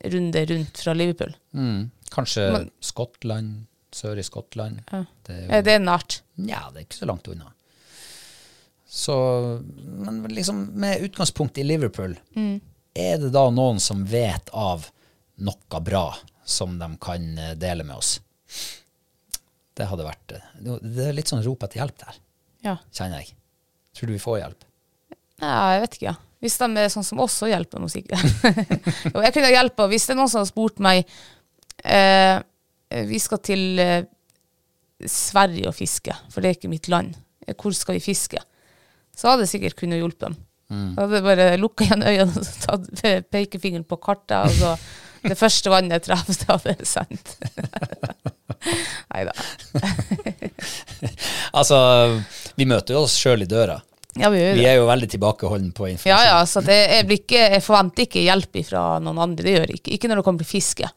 runde 0.04 0.46
rundt 0.50 0.78
fra 0.84 0.94
Liverpool. 0.94 1.34
Mm. 1.56 1.90
Kanskje 2.14 2.50
Men- 2.54 2.70
Skottland, 2.84 3.54
sør 3.94 4.20
i 4.20 4.24
Skottland. 4.26 4.82
Ja. 4.92 5.04
Det 5.26 5.36
er 5.36 5.42
jo- 5.46 5.52
Er 5.58 5.62
det 5.70 5.78
nært? 5.82 6.22
Nja, 6.38 6.64
det 6.74 6.82
er 6.82 6.86
ikke 6.88 7.00
så 7.02 7.06
langt 7.10 7.28
unna. 7.32 7.52
Så, 8.90 9.16
men 9.86 10.24
liksom 10.30 10.66
med 10.78 11.02
utgangspunkt 11.08 11.58
i 11.58 11.64
Liverpool, 11.66 12.14
er 12.94 13.18
det 13.18 13.32
da 13.34 13.48
noen 13.50 13.80
som 13.82 14.04
vet 14.06 14.50
av 14.54 14.86
noe 15.42 15.80
bra 15.82 16.04
som 16.46 16.76
de 16.80 16.90
kan 17.02 17.26
eh, 17.38 17.54
dele 17.60 17.84
med 17.88 17.96
oss? 17.98 18.18
Det 19.74 19.88
hadde 19.90 20.06
vært 20.06 20.36
eh, 20.38 20.44
Det 20.62 21.08
er 21.10 21.16
litt 21.18 21.32
sånn 21.32 21.44
rop 21.46 21.64
etter 21.66 21.82
hjelp 21.82 21.98
der, 22.04 22.20
Ja. 22.68 22.78
kjenner 22.94 23.24
jeg. 23.24 23.34
Tror 23.94 24.10
du 24.10 24.14
vi 24.16 24.22
får 24.22 24.40
hjelp? 24.42 24.66
Nei, 25.44 25.54
jeg 25.76 25.82
vet 25.84 25.98
ikke. 25.98 26.12
Ja. 26.12 26.16
Hvis 26.44 26.58
de 26.60 26.68
er 26.82 26.90
sånn 26.92 27.06
som 27.08 27.22
oss, 27.24 27.38
så 27.40 27.48
hjelper 27.48 27.80
de 27.80 28.02
jo, 29.14 29.22
jeg 29.24 29.34
kunne 29.36 29.52
hjelpe 29.54 29.86
hvis 29.92 30.06
det 30.08 30.12
er 30.16 30.20
noen 30.20 30.32
som 30.32 30.42
har 30.42 30.50
spurt 30.50 30.82
meg 30.84 31.06
eh, 31.88 32.40
Vi 33.08 33.20
skal 33.24 33.40
til 33.44 33.80
eh, 33.80 34.04
Sverige 35.08 35.68
og 35.72 35.76
fiske, 35.76 36.16
for 36.32 36.44
det 36.44 36.50
er 36.50 36.58
ikke 36.58 36.72
mitt 36.72 36.88
land. 36.92 37.16
Eh, 37.48 37.56
Hvor 37.56 37.72
skal 37.76 37.96
vi 37.98 38.04
fiske? 38.04 38.40
Så 39.16 39.30
hadde 39.32 39.46
jeg 39.48 39.54
sikkert 39.56 39.78
kunnet 39.80 40.00
hjulpet 40.02 40.30
dem. 40.30 40.38
Hadde 40.98 41.20
jeg 41.20 41.26
bare 41.26 41.48
lukka 41.62 41.86
igjen 41.86 42.02
øynene 42.08 42.42
og 42.42 42.48
tatt 42.64 43.02
pekefingeren 43.30 43.84
på 43.86 44.00
kartet, 44.02 44.48
og 44.48 44.56
så 44.58 44.72
det 45.24 45.38
første 45.40 45.72
vannet 45.72 46.06
traff, 46.06 46.28
det 46.28 46.50
hadde 46.50 46.76
jeg 46.76 46.90
sendt. 46.90 47.36
Nei 49.14 49.26
da. 49.28 49.34
Altså, 51.54 51.78
vi 52.58 52.66
møter 52.70 52.96
jo 52.96 53.04
oss 53.06 53.18
sjøl 53.20 53.44
i 53.46 53.50
døra. 53.50 53.80
Ja, 54.20 54.30
vi 54.30 54.40
gjør 54.40 54.58
Vi 54.60 54.66
er 54.70 54.76
jo 54.78 54.86
veldig 54.88 55.10
tilbakeholdne 55.10 55.74
på 55.74 55.88
informasjon. 55.90 56.12
ja, 56.14 56.38
ja, 56.38 56.42
så 56.50 56.62
det, 56.66 56.78
jeg, 56.92 57.08
ikke, 57.18 57.40
jeg 57.56 57.64
forventer 57.66 58.06
ikke 58.06 58.26
hjelp 58.28 58.60
fra 58.68 58.84
noen 59.02 59.22
andre. 59.26 59.46
Det 59.46 59.56
gjør 59.56 59.72
jeg 59.74 59.82
ikke. 59.82 59.94
Ikke 59.98 60.12
når 60.12 60.22
det 60.22 60.26
kommer 60.28 60.46
til 60.46 60.52
fiske. 60.52 60.90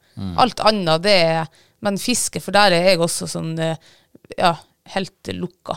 Alt 0.42 0.62
annet, 0.64 1.04
det 1.04 1.16
er 1.24 1.62
Men 1.84 1.98
fiske, 2.00 2.40
for 2.40 2.56
der 2.56 2.72
er 2.72 2.86
jeg 2.90 3.00
også 3.04 3.26
sånn 3.28 3.50
eh, 3.60 3.76
Ja, 4.38 4.54
helt 4.94 5.28
lukka. 5.36 5.76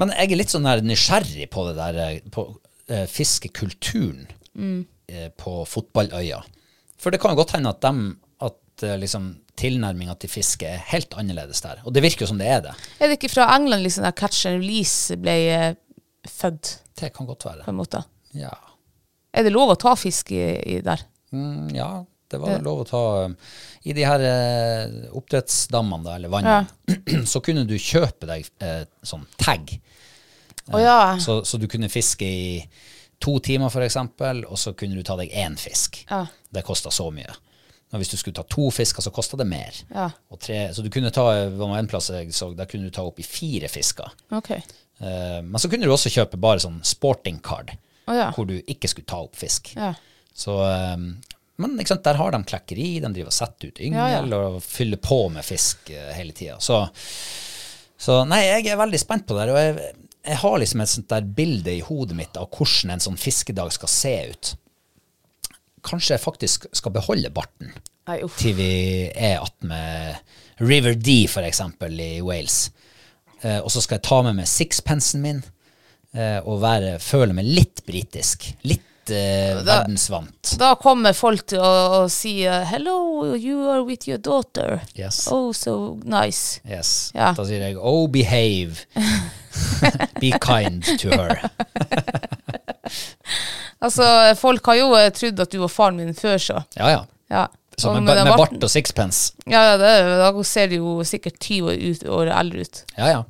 Men 0.00 0.12
jeg 0.16 0.32
er 0.32 0.40
litt 0.40 0.52
sånn 0.52 0.66
nysgjerrig 0.88 1.48
på 1.52 1.66
det 1.68 1.74
der 1.78 1.98
eh, 2.04 2.16
på 2.32 2.46
eh, 2.88 3.04
fiskekulturen 3.10 4.26
eh, 4.56 5.28
på 5.36 5.58
fotballøya. 5.68 6.40
For 7.00 7.12
det 7.12 7.20
kan 7.22 7.34
jo 7.34 7.40
godt 7.42 7.56
hende 7.56 7.72
at 7.72 7.82
dem 7.84 8.00
at 8.44 8.84
eh, 8.86 8.96
liksom 9.00 9.30
tilnærminga 9.56 10.14
til 10.20 10.30
fiske 10.30 10.68
er 10.68 10.82
helt 10.92 11.14
annerledes 11.16 11.62
der. 11.64 11.80
Og 11.88 11.94
det 11.96 12.02
virker 12.04 12.26
jo 12.26 12.30
som 12.32 12.40
det 12.40 12.48
er 12.52 12.60
det. 12.66 12.74
Er 13.00 13.08
det 13.08 13.16
ikke 13.18 13.32
fra 13.32 13.48
England 13.56 13.84
liksom 13.86 14.04
der 14.04 14.16
catch 14.16 14.46
and 14.48 14.60
release 14.60 15.16
ble 15.16 15.36
uh, 15.56 15.70
født, 16.28 16.74
Det 17.00 17.12
kan 17.16 17.26
godt 17.28 17.44
på 17.44 17.48
være. 17.52 17.68
en 17.68 17.78
måte? 17.78 18.02
Ja, 18.36 18.52
Er 19.32 19.44
det 19.44 19.52
lov 19.52 19.72
å 19.72 19.78
ta 19.80 19.94
fisk 19.96 20.32
i, 20.32 20.42
i 20.76 20.80
der? 20.84 21.00
mm, 21.32 21.72
ja 21.76 22.04
det 22.30 22.38
var 22.42 22.58
lov 22.64 22.80
å 22.82 22.86
ta 22.88 23.02
eh, 23.24 23.34
I 23.86 23.94
de 23.94 24.04
her 24.06 24.22
eh, 24.26 24.94
oppdrettsdammene, 25.14 26.02
da, 26.04 26.16
eller 26.18 26.32
vannene, 26.32 27.22
så 27.32 27.40
kunne 27.44 27.62
du 27.68 27.76
kjøpe 27.78 28.26
deg 28.26 28.48
eh, 28.64 28.82
sånn 29.06 29.22
tag. 29.38 29.70
Oh, 30.72 30.80
ja. 30.82 31.14
Så, 31.22 31.44
så 31.46 31.60
du 31.62 31.68
kunne 31.70 31.90
fiske 31.92 32.26
i 32.26 32.48
to 33.22 33.38
timer, 33.40 33.72
eksempel, 33.82 34.44
og 34.44 34.58
så 34.60 34.74
kunne 34.76 34.98
du 34.98 35.04
ta 35.06 35.16
deg 35.18 35.32
én 35.32 35.56
fisk. 35.60 36.02
Ja. 36.10 36.26
Det 36.52 36.64
kosta 36.66 36.92
så 36.94 37.08
mye. 37.14 37.32
Men 37.90 38.02
hvis 38.02 38.10
du 38.10 38.16
skulle 38.18 38.36
ta 38.36 38.42
to 38.50 38.68
fisker, 38.74 39.04
så 39.04 39.12
kosta 39.14 39.38
det 39.38 39.46
mer. 39.48 39.76
Ja. 39.94 40.08
Og 40.32 40.40
tre, 40.42 40.66
så 40.74 40.82
du 40.82 40.90
kunne 40.92 41.12
ta 41.14 41.24
var 41.54 41.76
en 41.78 41.90
plass 41.90 42.10
jeg 42.10 42.34
så, 42.34 42.50
der 42.56 42.68
kunne 42.70 42.88
du 42.88 42.94
ta 42.94 43.06
opp 43.06 43.20
i 43.22 43.26
fire 43.26 43.70
fisker. 43.72 44.10
Okay. 44.40 44.60
Uh, 44.98 45.40
men 45.44 45.60
så 45.62 45.70
kunne 45.70 45.86
du 45.86 45.94
også 45.94 46.12
kjøpe 46.12 46.40
bare 46.40 46.62
sånn 46.64 46.80
sporting 46.86 47.38
card, 47.44 47.74
oh, 48.08 48.16
ja. 48.16 48.30
hvor 48.34 48.48
du 48.48 48.56
ikke 48.58 48.90
skulle 48.90 49.08
ta 49.08 49.22
opp 49.26 49.38
fisk. 49.38 49.74
ja. 49.76 49.94
Så, 50.36 50.52
um, 50.60 51.14
men 51.56 51.78
sant, 51.88 52.02
der 52.04 52.18
har 52.20 52.34
de 52.34 52.42
klekkeri, 52.44 52.88
de 53.00 53.08
driver 53.08 53.30
og 53.30 53.32
setter 53.32 53.70
ut 53.70 53.78
yngel 53.80 54.34
og 54.36 54.58
fyller 54.60 55.00
på 55.00 55.16
med 55.32 55.46
fisk 55.46 55.88
uh, 55.94 56.10
hele 56.12 56.34
tida. 56.36 56.58
Så, 56.60 56.82
så 57.96 58.18
nei, 58.28 58.42
jeg 58.44 58.66
er 58.68 58.76
veldig 58.76 59.00
spent 59.00 59.24
på 59.24 59.38
det. 59.38 59.46
Og 59.48 59.56
jeg, 59.56 59.94
jeg 60.26 60.38
har 60.42 60.58
liksom 60.58 60.82
et 60.82 60.90
sånt 60.90 61.10
der 61.12 61.26
bilde 61.36 61.74
i 61.74 61.82
hodet 61.86 62.16
mitt 62.18 62.38
av 62.40 62.48
hvordan 62.50 62.94
en 62.94 63.02
sånn 63.02 63.18
fiskedag 63.20 63.72
skal 63.74 63.90
se 63.92 64.14
ut. 64.32 64.54
Kanskje 65.86 66.16
jeg 66.16 66.24
faktisk 66.24 66.66
skal 66.74 66.94
beholde 66.96 67.30
barten 67.30 67.70
Ai, 68.10 68.20
til 68.38 68.56
vi 68.58 68.70
er 69.10 69.38
attmed 69.42 70.62
River 70.66 70.96
D, 70.98 71.26
for 71.30 71.46
eksempel, 71.46 71.94
i 72.00 72.18
Wales. 72.24 72.70
Eh, 73.42 73.60
og 73.60 73.70
så 73.70 73.82
skal 73.84 73.98
jeg 73.98 74.06
ta 74.08 74.22
med 74.24 74.38
meg 74.38 74.50
sixpensen 74.50 75.22
min 75.22 75.40
eh, 76.16 76.38
og 76.40 76.62
være, 76.62 76.96
føle 77.02 77.36
meg 77.36 77.46
litt 77.46 77.84
britisk. 77.86 78.48
Litt 78.66 79.12
eh, 79.12 79.58
verdensvant. 79.60 80.56
Da 80.58 80.72
kommer 80.80 81.14
folk 81.18 81.44
til 81.52 81.62
å, 81.62 81.72
å 82.00 82.04
si 82.10 82.40
uh, 82.48 82.64
'Hello, 82.66 83.34
you 83.36 83.68
are 83.68 83.84
with 83.84 84.08
your 84.08 84.18
daughter'. 84.18 84.80
Yes. 84.96 85.26
Oh, 85.30 85.52
so 85.52 85.98
nice. 86.02 86.62
Yes. 86.64 87.12
Ja. 87.14 87.34
Da 87.36 87.46
sier 87.46 87.68
jeg 87.68 87.78
oh, 87.78 88.06
behave. 88.10 88.86
Be 90.22 90.32
kind 90.42 90.84
to 91.00 91.12
her. 91.14 91.40
Altså, 93.86 94.06
folk 94.40 94.66
har 94.70 94.78
jo 94.78 94.86
eh, 94.96 95.10
trodd 95.12 95.40
at 95.42 95.52
du 95.52 95.58
var 95.60 95.70
faren 95.70 95.98
min 96.00 96.14
før, 96.16 96.38
så. 96.40 96.62
Ja, 96.78 96.88
ja. 96.94 97.02
Ja. 97.28 97.42
Så 97.76 97.92
med, 97.92 98.06
med 98.08 98.22
med 98.24 98.38
bart 98.40 98.62
og 98.64 98.70
sixpence. 98.72 99.34
Ja, 99.44 99.60
ja, 99.72 99.76
det, 99.76 99.90
da 100.22 100.44
ser 100.48 100.70
du 100.72 100.78
jo 100.78 100.94
sikkert 101.04 101.36
20 101.42 101.68
år, 101.68 101.82
ut, 101.82 102.06
år 102.08 102.30
eldre 102.38 102.64
ut. 102.64 102.80
Ja, 102.96 103.10
ja. 103.12 103.20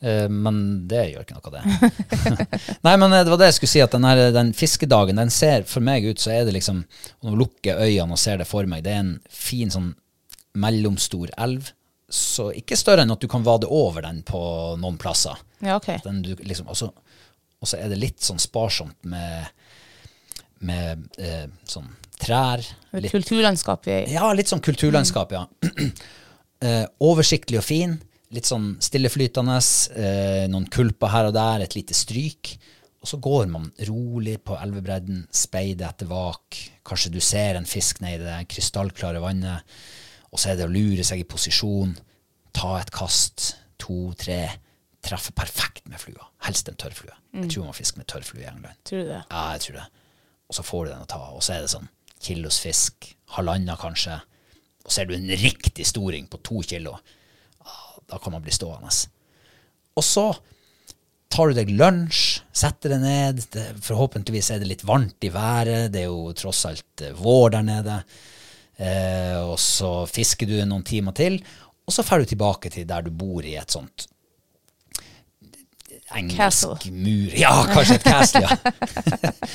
Eh, 0.00 0.28
men 0.28 0.60
det 0.88 1.06
gjør 1.10 1.24
ikke 1.24 1.38
noe, 1.38 1.48
av 1.48 1.56
det. 1.56 1.90
Nei, 2.86 2.94
men 3.00 3.08
eh, 3.12 3.24
det 3.24 3.32
var 3.32 3.40
det 3.40 3.50
jeg 3.50 3.58
skulle 3.58 3.72
si, 3.72 3.82
at 3.84 3.96
den, 3.96 4.06
her, 4.08 4.22
den 4.36 4.52
fiskedagen, 4.56 5.20
den 5.20 5.32
ser 5.32 5.64
for 5.68 5.84
meg 5.84 6.04
ut, 6.04 6.20
så 6.20 6.34
er 6.36 6.46
det 6.48 6.56
liksom 6.56 6.84
Nå 6.84 7.32
lukker 7.32 7.40
lukker 7.40 7.84
øynene 7.84 8.16
og 8.16 8.20
ser 8.20 8.40
det 8.40 8.48
for 8.48 8.68
meg, 8.68 8.84
det 8.84 8.94
er 8.94 9.04
en 9.04 9.14
fin 9.32 9.72
sånn 9.72 9.94
mellomstor 10.60 11.32
elv. 11.40 11.72
Så 12.10 12.50
ikke 12.58 12.78
større 12.78 13.04
enn 13.06 13.14
at 13.14 13.22
du 13.22 13.28
kan 13.30 13.44
vade 13.46 13.68
over 13.70 14.02
den 14.04 14.24
på 14.26 14.40
noen 14.80 14.98
plasser. 15.00 15.38
Ja, 15.60 15.76
ok. 15.76 15.92
Den 16.04 16.22
du, 16.24 16.34
liksom, 16.40 16.68
og, 16.70 16.78
så, 16.78 16.90
og 17.60 17.68
så 17.70 17.80
er 17.80 17.92
det 17.92 18.00
litt 18.00 18.24
sånn 18.24 18.40
sparsomt 18.40 18.96
med, 19.08 19.50
med 20.66 21.20
eh, 21.20 21.46
sånn 21.68 21.90
trær. 22.20 22.64
Litt, 22.96 23.12
kulturlandskap? 23.14 23.88
i. 23.88 24.00
ja, 24.14 24.28
litt 24.36 24.50
sånn 24.50 24.62
kulturlandskap, 24.64 25.32
ja. 25.36 25.46
eh, 26.66 26.84
oversiktlig 27.06 27.60
og 27.60 27.66
fin. 27.66 27.96
Litt 28.34 28.46
sånn 28.46 28.74
stilleflytende. 28.82 29.56
Eh, 29.96 30.44
noen 30.52 30.68
kulper 30.70 31.14
her 31.14 31.30
og 31.30 31.36
der, 31.36 31.64
et 31.64 31.76
lite 31.78 31.96
stryk. 31.96 32.54
Og 33.00 33.08
så 33.08 33.16
går 33.22 33.48
man 33.48 33.70
rolig 33.88 34.36
på 34.44 34.58
elvebredden, 34.60 35.24
speider 35.32 35.88
etter 35.88 36.08
vak. 36.10 36.58
Kanskje 36.86 37.14
du 37.14 37.20
ser 37.24 37.56
en 37.56 37.68
fisk 37.68 38.02
nedi 38.04 38.26
det 38.26 38.42
krystallklare 38.52 39.22
vannet. 39.24 39.78
Og 40.30 40.38
så 40.38 40.52
er 40.52 40.60
det 40.60 40.68
å 40.68 40.72
lure 40.72 41.04
seg 41.06 41.22
i 41.22 41.28
posisjon, 41.28 41.96
ta 42.54 42.76
et 42.78 42.92
kast, 42.94 43.54
to, 43.80 44.12
tre. 44.20 44.44
Treffe 45.04 45.32
perfekt 45.32 45.88
med 45.88 46.00
flua. 46.02 46.26
Helst 46.44 46.68
en 46.68 46.76
tørrflue. 46.76 47.14
Jeg 47.32 47.52
tror 47.54 47.70
man 47.70 47.76
fisker 47.76 48.00
med 48.00 48.08
tørrflue 48.10 48.42
i 48.42 48.48
England. 48.50 48.76
Tror 48.84 49.04
du 49.04 49.08
det? 49.12 49.22
Ja, 49.30 49.44
jeg 49.54 49.64
tror 49.64 49.78
det. 49.78 49.86
Og 50.50 50.56
så 50.58 50.64
får 50.66 50.84
du 50.84 50.90
den 50.92 51.06
å 51.06 51.08
ta. 51.08 51.22
Og 51.36 51.44
så 51.46 51.54
er 51.54 51.64
det 51.64 51.72
sånn 51.72 51.88
kilos 52.20 52.60
fisk, 52.60 53.14
halvannen 53.36 53.80
kanskje. 53.80 54.20
og 54.84 54.92
ser 54.92 55.06
du 55.06 55.14
en 55.14 55.28
riktig 55.40 55.86
storing 55.86 56.26
på 56.26 56.40
to 56.42 56.62
kilo, 56.64 56.94
ah, 57.60 57.98
da 58.08 58.18
kan 58.18 58.32
man 58.32 58.42
bli 58.42 58.52
stående. 58.52 58.90
Og 59.96 60.04
så 60.04 60.26
tar 61.30 61.50
du 61.50 61.54
deg 61.54 61.70
lunsj, 61.70 62.40
setter 62.52 62.96
deg 62.96 63.02
ned. 63.04 63.42
Det, 63.52 63.66
forhåpentligvis 63.84 64.50
er 64.50 64.62
det 64.62 64.70
litt 64.70 64.84
varmt 64.84 65.22
i 65.24 65.32
været. 65.32 65.92
Det 65.92 66.02
er 66.02 66.08
jo 66.08 66.32
tross 66.36 66.64
alt 66.68 67.04
eh, 67.06 67.16
vår 67.16 67.56
der 67.56 67.66
nede. 67.66 67.98
Eh, 68.80 69.36
og 69.44 69.58
så 69.60 70.06
fisker 70.10 70.48
du 70.48 70.56
noen 70.64 70.84
timer 70.86 71.16
til, 71.16 71.38
og 71.84 71.94
så 71.94 72.04
drar 72.06 72.22
du 72.22 72.30
tilbake 72.32 72.72
til 72.72 72.88
der 72.88 73.04
du 73.04 73.12
bor 73.12 73.44
i 73.44 73.56
et 73.60 73.72
sånt 73.72 74.08
engelsk 76.16 76.86
mur 76.90 77.34
Ja, 77.38 77.52
kanskje 77.70 77.98
et 78.00 78.06
castle, 78.06 78.42
ja. 78.44 78.56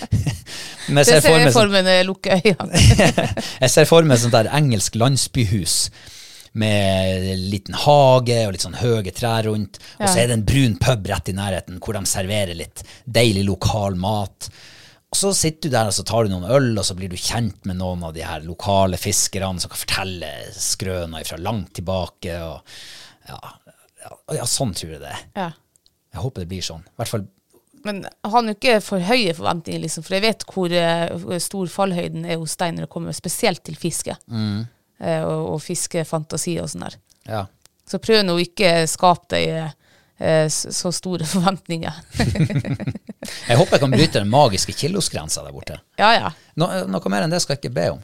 Men 0.88 1.01
jeg 1.01 1.08
ser 1.10 1.24
for 1.26 1.41
meg 1.41 1.56
for 1.56 1.72
meg 1.74 1.88
når 1.88 1.97
jeg 1.97 2.06
lukker 2.08 2.43
øynene. 2.45 2.82
jeg 3.64 3.72
ser 3.74 3.88
for 3.89 4.06
meg 4.06 4.22
sånt 4.22 4.36
der 4.36 4.51
engelsk 4.53 4.97
landsbyhus 5.01 5.78
med 6.56 7.26
liten 7.51 7.76
hage 7.76 8.38
og 8.45 8.53
litt 8.56 8.64
sånn 8.64 8.78
høye 8.80 9.12
trær 9.16 9.49
rundt. 9.49 9.82
Og 9.99 10.06
så 10.08 10.22
er 10.22 10.30
det 10.30 10.38
en 10.38 10.45
brun 10.47 10.78
pub 10.80 11.10
rett 11.12 11.32
i 11.32 11.36
nærheten 11.36 11.82
hvor 11.84 11.97
de 11.97 12.06
serverer 12.08 12.56
litt 12.56 12.86
deilig 13.03 13.43
lokal 13.49 13.97
mat. 13.99 14.49
Og 15.12 15.20
så 15.20 15.34
sitter 15.36 15.70
du 15.70 15.76
der 15.76 15.89
og 15.91 15.95
så 15.95 16.06
tar 16.08 16.26
du 16.26 16.32
noen 16.34 16.47
øl, 16.51 16.72
og 16.80 16.86
så 16.88 16.95
blir 16.97 17.12
du 17.12 17.20
kjent 17.20 17.68
med 17.68 17.80
noen 17.80 18.01
av 18.08 18.16
de 18.16 18.24
her 18.28 18.45
lokale 18.47 18.99
fiskerne 18.99 19.62
som 19.64 19.72
kan 19.72 19.82
fortelle 19.84 20.32
skrøner 20.56 21.28
fra 21.28 21.41
langt 21.41 21.76
tilbake. 21.80 22.39
Og 22.45 23.30
ja, 23.30 23.39
ja, 24.06 24.18
ja, 24.39 24.47
sånn 24.49 24.74
tror 24.76 24.95
jeg 24.95 25.03
det 25.03 25.14
er. 25.14 25.22
Ja. 25.36 25.51
Jeg 26.16 26.24
håper 26.24 26.45
det 26.45 26.49
blir 26.51 26.63
sånn. 26.66 26.86
I 26.88 26.99
hvert 27.01 27.11
fall 27.11 27.26
Men 27.86 27.99
han 28.26 28.47
har 28.49 28.55
ikke 28.55 28.80
for 28.82 29.03
høye 29.05 29.34
forventninger, 29.38 29.84
liksom, 29.84 30.05
for 30.07 30.16
jeg 30.18 30.24
vet 30.24 30.45
hvor 30.49 30.72
uh, 30.74 31.36
stor 31.43 31.70
fallhøyden 31.70 32.26
er 32.26 32.39
hos 32.41 32.55
deg 32.57 32.74
når 32.74 32.88
det 32.88 32.93
kommer 32.95 33.13
spesielt 33.13 33.61
til 33.68 33.76
fiske. 33.78 34.16
Eh, 34.26 35.22
og, 35.22 35.51
og 35.53 35.59
fiskefantasi 35.61 36.55
og 36.63 36.72
sånn 36.72 36.88
der. 36.88 36.97
ja. 37.30 37.43
Så 37.86 37.99
prøv 38.01 38.24
nå 38.26 38.34
ikke 38.41 38.88
skape 38.89 39.28
deg 39.36 39.51
uh, 39.70 40.47
så, 40.49 40.72
så 40.74 40.89
store 40.95 41.28
forventninger. 41.36 41.99
Jeg 43.49 43.57
håper 43.57 43.76
jeg 43.76 43.82
kan 43.82 43.93
bryte 43.93 44.22
den 44.22 44.30
magiske 44.30 44.74
kilosgrensa 44.78 45.41
der 45.45 45.53
borte. 45.53 45.80
ja, 45.97 46.11
ja. 46.13 46.32
No, 46.57 46.68
noe 46.89 47.09
mer 47.09 47.26
enn 47.26 47.34
det 47.34 47.39
skal 47.41 47.55
jeg 47.55 47.63
ikke 47.63 47.76
be 47.78 47.86
om. 47.95 48.01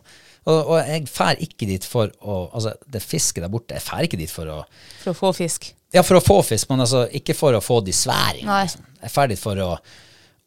Og, 0.49 0.57
og 0.57 0.77
jeg 0.81 1.05
fær 1.13 1.37
ikke 1.45 1.67
dit 1.69 1.85
for 1.85 2.09
å 2.25 2.37
Altså, 2.49 2.73
det 2.89 3.03
fisket 3.05 3.43
der 3.45 3.51
borte, 3.53 3.77
jeg 3.77 3.85
fær 3.85 4.07
ikke 4.07 4.17
dit 4.17 4.31
for 4.33 4.49
å 4.49 4.55
For 5.03 5.13
å 5.13 5.17
få 5.17 5.29
fisk. 5.37 5.67
Ja, 5.93 6.03
for 6.07 6.15
å 6.19 6.23
få 6.23 6.37
fisk, 6.47 6.69
men 6.69 6.79
altså 6.85 7.05
ikke 7.11 7.35
for 7.35 7.53
å 7.57 7.61
få 7.63 7.81
de 7.83 7.91
sværingene. 7.91 8.61
Liksom. 8.63 8.85
Jeg 9.01 9.09
er 9.09 9.13
ferdig 9.13 9.37
for 9.41 9.59
å 9.59 9.71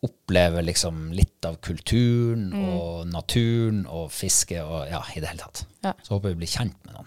oppleve 0.04 0.62
liksom 0.64 1.12
litt 1.16 1.44
av 1.48 1.56
kulturen 1.64 2.50
Mm. 2.52 2.64
og 2.78 3.06
naturen 3.08 3.86
og 3.88 4.10
fiske 4.12 4.58
og 4.62 4.88
ja, 4.90 5.00
i 5.16 5.20
det 5.20 5.28
hele 5.30 5.40
tatt. 5.40 5.64
Ja. 5.84 5.92
Så 6.02 6.14
håper 6.16 6.28
jeg 6.30 6.36
vi 6.36 6.44
blir 6.44 6.52
kjent 6.54 6.76
med 6.84 6.94
noen 6.94 7.06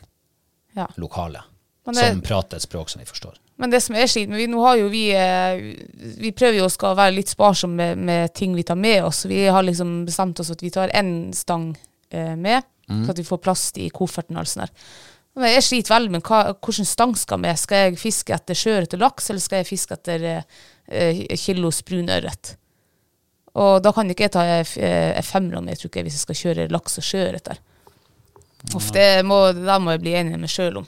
Ja. 0.76 0.88
lokale 0.98 1.44
det- 1.86 1.96
som 2.10 2.22
prater 2.22 2.58
et 2.58 2.64
språk 2.64 2.90
som 2.90 3.00
vi 3.00 3.06
forstår. 3.06 3.34
Men 3.58 3.70
det 3.72 3.82
som 3.82 3.96
er 3.96 4.06
slik, 4.08 4.28
men 4.30 4.38
vi, 4.38 4.46
nå 4.48 4.62
har 4.62 4.78
jo 4.78 4.90
vi 4.90 5.12
eh, 5.12 5.58
Vi 6.20 6.32
prøver 6.32 6.58
jo 6.60 6.66
å 6.66 6.96
være 6.96 7.16
litt 7.16 7.28
sparsomme 7.30 7.76
med, 7.76 7.98
med 7.98 8.34
ting 8.34 8.54
vi 8.56 8.64
tar 8.64 8.76
med 8.76 9.04
oss. 9.04 9.26
Vi 9.26 9.46
har 9.48 9.64
liksom 9.64 10.06
bestemt 10.06 10.40
oss 10.40 10.52
at 10.52 10.62
vi 10.62 10.70
tar 10.70 10.90
én 10.90 11.34
stang 11.34 11.76
eh, 12.12 12.36
med, 12.36 12.64
så 12.88 13.10
at 13.10 13.18
vi 13.18 13.24
får 13.24 13.38
plass 13.42 13.72
i 13.78 13.90
kofferten 13.90 14.38
og 14.38 14.46
sånt 14.46 14.68
der. 14.68 14.70
Men 15.38 15.52
jeg 15.54 15.64
sliter 15.68 15.94
veldig 15.94 16.12
med 16.18 16.24
hva, 16.26 16.40
hvilken 16.58 16.88
stang 16.90 17.14
skal 17.20 17.38
med. 17.44 17.60
Skal 17.62 17.84
jeg 17.92 18.00
fiske 18.02 18.34
etter 18.34 18.58
sjøørret 18.58 18.96
og 18.98 19.04
laks, 19.04 19.30
eller 19.30 19.44
skal 19.44 19.62
jeg 19.62 19.70
fiske 19.70 19.94
etter 19.94 20.24
eh, 20.32 20.62
eh, 20.90 21.20
kilos 21.38 21.84
brun 21.86 22.10
ørret? 22.10 22.56
Og 23.58 23.80
da 23.86 23.92
kan 23.94 24.10
ikke 24.14 24.28
jeg 24.28 24.34
ta 24.34 24.44
F- 24.64 24.78
eh, 24.82 25.14
F5-ene 25.22 25.76
tror 25.78 25.90
ikke 25.92 26.02
jeg, 26.02 26.08
hvis 26.10 26.18
jeg 26.20 26.26
skal 26.26 26.40
kjøre 26.42 26.68
laks 26.74 26.98
og 27.02 27.06
sjøørret 27.06 27.48
der. 27.52 27.62
Uff, 28.76 28.90
det 28.94 29.08
må, 29.26 29.38
det 29.54 29.78
må 29.82 29.94
jeg 29.96 30.02
bli 30.04 30.16
enig 30.20 30.40
med 30.42 30.50
sjøl 30.52 30.82
om. 30.82 30.88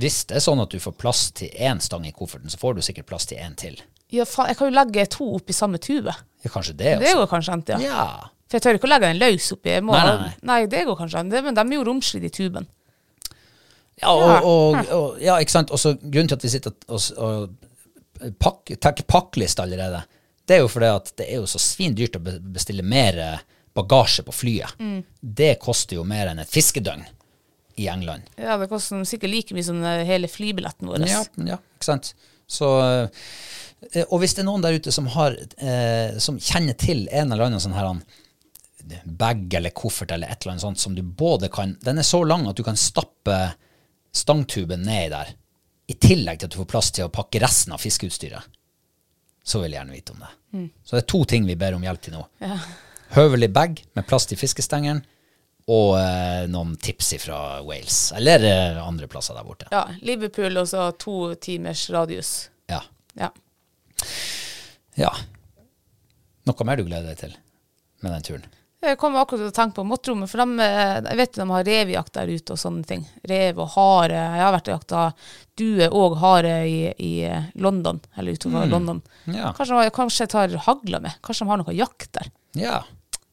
Hvis 0.00 0.24
det 0.26 0.40
er 0.40 0.42
sånn 0.42 0.58
at 0.64 0.72
du 0.74 0.80
får 0.82 0.96
plass 0.98 1.26
til 1.38 1.52
én 1.54 1.78
stang 1.84 2.04
i 2.08 2.12
kofferten, 2.16 2.50
så 2.50 2.58
får 2.58 2.78
du 2.78 2.82
sikkert 2.82 3.06
plass 3.12 3.28
til 3.30 3.38
én 3.44 3.52
til. 3.60 3.76
Ja, 4.12 4.24
faen, 4.28 4.48
jeg 4.50 4.58
kan 4.58 4.68
jo 4.70 4.74
legge 4.74 5.04
to 5.12 5.28
oppi 5.36 5.54
samme 5.54 5.78
tube. 5.82 6.12
Ja, 6.44 6.50
kanskje 6.50 6.74
det 6.80 6.96
Det 7.02 7.12
går 7.16 7.28
kanskje 7.30 7.52
an, 7.54 7.62
ja. 7.68 7.78
Ja. 7.84 8.06
For 8.48 8.58
jeg 8.58 8.64
tør 8.66 8.78
ikke 8.80 8.88
å 8.88 8.92
legge 8.92 9.08
den 9.12 9.20
løs 9.22 9.46
oppi. 9.54 9.76
Må, 9.84 9.94
Nei, 9.96 10.16
nei, 10.24 10.32
nei. 10.50 10.58
det 10.70 10.82
går 10.88 10.98
kanskje 10.98 11.22
an. 11.22 11.30
Men 11.46 11.56
de 11.56 11.62
er 11.64 11.76
jo 11.78 11.86
romslige, 11.86 12.26
de 12.26 12.32
tubene. 12.34 12.68
Ja, 14.02 14.10
og, 14.10 14.48
og, 14.48 14.78
og, 14.90 15.22
ja, 15.22 15.38
ikke 15.40 15.54
sant. 15.54 15.72
Og 15.74 15.80
så 15.80 15.94
grunnen 16.00 16.30
til 16.32 16.38
at 16.38 16.46
vi 16.46 16.52
sitter 16.52 16.74
og, 16.88 17.00
og 17.22 18.32
pak, 18.42 18.74
tar 18.82 18.98
pakkliste 19.06 19.62
allerede, 19.62 20.02
det 20.44 20.58
er 20.58 20.64
jo 20.64 20.70
fordi 20.70 20.90
at 20.92 21.12
det 21.20 21.28
er 21.30 21.40
jo 21.40 21.48
så 21.48 21.60
svindyrt 21.62 22.18
å 22.18 22.22
bestille 22.22 22.84
mer 22.84 23.20
eh, 23.22 23.44
bagasje 23.74 24.24
på 24.26 24.34
flyet. 24.34 24.74
Det 25.20 25.54
koster 25.62 25.98
jo 25.98 26.04
mer 26.08 26.30
enn 26.30 26.42
et 26.42 26.50
fiskedøgn 26.50 27.06
i 27.80 27.88
England. 27.88 28.28
Ja, 28.36 28.58
det 28.60 28.68
koster 28.70 29.02
sikkert 29.08 29.32
like 29.32 29.56
mye 29.56 29.66
som 29.66 29.80
eh, 29.82 30.04
hele 30.06 30.30
flybilletten 30.30 30.90
vår. 30.90 31.06
Ja, 31.10 31.24
ja, 31.48 31.58
ikke 31.78 31.88
sant. 31.88 32.12
Så, 32.46 32.68
eh, 33.88 34.04
og 34.08 34.20
hvis 34.22 34.36
det 34.36 34.44
er 34.44 34.50
noen 34.50 34.64
der 34.64 34.76
ute 34.78 34.92
som, 34.94 35.08
har, 35.16 35.36
eh, 35.58 36.18
som 36.22 36.38
kjenner 36.38 36.76
til 36.78 37.06
en 37.10 37.32
eller 37.32 37.48
annen 37.48 37.62
sånn 37.62 37.76
her 37.76 37.90
han, 37.90 38.04
bag 39.04 39.48
eller 39.56 39.72
koffert 39.72 40.12
eller 40.12 40.28
et 40.28 40.42
eller 40.42 40.54
annet 40.54 40.66
sånt 40.66 40.82
som 40.82 40.92
du 40.92 41.00
både 41.00 41.48
kan 41.48 41.70
Den 41.80 42.02
er 42.02 42.04
så 42.04 42.18
lang 42.20 42.42
at 42.50 42.58
du 42.58 42.60
kan 42.66 42.76
stappe 42.76 43.38
stangtuben 44.14 44.84
ned 44.86 45.12
der, 45.14 45.32
i 45.90 45.96
tillegg 46.00 46.40
til 46.40 46.48
at 46.48 46.54
du 46.54 46.60
får 46.62 46.70
plass 46.70 46.92
til 46.96 47.08
å 47.08 47.12
pakke 47.12 47.42
resten 47.42 47.74
av 47.76 47.82
fiskeutstyret. 47.82 48.46
Så 49.44 49.60
vil 49.60 49.74
jeg 49.74 49.82
gjerne 49.82 49.96
vite 49.96 50.14
om 50.14 50.22
det. 50.24 50.30
Så 50.86 50.96
det 50.96 51.02
er 51.02 51.10
to 51.12 51.24
ting 51.28 51.44
vi 51.44 51.58
ber 51.60 51.76
om 51.76 51.82
hjelp 51.84 52.06
til 52.06 52.16
nå. 52.16 52.22
Høvelig 53.14 53.50
bag 53.52 53.82
med 53.94 54.06
plass 54.08 54.24
til 54.30 54.40
fiskestengeren, 54.40 55.02
og 55.70 55.94
eh, 55.96 56.44
noen 56.52 56.74
tips 56.80 57.14
fra 57.22 57.60
Wales, 57.64 57.98
eller 58.16 58.42
eh, 58.48 58.80
andre 58.80 59.08
plasser 59.08 59.36
der 59.36 59.46
borte. 59.46 59.68
Ja, 59.72 59.86
Liverpool 60.04 60.60
og 60.60 60.68
så 60.68 60.90
to 61.00 61.34
timers 61.40 61.86
radius. 61.92 62.32
Ja. 62.68 62.82
Ja. 63.16 63.30
Ja. 65.00 65.12
Noe 66.44 66.68
mer 66.68 66.80
du 66.80 66.84
gleder 66.84 67.12
deg 67.12 67.22
til 67.22 67.36
med 68.04 68.12
den 68.12 68.26
turen? 68.26 68.44
Jeg 68.84 68.98
kom 69.00 69.16
akkurat 69.16 69.40
til 69.40 69.50
å 69.50 69.54
tenke 69.54 69.78
på 69.78 69.84
Måttrommet, 69.88 70.30
for 70.30 70.42
de, 70.42 70.64
eh, 70.64 70.98
jeg 71.08 71.18
vet 71.20 71.38
de 71.38 71.46
har 71.50 71.66
revjakt 71.68 72.12
der 72.16 72.32
ute 72.32 72.54
og 72.54 72.60
sånne 72.60 72.84
ting. 72.88 73.04
Rev 73.30 73.60
og 73.64 73.70
hare. 73.74 74.18
Jeg 74.18 74.42
har 74.44 74.54
vært 74.54 74.70
og 74.70 74.74
jakta 74.76 75.04
due 75.56 75.88
og 75.88 76.16
hare 76.20 76.56
i, 76.68 76.80
i 76.98 77.12
eh, 77.28 77.46
London, 77.54 78.00
eller 78.16 78.36
utover 78.36 78.66
London. 78.70 79.00
Ja. 79.24 79.52
Kanskje, 79.56 79.86
kanskje 79.96 80.26
jeg 80.26 80.34
tar 80.34 80.56
hagla 80.68 81.00
med. 81.04 81.16
Kanskje 81.24 81.46
de 81.46 81.52
har 81.52 81.62
noe 81.62 81.76
jakt 81.76 82.10
der. 82.18 82.30
Ja. 82.60 82.82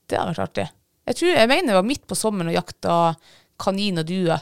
Det 0.07 0.19
hadde 0.19 0.33
vært 0.33 0.47
artig. 0.47 0.67
Jeg, 1.09 1.17
tror, 1.17 1.33
jeg 1.35 1.51
mener 1.51 1.73
det 1.73 1.79
var 1.79 1.89
midt 1.89 2.07
på 2.07 2.17
sommeren 2.19 2.51
og 2.51 2.57
jakta 2.59 2.95
kanin 3.61 4.01
og 4.01 4.07
due. 4.09 4.37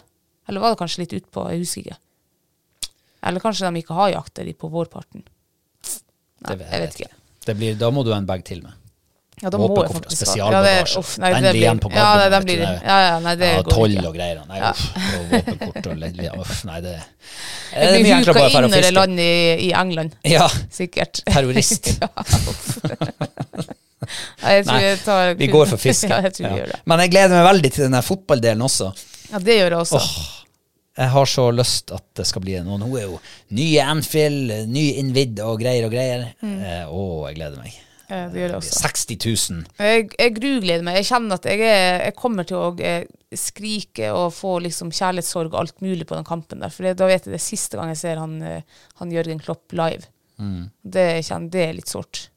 Eller 0.49 0.63
var 0.63 0.73
det 0.73 0.81
kanskje 0.81 1.03
litt 1.03 1.17
utpå, 1.19 1.45
jeg 1.53 1.63
husker 1.63 1.87
ikke. 1.87 1.99
Eller 3.29 3.43
kanskje 3.43 3.67
de 3.67 3.81
ikke 3.83 3.97
har 3.97 4.13
jakt 4.13 4.39
der 4.39 4.51
på 4.55 4.69
vårparten. 4.71 5.25
Nei, 6.39 6.55
Det 6.55 6.69
jeg 6.69 6.83
vet 6.85 6.99
ikke. 6.99 7.15
Det 7.45 7.55
blir, 7.57 7.75
da 7.79 7.89
må 7.91 8.03
du 8.05 8.13
ha 8.13 8.19
en 8.21 8.29
bag 8.29 8.45
til 8.47 8.63
med. 8.63 8.78
Ja, 9.41 9.49
da 9.53 9.57
må 9.61 9.67
jeg 9.71 9.91
faktisk 9.95 10.17
spesialbagasje. 10.19 10.99
Ja, 10.99 11.29
det- 11.29 11.43
Den 11.43 11.53
blir 11.53 11.61
igjen 11.61 11.79
på 11.79 11.91
ja, 11.95 12.07
det- 12.19 12.31
den 12.33 12.43
blir- 12.43 12.63
ja, 12.83 12.97
ja, 13.07 13.19
nei, 13.23 13.35
det 13.39 13.49
ja, 13.55 13.61
Toll 13.63 13.97
og 14.05 14.15
greier. 14.15 14.41
Nei, 14.49 14.57
Ja. 14.59 14.71
uff, 14.71 14.89
og 15.15 15.29
våpenkort 15.31 15.87
og 15.87 15.97
le- 15.97 16.31
uff, 16.39 16.65
Nei, 16.65 16.81
det 16.81 16.95
det 17.71 17.79
mye 17.79 18.03
blir 18.03 18.13
enklere 18.17 18.33
huka 18.33 18.39
bare 18.39 18.49
å 18.49 18.51
dra 18.51 18.65
og 18.65 18.73
fiske. 18.83 18.93
landet 18.93 19.19
i, 19.19 19.69
i 19.69 19.71
England, 19.73 20.15
Ja, 20.25 20.47
sikkert. 20.71 21.23
terrorist. 21.33 21.87
ja, 22.01 22.07
uff. 22.17 22.79
Nei, 24.43 24.53
jeg 24.57 24.65
tror 24.65 24.79
jeg 24.81 24.99
tar 25.05 25.33
vi 25.35 25.47
går 25.51 25.67
for 25.67 25.77
fiske. 25.77 26.09
ja, 26.09 26.21
jeg 26.21 26.33
tror 26.33 26.49
vi 26.53 26.59
gjør 26.61 26.71
det. 26.73 26.79
Men 26.85 26.99
jeg 27.03 27.11
gleder 27.11 27.29
meg 27.35 27.47
veldig 27.53 27.71
til 27.75 27.89
den 27.91 28.01
fotballdelen 28.01 28.61
også. 28.65 28.91
Ja, 29.31 29.39
det 29.39 29.57
gjør 29.59 29.69
jeg 29.69 29.79
også. 29.83 30.01
Jeg 30.99 31.09
har 31.13 31.25
så 31.31 31.45
lyst 31.55 31.91
at 31.95 32.03
det 32.17 32.25
skal 32.27 32.41
bli 32.43 32.57
Og 32.59 32.79
nå 32.81 32.87
er 32.97 33.03
jo 33.05 33.19
nye 33.55 33.79
Anfield, 33.87 34.67
ny 34.67 34.85
Invid 34.99 35.39
og 35.45 35.59
greier 35.61 35.85
og 35.85 35.91
greier. 35.93 36.25
Eh, 36.43 36.85
å, 36.89 37.27
jeg 37.29 37.37
gleder 37.37 37.57
meg. 37.61 37.71
Ja, 38.09 38.25
det 38.33 38.41
gjør 38.41 38.53
det 38.53 38.57
også. 38.57 38.79
60 38.81 39.51
000. 39.53 39.65
Jeg, 39.77 40.05
jeg 40.17 40.35
grugleder 40.39 40.85
meg. 40.85 40.97
Jeg 40.97 41.09
kjenner 41.11 41.37
at 41.37 41.45
jeg, 41.45 41.61
er, 41.61 41.99
jeg 42.07 42.15
kommer 42.17 42.47
til 42.49 42.57
å 42.57 42.69
eh, 42.81 43.03
skrike 43.37 44.09
og 44.15 44.31
få 44.33 44.55
liksom 44.65 44.89
kjærlighetssorg 44.89 45.53
og 45.53 45.59
alt 45.61 45.83
mulig 45.85 46.07
på 46.09 46.17
den 46.17 46.25
kampen 46.27 46.63
der. 46.65 46.73
For 46.73 46.87
det, 46.87 46.95
da 46.97 47.09
vet 47.09 47.27
jeg 47.27 47.35
det 47.35 47.39
er 47.39 47.45
siste 47.45 47.77
gang 47.77 47.91
jeg 47.93 48.01
ser 48.01 48.21
han, 48.21 48.39
eh, 48.45 48.81
han 49.01 49.13
Jørgen 49.13 49.43
Klopp 49.43 49.77
live. 49.77 50.09
Det, 50.39 51.05
kjenner, 51.27 51.51
det 51.51 51.63
er 51.65 51.73
litt 51.75 51.91
sårt, 51.91 52.29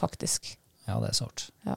faktisk. 0.00 0.54
Ja, 0.86 0.96
det 1.02 1.12
er 1.12 1.18
sårt. 1.18 1.50
Ja. 1.68 1.76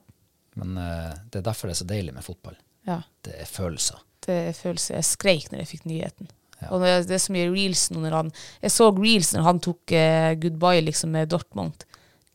Men 0.56 0.78
uh, 0.80 1.12
det 1.32 1.42
er 1.42 1.50
derfor 1.50 1.68
det 1.68 1.76
er 1.76 1.82
så 1.82 1.90
deilig 1.90 2.16
med 2.16 2.26
fotball. 2.26 2.56
ja. 2.88 3.02
Det 3.26 3.34
er 3.42 3.50
følelser. 3.50 4.00
Det 4.26 4.36
er 4.48 4.56
følelser. 4.58 4.96
Jeg 4.96 5.08
skreik 5.10 5.52
når 5.52 5.62
jeg 5.62 5.72
fikk 5.74 5.88
nyheten. 5.90 6.32
Og 6.72 6.82
det, 6.82 6.94
det 7.10 7.18
er 7.18 7.22
så 7.22 7.34
mye 7.36 7.50
reels 7.52 7.82
når 7.94 8.14
han 8.16 8.30
Jeg 8.64 8.72
så 8.74 8.88
reels 8.96 9.34
når 9.36 9.44
han 9.46 9.60
tok 9.62 9.94
uh, 9.94 10.32
goodbye 10.40 10.86
liksom 10.86 11.12
med 11.14 11.30
Dortmund. 11.34 11.84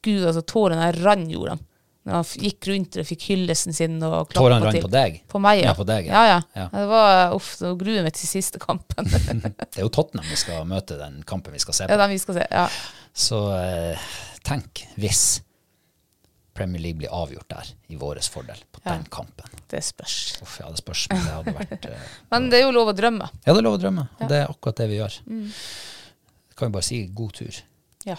Gud, 0.06 0.22
altså 0.24 0.42
tårene 0.48 0.92
rann, 1.00 1.26
gjorde 1.30 1.56
han. 1.56 1.66
Når 2.08 2.16
han 2.16 2.46
gikk 2.46 2.66
rundt 2.70 2.96
og 2.96 3.04
fikk 3.04 3.24
hyllesten 3.28 3.76
sin 3.76 3.98
og 4.06 4.30
Tårene 4.32 4.70
rant 4.70 4.80
på 4.86 4.88
deg? 4.92 5.18
På 5.28 5.40
meg, 5.42 5.60
ja. 5.60 5.68
Ja, 5.68 5.74
på 5.76 5.84
deg, 5.88 6.08
ja. 6.08 6.22
ja. 6.24 6.38
ja, 6.56 6.62
Ja. 6.62 6.64
Det 6.72 6.86
var 6.88 7.34
Uff, 7.36 7.50
nå 7.60 7.74
gruer 7.80 7.98
jeg 7.98 8.06
meg 8.06 8.16
til 8.16 8.30
siste 8.30 8.62
kampen. 8.62 9.10
Det 9.60 9.76
er 9.76 9.84
jo 9.84 9.92
Tottenham 9.92 10.30
vi 10.30 10.38
skal 10.40 10.64
møte, 10.68 10.96
den 11.00 11.20
kampen 11.28 11.52
vi 11.52 11.60
skal 11.60 11.76
se 11.76 11.84
på. 11.84 11.92
Ja, 11.92 12.00
den 12.00 12.14
vi 12.14 12.18
skal 12.22 12.40
se. 12.40 12.48
Ja. 12.48 12.64
Så 13.12 13.42
eh, 13.58 14.10
tenk 14.48 14.86
hvis. 14.96 15.24
Premier 16.56 16.82
League 16.82 16.98
blir 16.98 17.12
avgjort 17.14 17.46
der, 17.52 17.68
i 17.88 17.96
vår 17.96 18.18
fordel, 18.32 18.58
på 18.74 18.80
den 18.84 19.04
kampen. 19.12 19.52
Det 19.70 19.80
spørs. 19.86 20.16
Uff, 20.42 20.56
ja, 20.60 20.66
det 20.72 20.80
spørs, 20.80 21.04
men 21.12 21.22
det 21.22 21.36
hadde 21.36 21.54
vært 21.56 21.86
eh, 21.88 22.08
Men 22.32 22.48
det 22.50 22.58
er 22.58 22.66
jo 22.66 22.74
lov 22.74 22.90
å 22.90 22.96
drømme. 22.96 23.28
Ja, 23.44 23.52
det 23.52 23.60
er 23.60 23.68
lov 23.68 23.76
å 23.78 23.80
drømme, 23.84 24.08
og 24.18 24.32
det 24.32 24.40
er 24.40 24.50
akkurat 24.50 24.82
det 24.82 24.88
vi 24.90 24.98
gjør. 24.98 25.20
Kan 26.58 26.68
vi 26.72 26.76
bare 26.80 26.88
si 26.88 27.04
god 27.16 27.36
tur. 27.38 27.60
Ja. 28.08 28.18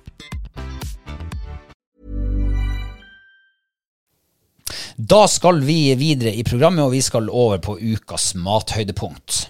Da 5.01 5.23
skal 5.27 5.63
vi 5.65 5.95
videre 5.97 6.33
i 6.35 6.43
programmet, 6.45 6.83
og 6.85 6.93
vi 6.93 7.01
skal 7.01 7.29
over 7.29 7.61
på 7.63 7.77
ukas 7.79 8.33
mathøydepunkt. 8.37 9.47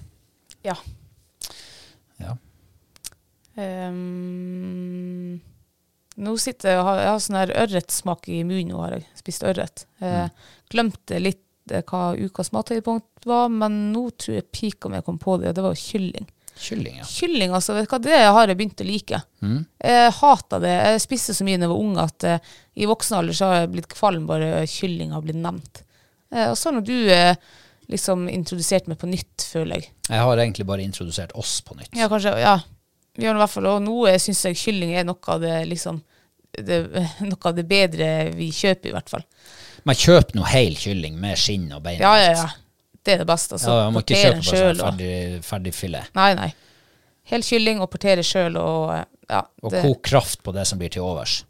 ja. 0.64 0.76
Ja. 2.22 2.36
Um, 3.58 5.42
nå 6.22 6.36
sitter 6.40 6.76
jeg 6.76 6.84
har, 6.86 7.00
jeg 7.02 7.10
har 7.10 7.24
sånn 7.26 7.40
her 7.40 7.54
ørretsmak 7.64 8.30
i 8.30 8.44
munnen. 8.46 8.72
Nå 8.72 8.84
har 8.84 8.96
jeg 8.96 9.08
spist 9.20 9.44
ørret. 9.48 9.86
Mm. 10.00 10.30
Glemte 10.72 11.20
litt 11.20 11.74
eh, 11.74 11.84
hva 11.88 12.14
ukas 12.16 12.54
mathøydepunkt 12.56 13.28
var, 13.28 13.50
men 13.52 13.90
nå 13.92 14.06
tror 14.16 14.38
jeg 14.38 14.52
pika 14.54 14.92
meg 14.94 15.04
kom 15.08 15.20
på 15.20 15.40
det, 15.42 15.52
og 15.52 15.58
det 15.58 15.66
var 15.66 15.82
kylling. 15.82 16.30
Kylling, 16.62 17.00
ja. 17.00 17.06
Kylling, 17.08 17.54
altså, 17.58 17.74
vet 17.74 17.88
du 17.88 17.94
hva, 17.94 18.00
det 18.04 18.18
har 18.22 18.52
jeg 18.52 18.58
begynt 18.60 18.84
å 18.84 18.88
like. 18.88 19.22
Jeg 19.82 20.12
hata 20.20 20.60
det. 20.62 20.74
Jeg 20.94 21.04
spiste 21.04 21.34
så 21.38 21.48
mye 21.48 21.58
da 21.58 21.66
jeg 21.66 21.72
var 21.74 21.82
ung 21.82 21.96
at 22.02 22.28
uh, 22.28 22.52
i 22.78 22.90
voksen 22.90 23.18
alder 23.18 23.38
så 23.38 23.50
har 23.50 23.64
jeg 23.64 23.72
blitt 23.74 23.90
kvalm 23.94 24.28
bare 24.30 24.68
kylling 24.70 25.16
har 25.16 25.26
blitt 25.26 25.42
nevnt. 25.42 25.82
Uh, 26.34 26.52
og 26.52 26.58
så 26.60 26.74
når 26.76 26.86
du 26.86 26.96
uh, 27.10 27.34
liksom 27.92 28.28
introdusert 28.32 28.92
meg 28.92 29.00
på 29.02 29.10
nytt, 29.10 29.48
føler 29.48 29.80
jeg. 29.80 29.90
Jeg 30.12 30.28
har 30.28 30.44
egentlig 30.44 30.68
bare 30.70 30.86
introdusert 30.86 31.34
oss 31.40 31.58
på 31.66 31.80
nytt. 31.80 31.92
Ja, 31.98 32.10
kanskje, 32.12 32.36
ja. 32.42 32.60
Vi 33.18 33.28
har 33.28 33.36
i 33.36 33.42
hvert 33.42 33.52
fall, 33.52 33.68
og 33.74 33.82
nå 33.84 34.06
syns 34.22 34.46
jeg 34.48 34.60
kylling 34.62 34.94
er 34.96 35.08
noe 35.08 35.34
av 35.34 35.42
det 35.44 35.58
liksom 35.68 36.00
det, 36.52 36.84
noe 37.32 37.42
av 37.50 37.56
det 37.58 37.66
bedre 37.68 38.10
vi 38.36 38.52
kjøper, 38.56 38.92
i 38.92 38.96
hvert 38.96 39.12
fall. 39.12 39.26
Men 39.88 39.98
kjøp 39.98 40.36
nå 40.38 40.46
hel 40.52 40.76
kylling 40.78 41.18
med 41.20 41.40
skinn 41.40 41.72
og 41.74 41.84
bein. 41.86 42.02
Ja, 42.04 42.14
ja, 42.20 42.34
ja. 42.38 42.50
Det 43.04 43.16
er 43.16 43.24
det 43.24 43.28
beste. 43.30 43.58
Altså, 43.58 43.70
Ja, 43.70 43.86
man 43.88 43.96
må 43.98 44.04
ikke 44.06 44.20
kjøpe 44.20 44.44
bare 44.46 44.74
sånn 44.76 44.82
ferdig, 44.86 45.14
ferdig 45.46 45.74
filet. 45.74 46.12
Nei, 46.18 46.34
nei. 46.38 46.50
Hel 47.32 47.46
kylling 47.46 47.82
og 47.82 47.90
portere 47.94 48.26
sjøl 48.26 48.58
og 48.60 48.92
ja. 49.32 49.46
Og 49.64 49.72
koke 49.72 49.82
kok 49.86 50.04
kraft 50.10 50.44
på 50.44 50.54
det 50.56 50.66
som 50.68 50.80
blir 50.82 50.92
til 50.92 51.06
overs. 51.06 51.42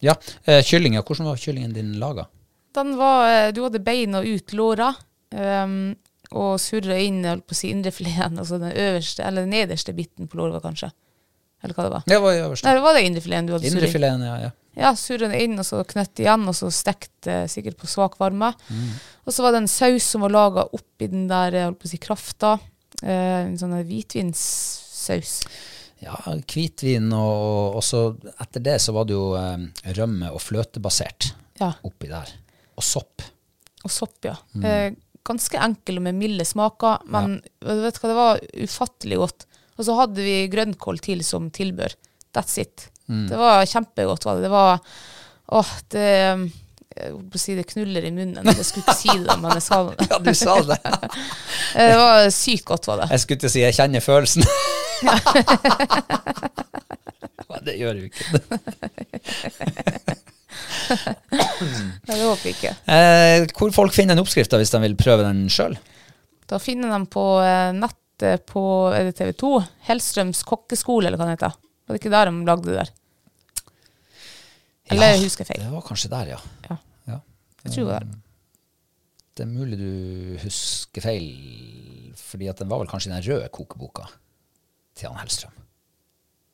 Ja, 0.00 0.14
eh, 0.44 0.62
kylling, 0.64 0.94
ja. 0.96 1.02
Hvordan 1.02 1.28
var 1.28 1.40
kyllingen 1.40 1.72
din 1.76 1.94
laga? 2.00 2.26
Den 2.74 2.94
var, 2.96 3.28
eh, 3.28 3.52
du 3.52 3.62
hadde 3.62 3.80
beina 3.84 4.22
ut 4.22 4.52
låra, 4.52 4.94
um, 5.34 5.96
og 6.30 6.60
surra 6.62 6.96
inn 7.02 7.24
holdt 7.26 7.46
på 7.46 7.56
å 7.56 7.58
si 7.58 7.70
indrefileten, 7.74 8.38
altså 8.38 8.60
den 8.62 8.72
øverste, 8.72 9.24
eller 9.26 9.44
den 9.44 9.50
nederste 9.50 9.92
biten 9.92 10.28
på 10.30 10.38
låra, 10.38 10.60
kanskje. 10.62 10.92
Eller 11.62 11.74
hva 11.74 11.84
det 11.84 11.92
var. 11.92 12.02
Det 12.06 12.20
var 12.22 12.32
i 12.32 12.40
øverste. 12.40 12.64
Nei, 12.64 12.74
det 12.78 12.84
var 12.84 12.96
det 12.96 13.02
indrefileten 13.08 13.46
du 13.46 13.52
hadde 13.52 13.64
surra 13.64 13.72
inn. 13.72 13.82
Indrefileten, 13.82 14.24
ja. 14.24 14.36
ja. 14.46 14.50
Ja, 14.80 14.94
surra 14.96 15.28
den 15.28 15.36
inn, 15.36 15.58
og 15.60 15.66
så 15.68 15.82
knøtt 15.84 16.22
igjen, 16.22 16.46
og 16.48 16.54
så 16.56 16.70
stekte 16.72 17.34
eh, 17.42 17.48
sikkert 17.52 17.76
på 17.82 17.88
svak 17.90 18.14
varme. 18.20 18.52
Mm. 18.72 18.92
Og 19.28 19.34
så 19.36 19.44
var 19.44 19.52
det 19.52 19.60
en 19.64 19.68
saus 19.70 20.06
som 20.08 20.24
var 20.24 20.32
laga 20.32 20.64
oppi 20.72 21.10
den 21.12 21.26
der, 21.28 21.52
jeg 21.58 21.68
holdt 21.68 21.82
på 21.82 21.90
å 21.90 21.92
si, 21.92 22.00
krafta. 22.00 22.54
Eh, 23.02 23.42
en 23.50 23.58
sånn 23.60 23.76
hvitvinssaus. 23.84 25.34
Ja, 26.00 26.16
hvitvin, 26.48 27.10
og, 27.12 27.76
og 27.76 27.84
så 27.84 28.00
etter 28.40 28.62
det 28.64 28.78
så 28.80 28.94
var 28.96 29.04
det 29.08 29.16
jo 29.18 29.26
eh, 29.36 29.66
rømme- 29.98 30.32
og 30.32 30.40
fløtebasert 30.40 31.34
Ja. 31.60 31.74
oppi 31.84 32.08
der. 32.08 32.30
Og 32.80 32.84
sopp. 32.86 33.20
Og 33.84 33.92
sopp, 33.92 34.16
ja. 34.24 34.38
Mm. 34.56 34.64
Eh, 34.64 34.90
ganske 35.28 35.60
enkel 35.60 36.00
og 36.00 36.06
med 36.08 36.16
milde 36.16 36.46
smaker, 36.48 37.02
men 37.12 37.36
vet 37.60 37.98
du 37.98 38.00
hva, 38.00 38.08
det 38.08 38.16
var 38.16 38.40
ufattelig 38.64 39.18
godt. 39.20 39.44
Og 39.76 39.84
så 39.84 39.96
hadde 40.00 40.24
vi 40.24 40.38
grønnkål 40.52 41.00
til 41.04 41.20
som 41.24 41.50
tilbør. 41.52 41.92
That's 42.32 42.56
it. 42.62 42.88
Mm. 43.10 43.26
Det 43.30 43.38
var 43.40 43.66
kjempegodt. 43.66 44.24
Var 44.28 44.38
det. 44.38 44.46
det 44.46 44.52
var 44.54 44.78
Åh, 45.50 45.70
det 45.90 46.06
jeg 47.00 47.12
holdt 47.14 47.30
på 47.32 47.38
å 47.38 47.40
si 47.40 47.54
det 47.56 47.64
knuller 47.70 48.04
i 48.06 48.10
munnen. 48.14 48.46
Jeg 48.50 48.66
skulle 48.66 48.84
ikke 48.84 48.98
si 48.98 49.14
det, 49.24 49.36
men 49.40 49.54
jeg 49.56 49.64
sa 49.64 49.76
det. 49.86 50.06
Ja, 50.10 50.18
du 50.22 50.32
sa 50.36 50.56
det. 50.68 50.78
Eh, 51.70 51.86
Det 51.92 51.98
var 52.00 52.30
sykt 52.34 52.64
godt, 52.66 52.86
var 52.90 52.96
det. 53.04 53.06
Jeg 53.14 53.22
skulle 53.22 53.40
til 53.44 53.46
å 53.46 53.52
si 53.52 53.60
jeg 53.62 53.76
kjenner 53.76 54.02
følelsen. 54.02 54.42
Men 57.50 57.62
det 57.66 57.76
gjør 57.78 57.94
du 57.98 58.02
ikke 58.08 58.24
Nei, 61.30 62.16
det 62.16 62.24
håper 62.26 62.46
jeg 62.48 62.56
ikke. 62.56 62.72
Eh, 62.90 63.46
hvor 63.56 63.70
folk 63.74 63.94
finner 63.94 64.16
en 64.16 64.22
oppskrift 64.24 64.50
da, 64.52 64.58
hvis 64.60 64.72
de 64.74 64.80
vil 64.82 64.96
prøve 64.98 65.22
den 65.26 65.44
sjøl? 65.52 65.76
Da 66.50 66.58
finner 66.62 66.90
de 66.90 67.00
på 67.14 67.24
eh, 67.44 67.70
nettet 67.76 68.46
på 68.50 68.62
TV 69.16 69.30
2. 69.38 69.52
Hellstrøms 69.88 70.42
kokkeskole, 70.48 71.06
eller 71.08 71.20
hva 71.20 71.28
det 71.30 71.36
heter. 71.38 71.54
Var 71.86 71.94
det 71.96 72.02
ikke 72.02 72.14
der 72.16 72.30
de 72.32 72.34
lagde 72.50 72.66
det 72.72 72.78
der? 72.80 72.90
Eller 74.90 75.20
husker 75.22 75.44
jeg 75.44 75.52
feil? 75.54 75.62
Det 75.64 75.72
var 75.72 75.86
kanskje 75.86 76.10
der, 76.12 76.32
ja. 76.34 76.40
Ja. 76.68 76.76
ja. 77.12 77.18
Jeg 77.64 77.72
tror 77.72 77.84
det 77.84 77.92
var 77.92 78.04
der. 78.08 78.18
Det 79.36 79.46
er 79.46 79.50
mulig 79.52 79.78
du 79.80 80.38
husker 80.42 81.04
feil, 81.04 81.28
fordi 82.18 82.48
at 82.50 82.58
den 82.60 82.68
var 82.70 82.82
vel 82.82 82.90
kanskje 82.90 83.10
i 83.10 83.14
den 83.14 83.24
røde 83.28 83.48
kokeboka 83.54 84.08
til 84.98 85.08
han 85.08 85.20
Hellstrøm. 85.22 85.54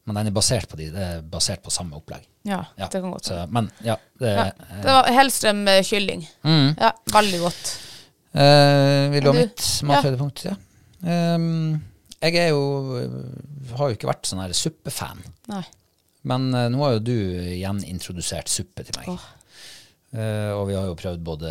Men 0.06 0.20
den 0.20 0.28
er 0.30 0.36
basert 0.36 0.68
på 0.70 0.78
de, 0.78 0.90
det 0.94 1.02
er 1.02 1.24
basert 1.26 1.64
på 1.64 1.72
samme 1.74 1.96
opplegg. 1.98 2.28
Ja, 2.46 2.60
Ja, 2.78 2.86
det 2.92 3.00
kan 3.02 3.10
godt 3.10 3.30
være. 3.30 3.46
men 3.50 3.70
ja, 3.82 3.96
det, 4.20 4.30
Ja, 4.36 4.44
det 4.84 4.92
var 4.94 5.10
Hellstrøm 5.16 5.64
eh, 5.72 5.82
kylling. 5.82 6.22
Mm. 6.46 6.68
Ja, 6.78 6.92
veldig 7.16 7.40
godt. 7.42 7.72
Eh, 8.36 9.10
vil 9.10 9.24
du 9.24 9.32
ha 9.32 9.34
mitt 9.40 9.64
mathøydepunkt? 9.88 10.44
Ja. 10.46 10.54
Um, 11.06 11.82
jeg 12.22 12.36
er 12.40 12.48
jo 12.48 12.62
har 13.76 13.90
jo 13.90 13.96
ikke 13.96 14.08
vært 14.08 14.28
sånn 14.28 14.40
her 14.44 14.54
suppefan. 14.56 15.18
Nei. 15.50 15.64
Men 16.26 16.50
uh, 16.54 16.66
nå 16.72 16.82
har 16.82 16.96
jo 16.96 17.06
du 17.06 17.16
igjen 17.54 17.82
introdusert 17.86 18.50
suppe 18.50 18.86
til 18.86 18.98
meg. 19.00 19.16
Eh, 20.16 20.52
og 20.54 20.68
vi 20.70 20.76
har 20.76 20.86
jo 20.86 20.96
prøvd 20.96 21.24
både 21.26 21.50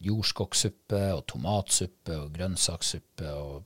jordskokksuppe 0.00 1.00
og 1.16 1.24
tomatsuppe 1.28 2.14
og 2.14 2.30
grønnsakssuppe 2.32 3.32
og 3.34 3.58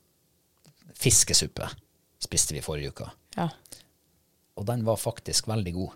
fiskesuppe 0.99 1.69
spiste 2.23 2.57
vi 2.57 2.63
forrige 2.65 2.95
uke. 2.95 3.09
Ja. 3.37 3.49
Og 4.59 4.67
den 4.69 4.83
var 4.87 4.99
faktisk 5.01 5.49
veldig 5.51 5.75
god. 5.77 5.95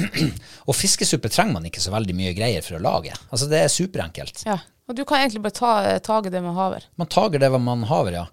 og 0.68 0.76
fiskesuppe 0.78 1.30
trenger 1.32 1.58
man 1.58 1.68
ikke 1.68 1.82
så 1.82 1.92
veldig 1.94 2.16
mye 2.18 2.34
greier 2.36 2.64
for 2.64 2.78
å 2.78 2.82
lage. 2.82 3.14
Altså 3.30 3.50
Det 3.50 3.60
er 3.62 3.72
superenkelt. 3.72 4.46
ja. 4.48 4.60
Og 4.84 4.92
du 4.98 5.00
kan 5.08 5.22
egentlig 5.22 5.40
bare 5.40 5.56
ta, 5.56 5.70
tage 6.04 6.28
det 6.28 6.42
med 6.44 6.52
haver. 6.52 6.84
Man 7.00 7.08
tager 7.08 7.40
det 7.40 7.48
med 7.54 7.62
man 7.64 7.86
haver, 7.88 8.18
ja. 8.18 8.24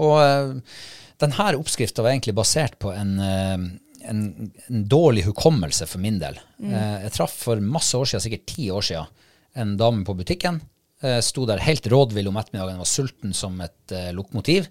Og 0.00 0.14
uh, 0.16 0.54
denne 1.20 1.48
oppskrifta 1.58 2.00
var 2.00 2.14
egentlig 2.14 2.32
basert 2.38 2.78
på 2.80 2.94
en, 2.96 3.10
eh, 3.20 3.66
en, 4.08 4.50
en 4.68 4.82
dårlig 4.88 5.26
hukommelse 5.28 5.86
for 5.90 6.02
min 6.02 6.18
del. 6.20 6.38
Eh, 6.62 6.96
jeg 7.04 7.14
traff 7.14 7.36
for 7.44 7.62
masse 7.62 7.96
år 7.98 8.08
siden, 8.08 8.24
sikkert 8.24 8.48
ti 8.50 8.68
år 8.74 8.88
siden, 8.88 9.14
en 9.58 9.76
dame 9.80 10.04
på 10.06 10.16
butikken. 10.18 10.60
Uh, 10.98 11.20
sto 11.22 11.44
der 11.46 11.62
helt 11.62 11.86
rådvill 11.86 12.26
om 12.26 12.36
ettermiddagen, 12.40 12.80
var 12.82 12.88
sulten 12.90 13.30
som 13.36 13.54
et 13.62 13.92
uh, 13.94 14.08
lokomotiv, 14.16 14.66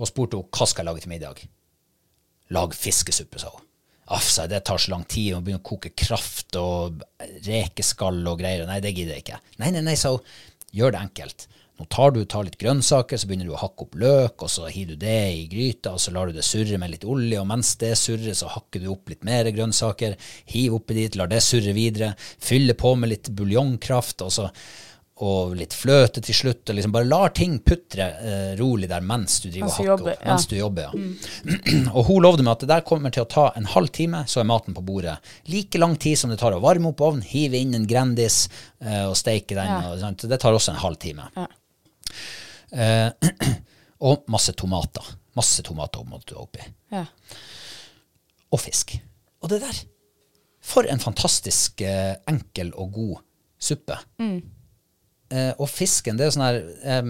og 0.00 0.08
spurte 0.08 0.38
henne 0.38 0.56
hva 0.56 0.68
skal 0.68 0.82
jeg 0.82 0.88
lage 0.88 1.02
til 1.04 1.12
middag. 1.12 1.42
Lag 2.56 2.76
fiskesuppe, 2.76 3.40
sa 3.42 3.50
hun. 3.52 3.66
Aff, 4.16 4.30
det 4.48 4.62
tar 4.64 4.80
så 4.80 4.92
lang 4.92 5.04
tid, 5.10 5.34
å 5.34 5.42
begynne 5.44 5.60
å 5.60 5.66
koke 5.66 5.90
kraft 5.98 6.56
og 6.60 7.02
rekeskall 7.44 8.22
og 8.30 8.38
greier. 8.40 8.64
Nei, 8.68 8.78
det 8.80 8.94
gidder 8.94 9.16
jeg 9.18 9.26
ikke. 9.26 9.40
Nei, 9.60 9.72
nei, 9.74 9.82
nei, 9.84 9.96
sa 9.98 10.14
hun. 10.14 10.36
Gjør 10.76 10.94
det 10.94 11.00
enkelt. 11.02 11.46
Nå 11.76 11.84
tar 11.92 12.14
du 12.14 12.22
tar 12.24 12.46
litt 12.46 12.56
grønnsaker, 12.56 13.20
så 13.20 13.28
begynner 13.28 13.50
du 13.50 13.52
å 13.52 13.60
hakke 13.60 13.84
opp 13.84 13.98
løk, 14.00 14.46
og 14.46 14.48
så 14.48 14.70
hiver 14.72 14.94
du 14.96 15.02
det 15.04 15.18
i 15.34 15.42
gryta, 15.50 15.92
og 15.92 16.00
så 16.00 16.14
lar 16.14 16.30
du 16.30 16.38
det 16.38 16.46
surre 16.46 16.78
med 16.80 16.94
litt 16.94 17.04
olje, 17.04 17.36
og 17.42 17.50
mens 17.50 17.74
det 17.82 17.92
surrer, 18.00 18.32
så 18.38 18.48
hakker 18.54 18.80
du 18.80 18.88
opp 18.94 19.12
litt 19.12 19.26
mer 19.28 19.50
grønnsaker, 19.52 20.16
hiv 20.54 20.78
oppi 20.78 20.96
dit, 21.02 21.20
lar 21.20 21.28
det 21.28 21.42
surre 21.44 21.76
videre, 21.76 22.14
fyller 22.16 22.78
på 22.80 22.94
med 22.96 23.12
litt 23.12 23.32
buljongkraft, 23.36 24.24
og 24.24 24.32
så 24.32 24.50
og 25.24 25.54
litt 25.56 25.72
fløte 25.72 26.20
til 26.20 26.36
slutt, 26.36 26.68
og 26.68 26.76
liksom 26.76 26.92
bare 26.92 27.08
lar 27.08 27.30
ting 27.32 27.54
putre 27.64 28.04
eh, 28.20 28.50
rolig 28.58 28.88
der 28.90 29.00
mens 29.00 29.38
du 29.40 29.46
driver 29.48 29.64
Mens 29.64 29.72
og 29.72 29.78
hakker 29.78 29.88
jobber, 29.88 30.10
opp. 30.12 30.20
ja. 30.20 30.28
Mens 30.28 30.48
du 30.50 30.56
jobber, 30.58 30.82
ja. 30.90 31.46
og 31.96 32.10
hun 32.10 32.18
lovde 32.26 32.44
meg 32.44 32.52
at 32.52 32.64
det 32.66 32.68
der 32.74 32.84
kommer 32.90 33.14
til 33.14 33.24
å 33.24 33.30
ta 33.32 33.46
en 33.56 33.70
halv 33.72 33.88
time, 33.96 34.26
så 34.28 34.42
er 34.42 34.50
maten 34.50 34.76
på 34.76 34.84
bordet. 34.84 35.16
Like 35.48 35.80
lang 35.80 35.96
tid 35.96 36.20
som 36.20 36.32
det 36.32 36.36
tar 36.42 36.52
å 36.52 36.60
varme 36.60 36.92
opp 36.92 37.00
ovnen, 37.00 37.24
hive 37.24 37.56
inn 37.56 37.72
en 37.78 37.88
Grandis 37.88 38.42
eh, 38.84 39.06
og 39.06 39.16
steike 39.16 39.56
den. 39.56 39.72
Ja. 39.72 39.94
Og? 39.94 40.20
Det 40.20 40.40
tar 40.42 40.58
også 40.58 40.74
en 40.74 40.84
halv 40.84 41.00
time. 41.00 41.30
Ja. 41.32 41.48
Eh, 42.72 43.10
og 44.06 44.26
masse 44.32 44.52
tomater. 44.58 45.06
Masse 45.36 45.62
tomater 45.66 46.04
måtte 46.08 46.32
du 46.34 46.40
oppi. 46.40 46.64
Ja. 46.92 47.04
Og 48.52 48.60
fisk. 48.62 48.96
Og 49.42 49.50
det 49.52 49.60
der. 49.64 49.82
For 50.66 50.88
en 50.90 51.02
fantastisk 51.02 51.82
eh, 51.86 52.14
enkel 52.30 52.72
og 52.74 52.92
god 52.96 53.16
suppe. 53.62 53.98
Eh, 54.22 55.52
og 55.58 55.68
fisken, 55.70 56.18
det 56.18 56.26
er 56.26 56.32
sånn 56.34 56.44
her 56.46 56.58
eh, 56.86 57.06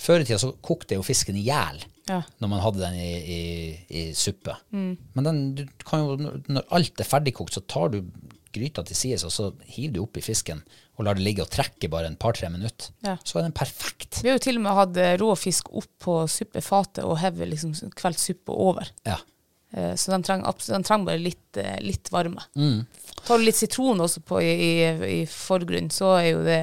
Før 0.00 0.20
i 0.20 0.26
tida 0.28 0.36
så 0.42 0.50
kokte 0.64 0.98
jo 0.98 1.04
fisken 1.06 1.36
i 1.40 1.44
hjel 1.46 1.78
Ja. 2.10 2.18
når 2.42 2.50
man 2.52 2.60
hadde 2.60 2.82
den 2.82 2.96
i, 3.00 3.12
i, 3.34 3.42
i 3.88 4.00
suppe. 4.12 4.52
Men 4.74 5.24
den, 5.24 5.38
du 5.56 5.62
kan 5.88 6.02
jo, 6.02 6.16
når 6.52 6.66
alt 6.76 7.00
er 7.00 7.08
ferdigkokt, 7.08 7.54
så 7.56 7.62
tar 7.64 7.94
du 7.94 8.02
gryta 8.54 8.84
til 8.86 8.96
sides, 8.96 9.24
og 9.26 9.32
så 9.34 9.50
hiver 9.74 9.92
du 9.96 10.00
oppi 10.04 10.22
fisken 10.24 10.62
og 10.94 11.04
lar 11.08 11.18
det 11.18 11.24
ligge 11.26 11.42
og 11.42 11.50
trekke 11.50 11.88
bare 11.90 12.06
en 12.06 12.16
par-tre 12.20 12.48
minutter. 12.54 12.92
Ja. 13.02 13.16
Så 13.26 13.40
er 13.40 13.48
den 13.48 13.54
perfekt. 13.56 14.20
Vi 14.22 14.30
har 14.30 14.36
jo 14.38 14.44
til 14.46 14.60
og 14.60 14.62
med 14.66 14.76
hatt 14.78 14.98
eh, 15.02 15.16
rå 15.18 15.32
fisk 15.38 15.72
opp 15.74 15.88
på 16.04 16.18
suppefatet 16.30 17.02
og 17.04 17.18
hevet 17.18 17.50
liksom 17.50 17.74
kvelt 17.98 18.20
suppe 18.22 18.54
over. 18.54 18.90
Ja. 19.08 19.16
Eh, 19.74 19.96
Så 19.98 20.12
den 20.14 20.22
trenger, 20.22 20.54
den 20.68 20.86
trenger 20.86 21.10
bare 21.10 21.18
litt, 21.24 21.56
eh, 21.58 21.80
litt 21.82 22.12
varme. 22.14 22.46
Mm. 22.54 22.84
Tar 23.26 23.38
du 23.42 23.44
litt 23.48 23.58
sitron 23.58 23.98
også 24.06 24.22
på 24.22 24.38
i, 24.44 24.52
i, 24.54 24.76
i 25.22 25.26
forgrunn, 25.26 25.90
så 25.90 26.12
er 26.20 26.28
jo 26.30 26.44
det 26.46 26.60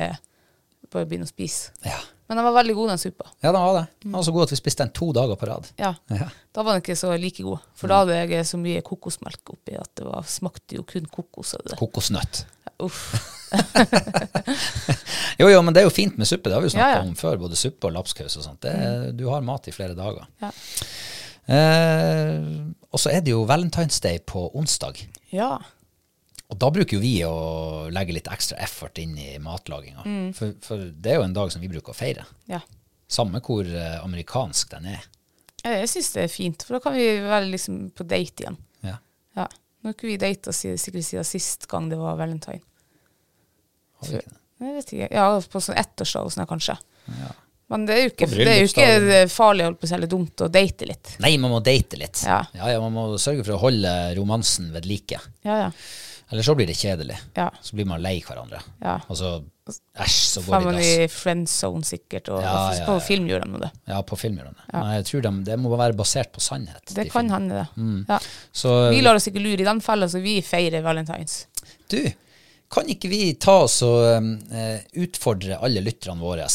bare 0.91 1.03
å 1.03 1.09
begynne 1.11 1.27
å 1.27 1.33
spise. 1.35 1.75
ja. 1.83 1.99
Men 2.31 2.39
den 2.39 2.45
var 2.47 2.53
veldig 2.55 2.73
god, 2.77 2.89
den 2.93 2.99
suppa. 3.01 3.25
Ja, 3.43 3.49
den 3.51 3.59
var 3.59 3.73
det. 3.75 3.81
Den 4.05 4.13
var 4.15 4.23
så 4.23 4.31
god 4.31 4.45
at 4.45 4.51
vi 4.53 4.59
spiste 4.61 4.85
den 4.85 4.93
to 4.95 5.09
dager 5.17 5.35
på 5.35 5.49
rad. 5.49 5.67
Ja. 5.81 5.89
Ja. 6.15 6.29
Da 6.55 6.63
var 6.63 6.77
den 6.77 6.83
ikke 6.85 6.95
så 6.95 7.11
like 7.19 7.43
god. 7.43 7.59
For 7.75 7.91
da 7.91 7.97
hadde 8.05 8.15
jeg 8.21 8.45
så 8.47 8.59
mye 8.61 8.79
kokosmelk 8.87 9.51
oppi 9.51 9.75
at 9.75 9.91
det 9.99 10.05
var, 10.07 10.23
smakte 10.31 10.77
jo 10.79 10.85
kun 10.87 11.09
kokos. 11.11 11.51
Kokosnøtt. 11.75 12.45
Uff. 12.87 13.03
Jo, 15.41 15.47
jo, 15.49 15.59
men 15.65 15.73
det 15.73 15.81
er 15.81 15.87
jo 15.87 15.93
fint 15.93 16.15
med 16.21 16.27
suppe. 16.29 16.47
Det 16.49 16.55
har 16.55 16.61
vi 16.63 16.69
jo 16.69 16.73
snakket 16.75 16.99
Ja, 17.01 17.03
om 17.07 17.15
før. 17.19 17.37
Både 17.41 17.57
suppe 17.59 17.89
og 17.89 17.95
lapskaus 17.95 18.35
og 18.39 18.43
sånt. 18.45 18.61
Det, 18.63 18.71
er- 18.77 19.11
Du 19.17 19.25
har 19.31 19.41
mat 19.43 19.67
i 19.67 19.73
flere 19.75 19.95
dager. 19.97 20.27
Ja. 20.41 20.51
Eh, 21.51 22.39
og 22.91 22.99
så 23.01 23.09
er 23.11 23.23
det 23.25 23.33
jo 23.33 23.43
Valentine's 23.49 23.99
Day 24.03 24.19
på 24.23 24.47
onsdag. 24.55 25.01
Ja. 25.33 25.57
Og 26.51 26.59
da 26.59 26.67
bruker 26.75 26.97
jo 26.97 27.01
vi 27.03 27.13
å 27.23 27.35
legge 27.95 28.15
litt 28.17 28.27
ekstra 28.31 28.57
effort 28.63 28.99
inn 28.99 29.13
i 29.19 29.37
matlaginga. 29.39 30.03
For, 30.35 30.51
for 30.63 30.83
det 30.91 31.13
er 31.13 31.21
jo 31.21 31.25
en 31.29 31.35
dag 31.37 31.51
som 31.53 31.63
vi 31.63 31.69
bruker 31.71 31.93
å 31.95 31.97
feire. 31.97 32.27
ja. 32.51 32.61
Samme 33.11 33.41
hvor 33.43 33.67
eh, 33.67 33.97
amerikansk 34.05 34.69
den 34.71 34.85
er. 34.93 35.01
Ja, 35.65 35.73
Jeg 35.81 35.89
syns 35.91 36.13
det 36.13 36.21
er 36.23 36.29
fint, 36.31 36.63
for 36.63 36.77
da 36.77 36.79
kan 36.85 36.93
vi 36.95 37.07
være 37.19 37.49
liksom 37.51 37.89
på 37.91 38.05
date 38.07 38.45
igjen. 38.45 38.55
Ja. 38.87 38.93
Ja. 39.35 39.49
Nå 39.81 39.89
har 39.91 39.97
ikke 39.97 40.07
vi 40.07 40.15
data 40.21 40.53
sikkert 40.55 41.03
siden 41.03 41.27
sist 41.27 41.67
gang 41.67 41.89
det 41.91 41.99
var 41.99 42.15
valentine. 42.19 42.63
Har 43.99 44.07
vi 44.07 44.15
ikke 44.21 44.29
det? 44.31 44.39
Jeg 44.61 44.75
vet 44.77 44.93
ikke. 44.95 45.09
Ja, 45.17 45.25
på 45.51 45.61
sånn 45.65 45.79
ettårsdag 45.81 46.27
og 46.27 46.33
sånn, 46.35 46.47
kanskje. 46.49 46.77
kanskje. 47.07 47.31
Men 47.71 47.85
det 47.87 47.95
er 47.95 48.01
jo 48.03 48.09
ikke, 48.11 48.27
det 48.31 48.47
er 48.51 48.57
jo 48.59 48.69
ikke 48.69 49.19
farlig 49.31 49.65
holdt 49.67 49.79
på 49.81 49.87
å 49.87 49.89
si, 49.89 49.95
eller 49.95 50.11
dumt 50.11 50.43
å 50.43 50.49
date 50.51 50.87
litt. 50.89 51.13
Nei, 51.23 51.33
man 51.39 51.53
må 51.53 51.61
date 51.63 51.99
litt. 51.99 52.19
Ja. 52.27 52.41
ja, 52.55 52.71
Man 52.83 52.95
må 52.95 53.05
sørge 53.21 53.45
for 53.47 53.55
å 53.55 53.61
holde 53.61 53.93
romansen 54.17 54.73
ved 54.75 54.87
like. 54.89 55.19
Ja, 55.47 55.57
ja. 55.65 55.69
Eller 56.31 56.45
så 56.47 56.55
blir 56.55 56.67
det 56.69 56.77
kjedelig. 56.79 57.17
Ja. 57.35 57.49
Så 57.61 57.75
blir 57.75 57.87
man 57.89 57.99
lei 58.03 58.21
hverandre. 58.23 58.61
Ja. 58.79 58.95
Og 59.11 59.17
så 59.19 59.33
æsj, 59.99 60.19
så 60.29 60.43
går 60.45 60.53
Family 60.53 60.79
det 60.79 60.93
i 60.93 61.01
dass. 61.03 61.17
friend 61.19 61.49
zone 61.51 61.83
sikkert, 61.87 62.29
og 62.31 62.41
Ja, 62.43 62.55
ja, 62.77 62.85
på 62.87 62.95
film 63.03 63.27
gjør 63.27 63.43
de 63.43 63.61
det. 63.65 63.71
Ja, 63.91 63.99
på 64.07 64.17
film 64.19 64.37
gjør 64.39 64.47
de 64.47 64.55
det. 64.55 64.67
Men 64.73 64.93
jeg 64.95 65.07
tror 65.09 65.25
de, 65.27 65.31
det 65.49 65.57
må 65.59 65.75
være 65.75 65.97
basert 65.99 66.31
på 66.31 66.43
sannhet. 66.43 66.81
Det 66.87 66.95
de 66.95 67.09
kan 67.09 67.27
filmene. 67.27 67.35
hende, 67.35 67.55
det. 67.59 67.83
Mm. 67.83 68.05
Ja. 68.07 68.19
Så 68.51 68.75
Vi 68.95 69.01
lar 69.03 69.19
oss 69.19 69.27
ikke 69.27 69.43
lure 69.43 69.59
i 69.59 69.67
den 69.67 69.81
fella, 69.83 70.07
så 70.09 70.23
vi 70.23 70.39
feirer 70.45 70.85
valentines. 70.85 71.47
du, 71.91 71.99
kan 72.71 72.87
ikke 72.87 73.09
vi 73.11 73.33
ta 73.35 73.57
oss 73.65 73.81
og 73.83 74.05
uh, 74.23 74.77
utfordre 75.03 75.59
alle 75.59 75.83
lytterne 75.83 76.23
våre 76.23 76.47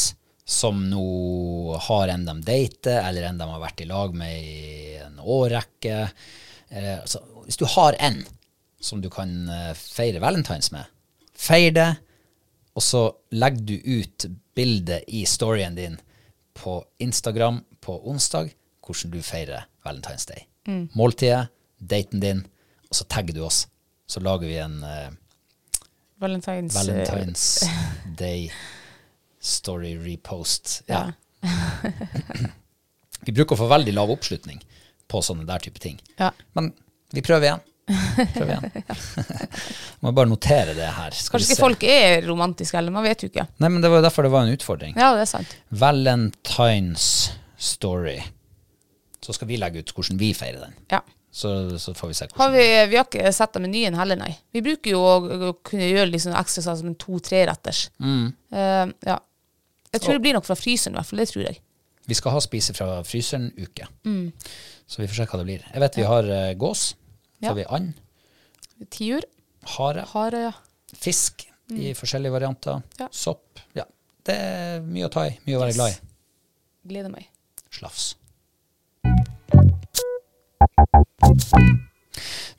som 0.47 0.79
nå 0.89 1.77
har 1.89 2.09
en 2.09 2.25
de 2.25 2.37
dater, 2.47 3.03
eller 3.03 3.29
en 3.29 3.39
de 3.43 3.49
har 3.51 3.61
vært 3.61 3.83
i 3.85 3.89
lag 3.91 4.15
med 4.17 4.39
i 4.41 4.97
en 5.05 5.21
årrekke? 5.21 6.07
Uh, 6.73 6.95
altså, 7.03 7.21
hvis 7.45 7.61
du 7.61 7.67
har 7.77 7.99
en 8.01 8.23
som 8.87 9.03
du 9.03 9.11
kan 9.13 9.49
eh, 9.51 9.73
feire 9.75 10.23
valentines 10.23 10.71
med, 10.75 10.87
feir 11.37 11.75
det, 11.75 11.91
og 12.77 12.85
så 12.85 13.03
legger 13.35 13.65
du 13.67 13.77
ut 13.99 14.27
bildet 14.57 15.09
i 15.09 15.25
storyen 15.29 15.77
din 15.77 15.99
på 16.57 16.79
Instagram 17.03 17.63
på 17.85 17.99
onsdag 18.09 18.53
hvordan 18.87 19.13
du 19.13 19.21
feirer 19.25 19.67
Valentine's 19.85 20.27
Day. 20.29 20.47
Måltidet, 20.95 21.49
daten 21.79 22.21
din, 22.21 22.43
og 22.89 22.97
så 22.97 23.07
tagger 23.11 23.35
du 23.35 23.43
oss. 23.47 23.67
Så 24.07 24.23
lager 24.23 24.47
vi 24.47 24.59
en 24.63 24.79
uh, 24.83 25.11
Valentines, 26.23 26.77
eh, 26.77 26.83
Valentine's 26.83 27.45
Day 28.19 28.51
story 29.41 29.97
repost. 29.99 30.83
Ja. 30.87 31.13
vi 33.27 33.33
bruker 33.33 33.55
å 33.55 33.61
få 33.61 33.69
veldig 33.71 33.95
lav 33.95 34.11
oppslutning 34.15 34.63
på 35.07 35.23
sånne 35.23 35.47
der 35.49 35.63
type 35.63 35.83
ting. 35.83 35.99
Ja. 36.19 36.33
Men 36.59 36.73
vi 37.15 37.23
prøver 37.23 37.51
igjen. 37.51 37.67
Prøver 37.87 38.53
igjen. 38.53 38.87
Må 40.03 40.13
bare 40.17 40.31
notere 40.31 40.77
det 40.77 40.89
her. 40.99 41.19
Kanskje 41.33 41.53
ikke 41.53 41.61
folk 41.61 41.85
er 41.89 42.25
romantiske 42.27 42.79
heller, 42.79 42.95
man 42.95 43.07
vet 43.07 43.25
jo 43.25 43.31
ikke. 43.31 43.47
Nei, 43.63 43.71
men 43.73 43.83
det 43.85 43.91
var 43.93 44.03
jo 44.03 44.07
derfor 44.09 44.27
det 44.27 44.33
var 44.35 44.47
en 44.47 44.57
utfordring. 44.57 44.97
Ja, 44.99 45.13
det 45.17 45.27
er 45.27 45.31
sant. 45.31 45.59
Valentine's 45.71 47.11
story. 47.57 48.19
Så 49.23 49.35
skal 49.37 49.51
vi 49.51 49.59
legge 49.61 49.83
ut 49.83 49.93
hvordan 49.95 50.19
vi 50.21 50.33
feirer 50.37 50.67
den. 50.69 50.75
Ja. 50.93 51.03
Så, 51.37 51.51
så 51.79 51.93
får 51.95 52.09
vi 52.09 52.15
se 52.17 52.25
Har 52.25 52.37
hvordan 52.37 52.55
vi, 52.57 52.67
vi 52.91 52.97
har 52.97 53.05
ikke 53.05 53.33
sett 53.35 53.57
den 53.57 53.67
menyen 53.67 53.97
heller, 53.99 54.17
nei. 54.17 54.31
Vi 54.57 54.63
bruker 54.65 54.95
jo 54.95 55.03
å, 55.05 55.17
å 55.51 55.53
kunne 55.67 55.91
gjøre 55.91 56.09
liksom 56.15 56.37
ekstra 56.39 56.65
sånn 56.65 56.79
som 56.81 56.89
en 56.89 56.97
to-treretters. 57.01 57.87
Mm. 58.01 58.31
Uh, 58.55 58.95
ja. 59.05 59.19
Jeg 59.93 60.03
tror 60.05 60.17
det 60.17 60.23
blir 60.25 60.37
nok 60.37 60.47
fra 60.49 60.57
fryseren, 60.59 60.97
i 60.97 61.01
hvert 61.01 61.11
fall. 61.11 61.21
Det 61.21 61.29
tror 61.33 61.45
jeg. 61.45 61.61
Vi 62.07 62.17
skal 62.17 62.33
ha 62.33 62.41
spise 62.41 62.73
fra 62.77 62.89
fryseren-uke. 63.05 63.89
Mm. 64.07 64.31
Så 64.87 65.03
vi 65.03 65.11
får 65.11 65.19
se 65.19 65.29
hva 65.29 65.43
det 65.43 65.49
blir. 65.51 65.67
Jeg 65.75 65.85
vet 65.85 66.01
vi 66.01 66.09
har 66.09 66.31
uh, 66.31 66.55
gås. 66.57 66.87
Så 67.47 67.53
har 67.55 67.59
vi 67.61 67.67
and, 67.79 67.93
Tiur, 68.93 69.25
hare, 69.77 70.05
hare, 70.13 70.41
ja. 70.51 70.53
fisk 70.95 71.47
i 71.73 71.93
forskjellige 71.99 72.35
varianter, 72.35 72.83
Mm. 72.83 72.99
Ja. 73.01 73.09
sopp. 73.11 73.61
Ja. 73.75 73.85
Det 74.27 74.35
er 74.37 74.81
mye 74.85 75.07
å 75.09 75.13
ta 75.13 75.25
i, 75.31 75.39
mye 75.47 75.57
å 75.57 75.63
være 75.65 75.73
Yes. 75.73 75.79
glad 75.81 75.91
i. 75.91 75.97
Gleder 76.93 77.11
meg. 77.15 77.29
Slafs. 77.71 78.15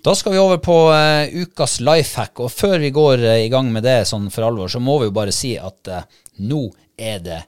Da 0.01 0.15
skal 0.15 0.31
vi 0.31 0.39
over 0.39 0.57
på 0.57 0.75
uh, 0.91 1.27
ukas 1.43 1.79
life 1.83 2.19
hack, 2.19 2.39
og 2.39 2.51
før 2.53 2.79
vi 2.79 2.91
går 2.95 3.23
uh, 3.25 3.33
i 3.43 3.49
gang 3.51 3.71
med 3.73 3.83
det 3.83 4.05
sånn 4.07 4.29
for 4.31 4.45
alvor, 4.47 4.69
så 4.71 4.79
må 4.79 4.99
vi 5.01 5.09
jo 5.09 5.15
bare 5.15 5.33
si 5.35 5.55
at 5.59 5.89
uh, 5.91 6.03
nå 6.47 6.61
er 6.97 7.19
det 7.25 7.39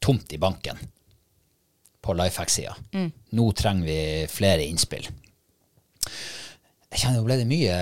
tomt 0.00 0.32
i 0.32 0.38
banken 0.40 0.78
på 2.00 2.14
life 2.16 2.40
hack-sida. 2.40 2.72
Mm. 2.96 3.10
Nå 3.36 3.50
trenger 3.58 3.84
vi 3.90 3.98
flere 4.32 4.64
innspill. 4.64 5.08
Jeg 6.90 7.02
kjenner 7.04 7.20
jo 7.20 7.26
ble 7.28 7.36
det 7.38 7.46
mye 7.46 7.74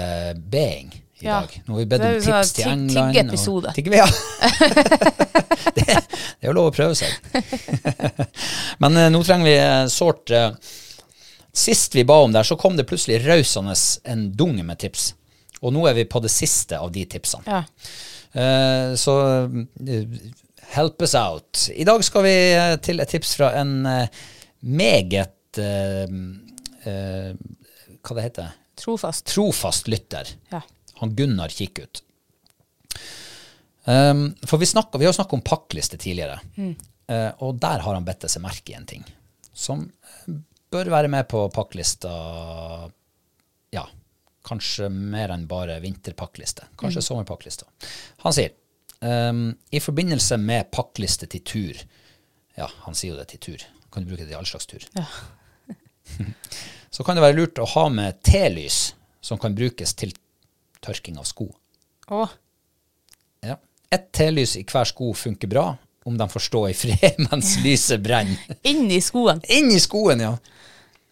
being 0.53 0.91
i 1.19 1.25
Ja. 1.27 1.41
dag. 1.41 1.55
Nå 1.67 1.75
har 1.75 1.79
vi 1.81 1.87
bedt 1.91 2.03
om 2.05 2.19
sånn 2.23 2.43
tips 2.43 2.53
til 2.53 2.69
England. 2.69 2.99
og- 2.99 3.15
tiggeepisode. 3.15 3.73
Tigge- 3.75 3.97
ja. 3.97 4.07
det, 5.75 5.87
det 5.87 6.45
er 6.45 6.51
jo 6.51 6.53
lov 6.59 6.69
å 6.71 6.75
prøve 6.77 6.95
seg. 6.95 7.11
Men 8.85 8.97
eh, 9.01 9.09
nå 9.11 9.23
trenger 9.27 9.49
vi 9.49 9.57
eh, 9.59 9.87
sårt 9.93 10.31
eh, 10.31 10.53
Sist 11.59 11.97
vi 11.97 12.05
ba 12.07 12.21
om 12.23 12.31
det, 12.31 12.45
så 12.47 12.55
kom 12.61 12.77
det 12.79 12.85
plutselig 12.87 13.17
rausende 13.25 13.73
en 14.07 14.29
dunge 14.37 14.63
med 14.63 14.79
tips. 14.79 15.09
Og 15.65 15.73
nå 15.75 15.89
er 15.91 15.97
vi 15.97 16.05
på 16.07 16.21
det 16.23 16.31
siste 16.31 16.79
av 16.79 16.93
de 16.95 17.03
tipsene. 17.11 17.43
Ja. 17.49 17.65
Eh, 18.39 18.93
så 19.01 19.15
eh, 19.49 20.05
help 20.77 21.03
us 21.03 21.17
out. 21.19 21.65
I 21.75 21.83
dag 21.89 22.05
skal 22.07 22.23
vi 22.29 22.37
eh, 22.53 22.77
til 22.85 23.01
et 23.03 23.11
tips 23.11 23.35
fra 23.41 23.51
en 23.59 23.73
eh, 23.91 24.07
meget 24.63 25.59
eh, 25.59 26.07
eh, 26.85 27.33
Hva 28.05 28.15
det 28.21 28.29
heter 28.29 28.53
Trofast. 28.79 29.27
Trofast 29.31 29.89
lytter. 29.91 30.29
Ja. 30.53 30.63
Han 31.03 31.15
Gunnar 31.19 31.53
Kikkut. 31.55 32.03
Um, 33.89 34.35
for 34.45 34.61
vi, 34.61 34.67
snakket, 34.69 35.01
vi 35.01 35.07
har 35.09 35.17
snakket 35.17 35.39
om 35.39 35.43
pakkliste 35.47 35.97
tidligere, 36.01 36.41
Eh, 37.09 37.31
og 37.41 37.57
der 37.57 37.81
har 37.85 37.97
han 37.97 38.05
bedt 38.05 38.27
seg 38.29 38.45
merke 38.45 38.75
i 38.75 38.77
en 38.77 38.89
ting 38.89 39.05
som 39.57 39.87
eh, 39.89 40.35
bør 40.69 40.91
være 40.93 41.09
med 41.09 41.25
på 41.31 41.47
pakklista 41.55 42.11
ja, 43.73 43.85
kanskje 44.45 44.91
mer 44.93 45.33
enn 45.33 45.47
bare 45.49 45.79
vinterpakkliste. 45.81 46.69
Kanskje 46.81 47.05
sommerpakklista. 47.05 47.65
Han 48.25 48.37
sier 48.37 48.53
um, 49.01 49.49
i 49.73 49.81
forbindelse 49.81 50.37
med 50.41 50.71
pakkliste 50.75 51.31
til 51.33 51.45
tur, 51.45 51.87
Ja, 52.59 52.67
han 52.83 52.97
sier 52.99 53.13
jo 53.13 53.19
det 53.21 53.29
til 53.31 53.39
tur. 53.39 53.65
Kan 53.95 54.03
du 54.03 54.11
bruke 54.11 54.25
det 54.25 54.33
til 54.33 54.39
all 54.41 54.49
slags 54.49 54.67
tur. 54.67 54.83
Ja. 54.99 55.05
Så 56.91 57.05
kan 57.05 57.17
det 57.19 57.23
være 57.25 57.37
lurt 57.37 57.59
å 57.61 57.67
ha 57.75 57.89
med 57.93 58.21
telys 58.25 58.95
som 59.21 59.39
kan 59.41 59.55
brukes 59.57 59.93
til 59.99 60.15
tørking 60.85 61.19
av 61.21 61.27
sko. 61.29 61.49
Å, 62.09 62.29
Ja. 63.45 63.59
Ett 63.93 64.11
telys 64.13 64.57
i 64.59 64.65
hver 64.69 64.85
sko 64.89 65.13
funker 65.17 65.49
bra 65.49 65.67
om 66.09 66.17
de 66.19 66.27
får 66.29 66.43
stå 66.47 66.63
i 66.71 66.75
fred 66.77 67.19
mens 67.29 67.55
lyset 67.65 68.01
brenner. 68.05 68.57
inni 68.65 69.01
skoen. 69.05 69.41
Inni 69.53 69.79
skoen, 69.81 70.21
ja. 70.25 70.33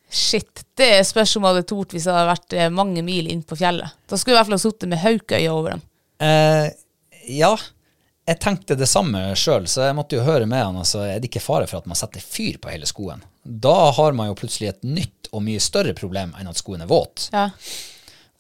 Shit. 0.08 0.62
Det 0.78 1.02
spørs 1.06 1.34
om 1.36 1.44
jeg 1.44 1.54
hadde 1.56 1.66
tort 1.68 1.92
hvis 1.92 2.06
jeg 2.06 2.14
hadde 2.14 2.30
vært 2.30 2.54
eh, 2.56 2.68
mange 2.72 3.02
mil 3.04 3.26
inn 3.32 3.42
på 3.44 3.56
fjellet. 3.58 3.92
Da 4.08 4.16
skulle 4.16 4.36
jeg 4.36 4.38
i 4.38 4.40
hvert 4.40 4.50
fall 4.52 4.58
ha 4.58 4.64
sittet 4.64 4.90
med 4.92 5.02
haukøye 5.02 5.50
over 5.52 5.74
dem. 5.76 5.82
Eh, 6.22 6.68
ja, 7.36 7.52
jeg 8.26 8.38
tenkte 8.42 8.76
det 8.78 8.88
samme 8.90 9.20
sjøl, 9.38 9.66
så 9.70 9.84
jeg 9.86 9.96
måtte 9.98 10.16
jo 10.18 10.24
høre 10.26 10.46
med 10.50 10.62
han. 10.64 10.76
Altså, 10.80 11.04
er 11.06 11.20
det 11.22 11.28
ikke 11.30 11.42
fare 11.44 11.66
for 11.70 11.78
at 11.82 11.86
man 11.90 11.98
setter 11.98 12.20
fyr 12.24 12.56
på 12.62 12.72
hele 12.72 12.86
skoen? 12.90 13.22
Da 13.44 13.90
har 13.94 14.16
man 14.18 14.30
jo 14.32 14.38
plutselig 14.38 14.68
et 14.72 14.82
nytt 14.86 15.28
og 15.32 15.44
mye 15.46 15.60
større 15.62 15.94
problem 15.94 16.32
enn 16.38 16.48
at 16.50 16.58
skoen 16.58 16.82
er 16.82 16.90
våt. 16.90 17.28
Ja. 17.32 17.48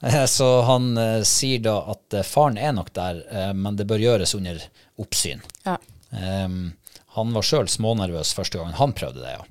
Eh, 0.02 0.24
Så 0.26 0.48
han 0.68 0.90
eh, 0.98 1.22
sier 1.26 1.62
da 1.64 1.76
at 1.94 2.14
eh, 2.18 2.26
faren 2.26 2.58
er 2.58 2.72
nok 2.76 2.90
der, 2.98 3.22
eh, 3.30 3.52
men 3.54 3.76
det 3.78 3.86
bør 3.90 4.02
gjøres 4.02 4.34
under 4.38 4.62
oppsyn. 4.98 5.42
ja. 5.66 5.78
Um, 6.16 6.72
han 7.16 7.32
var 7.34 7.42
sjøl 7.44 7.66
smånervøs 7.68 8.30
første 8.36 8.60
gangen 8.60 8.76
han 8.78 8.92
prøvde 8.94 9.20
det, 9.24 9.32
ja. 9.34 9.42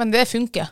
Men 0.00 0.10
det 0.10 0.24
funker. 0.28 0.70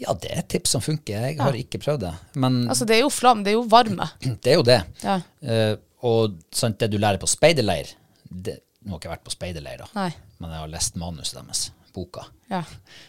Ja, 0.00 0.14
det 0.14 0.30
er 0.30 0.38
et 0.44 0.48
tips 0.52 0.70
som 0.76 0.80
funker. 0.84 1.24
Jeg 1.26 1.36
har 1.40 1.56
ikke 1.58 1.80
prøvd 1.82 2.04
det. 2.06 2.12
Men 2.40 2.62
Altså, 2.70 2.86
det 2.88 2.96
er 2.96 3.02
jo 3.02 3.10
flam, 3.12 3.42
det 3.44 3.50
er 3.52 3.56
jo 3.58 3.64
varme. 3.68 4.06
det 4.44 4.52
er 4.54 4.58
jo 4.60 4.64
det. 4.64 4.78
Ja. 5.02 5.16
Eh, 5.42 5.74
og 6.02 6.38
sant, 6.52 6.78
det 6.80 6.90
du 6.90 6.98
lærer 6.98 7.18
på 7.20 7.28
speiderleir 7.28 7.92
det, 8.30 8.58
Nå 8.80 8.94
har 8.94 8.96
jeg 8.96 9.00
ikke 9.02 9.10
vært 9.12 9.24
på 9.26 9.32
speiderleir, 9.34 9.78
da, 9.82 9.86
Nei. 9.94 10.10
men 10.40 10.50
jeg 10.54 10.60
har 10.62 10.68
lest 10.72 10.94
manuset 10.96 11.34
deres, 11.36 11.66
boka. 11.92 12.22
Ja. 12.48 12.62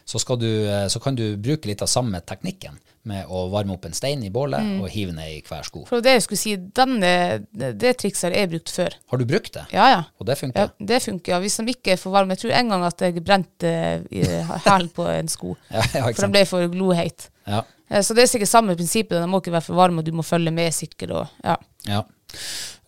Så, 0.06 0.20
skal 0.20 0.36
du, 0.42 0.48
eh, 0.68 0.88
så 0.92 1.00
kan 1.00 1.16
du 1.16 1.38
bruke 1.40 1.70
litt 1.70 1.82
av 1.82 1.88
samme 1.88 2.20
teknikken 2.28 2.76
med 3.08 3.30
å 3.32 3.46
varme 3.54 3.74
opp 3.78 3.86
en 3.88 3.94
stein 3.96 4.22
i 4.26 4.30
bålet 4.30 4.60
Mm. 4.62 4.82
og 4.84 4.90
hive 4.92 5.14
ned 5.16 5.30
i 5.32 5.42
hver 5.48 5.64
sko. 5.64 5.86
For 5.88 6.02
det 6.04 6.12
jeg 6.18 6.24
skulle 6.26 6.42
si, 6.42 6.56
denne, 6.58 7.46
det, 7.56 7.94
trikset 8.02 8.28
har 8.28 8.36
jeg 8.42 8.50
brukt 8.52 8.70
før. 8.76 8.98
Har 9.14 9.18
du 9.18 9.26
brukt 9.26 9.54
det? 9.54 9.64
Ja, 9.72 9.86
ja. 9.94 10.02
Og 10.20 10.26
det 10.28 10.36
Ja, 10.36 10.42
funker? 10.42 10.72
det 10.92 11.00
funker. 11.06 11.32
ja. 11.32 11.40
Hvis 11.40 11.56
de 11.58 11.72
ikke 11.72 11.94
er 11.94 12.02
for 12.04 12.12
varme. 12.12 12.36
Jeg 12.36 12.40
tror 12.44 12.52
en 12.60 12.70
gang 12.70 12.84
at 12.90 13.00
jeg 13.08 13.24
brente 13.24 13.72
eh, 14.12 14.52
hælen 14.68 14.90
på 14.92 15.08
en 15.08 15.28
sko. 15.32 15.56
Ja, 15.72 15.82
ja, 15.94 16.04
for 16.12 16.22
den 16.28 16.32
ble 16.36 16.44
for 16.46 16.68
gloheit. 16.68 17.30
Ja. 17.48 17.64
Eh, 17.90 18.02
Så 18.04 18.14
det 18.14 18.24
er 18.24 18.28
sikkert 18.28 18.50
samme 18.52 18.76
prinsippet. 18.76 19.22
De 19.22 19.26
må 19.32 19.40
ikke 19.40 19.52
være 19.56 19.66
for 19.72 19.76
varme, 19.80 20.00
og 20.00 20.06
du 20.06 20.12
må 20.12 20.22
følge 20.22 20.52
med 20.52 20.74
sikkert. 20.74 21.12
Og, 21.12 21.28
ja. 21.46 21.56
ja. 21.88 22.04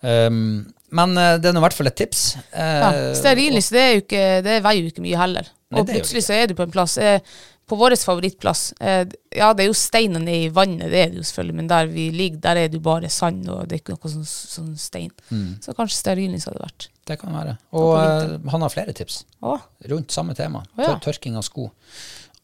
Ehm, 0.03 0.65
men 0.93 1.17
eh, 1.17 1.37
det 1.41 1.49
er 1.49 1.55
nå 1.55 1.61
i 1.63 1.65
hvert 1.65 1.77
fall 1.79 1.89
et 1.89 1.97
tips. 1.97 2.35
Eh, 2.51 2.75
Ja. 2.83 2.91
Stearinlys 3.17 3.71
det, 3.73 3.81
er 3.87 3.93
jo 3.97 4.03
ikke, 4.05 4.25
det 4.45 4.59
veier 4.65 4.83
jo 4.83 4.91
ikke 4.93 5.01
mye 5.07 5.17
heller. 5.23 5.47
Nei, 5.73 5.79
Og 5.81 5.87
plutselig 5.89 6.21
så 6.27 6.35
er 6.37 6.47
du 6.51 6.53
på 6.59 6.63
en 6.67 6.71
plass. 6.75 6.97
Eh, 7.01 7.19
på 7.63 7.77
vår 7.79 7.93
favorittplass 7.95 8.73
eh, 8.83 9.05
Ja, 9.39 9.53
det 9.55 9.63
er 9.63 9.69
jo 9.69 9.75
steiner 9.79 10.25
i 10.29 10.49
vannet, 10.53 10.89
det 10.91 10.99
er 10.99 11.09
det 11.13 11.21
jo 11.21 11.23
selvfølgelig, 11.23 11.55
men 11.61 11.69
der 11.71 11.87
vi 11.87 12.09
ligger, 12.11 12.41
der 12.43 12.59
er 12.59 12.67
det 12.67 12.75
jo 12.77 12.83
bare 12.83 13.09
sand, 13.09 13.47
og 13.49 13.63
det 13.71 13.77
er 13.77 13.81
ikke 13.81 13.95
noe 13.95 14.11
sånn, 14.11 14.25
sånn 14.27 14.73
stein. 14.77 15.13
Mm. 15.31 15.55
Så 15.63 15.73
kanskje 15.77 15.95
stearinlys 16.01 16.45
hadde 16.49 16.59
vært. 16.61 16.89
Det 17.07 17.17
kan 17.23 17.33
være. 17.33 17.55
Og 17.79 17.93
eh, 18.03 18.35
han 18.51 18.61
har 18.67 18.69
flere 18.75 18.93
tips 18.93 19.21
Å, 19.41 19.55
rundt 19.89 20.11
samme 20.11 20.35
tema. 20.35 20.61
Å, 20.75 20.81
ja. 20.83 20.91
Tør- 20.91 21.05
Tørking 21.07 21.39
av 21.39 21.47
sko. 21.47 21.69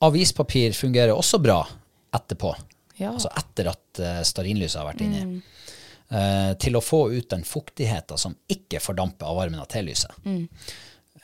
Avispapir 0.07 0.71
fungerer 0.73 1.11
også 1.13 1.39
bra 1.43 1.59
etterpå. 2.15 2.55
ja. 2.99 3.11
Altså 3.13 3.29
etter 3.37 3.69
at 3.71 3.99
uh, 4.01 4.21
stearinlyset 4.27 4.79
har 4.79 4.87
vært 4.93 5.01
inni. 5.03 5.21
Mm. 5.25 5.41
Eh, 6.11 6.53
til 6.57 6.73
å 6.73 6.81
få 6.81 7.03
ut 7.13 7.27
den 7.29 7.43
fuktigheten 7.45 8.17
som 8.17 8.33
ikke 8.49 8.79
fordamper 8.81 9.27
av 9.29 9.35
varmen 9.37 9.59
av 9.61 9.67
telyset. 9.69 10.09
Mm. 10.25 10.47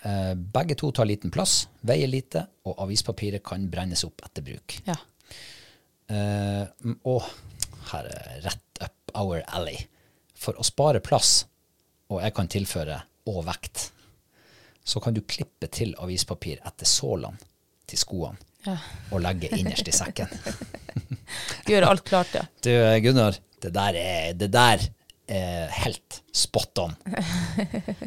Eh, 0.06 0.34
begge 0.36 0.76
to 0.78 0.92
tar 0.94 1.08
liten 1.10 1.32
plass, 1.34 1.64
veier 1.82 2.08
lite, 2.12 2.44
og 2.70 2.78
avispapiret 2.86 3.42
kan 3.44 3.66
brennes 3.72 4.04
opp 4.06 4.22
etter 4.28 4.46
bruk. 4.46 4.78
ja. 4.86 4.96
Eh, 6.08 6.68
og 7.10 7.24
her 7.90 8.06
er 8.14 8.42
rett 8.46 8.82
up 8.86 9.12
our 9.18 9.42
alley. 9.58 9.88
For 10.38 10.54
å 10.62 10.66
spare 10.68 11.00
plass, 11.02 11.46
og 12.14 12.22
jeg 12.22 12.36
kan 12.38 12.48
tilføre 12.52 13.00
og 13.32 13.40
vekt, 13.48 13.88
så 14.86 15.02
kan 15.02 15.16
du 15.18 15.22
klippe 15.26 15.66
til 15.74 15.96
avispapir 15.98 16.60
etter 16.62 16.86
sålene 16.86 17.40
til 17.90 17.98
skoene 17.98 18.38
Ja. 18.68 18.78
og 19.12 19.22
legge 19.26 19.50
innerst 19.58 19.88
i 19.90 19.94
sekken. 19.98 20.30
Gjøre 21.70 21.90
alt 21.90 22.04
klart, 22.06 22.34
ja. 22.38 22.46
Du, 22.62 22.70
Gunnar, 23.02 23.38
det 23.66 23.74
der 23.76 23.97
er, 23.99 24.32
det 24.38 24.51
der 24.53 24.86
er 25.28 25.70
helt 25.82 26.22
spot 26.34 26.78
on. 26.84 26.95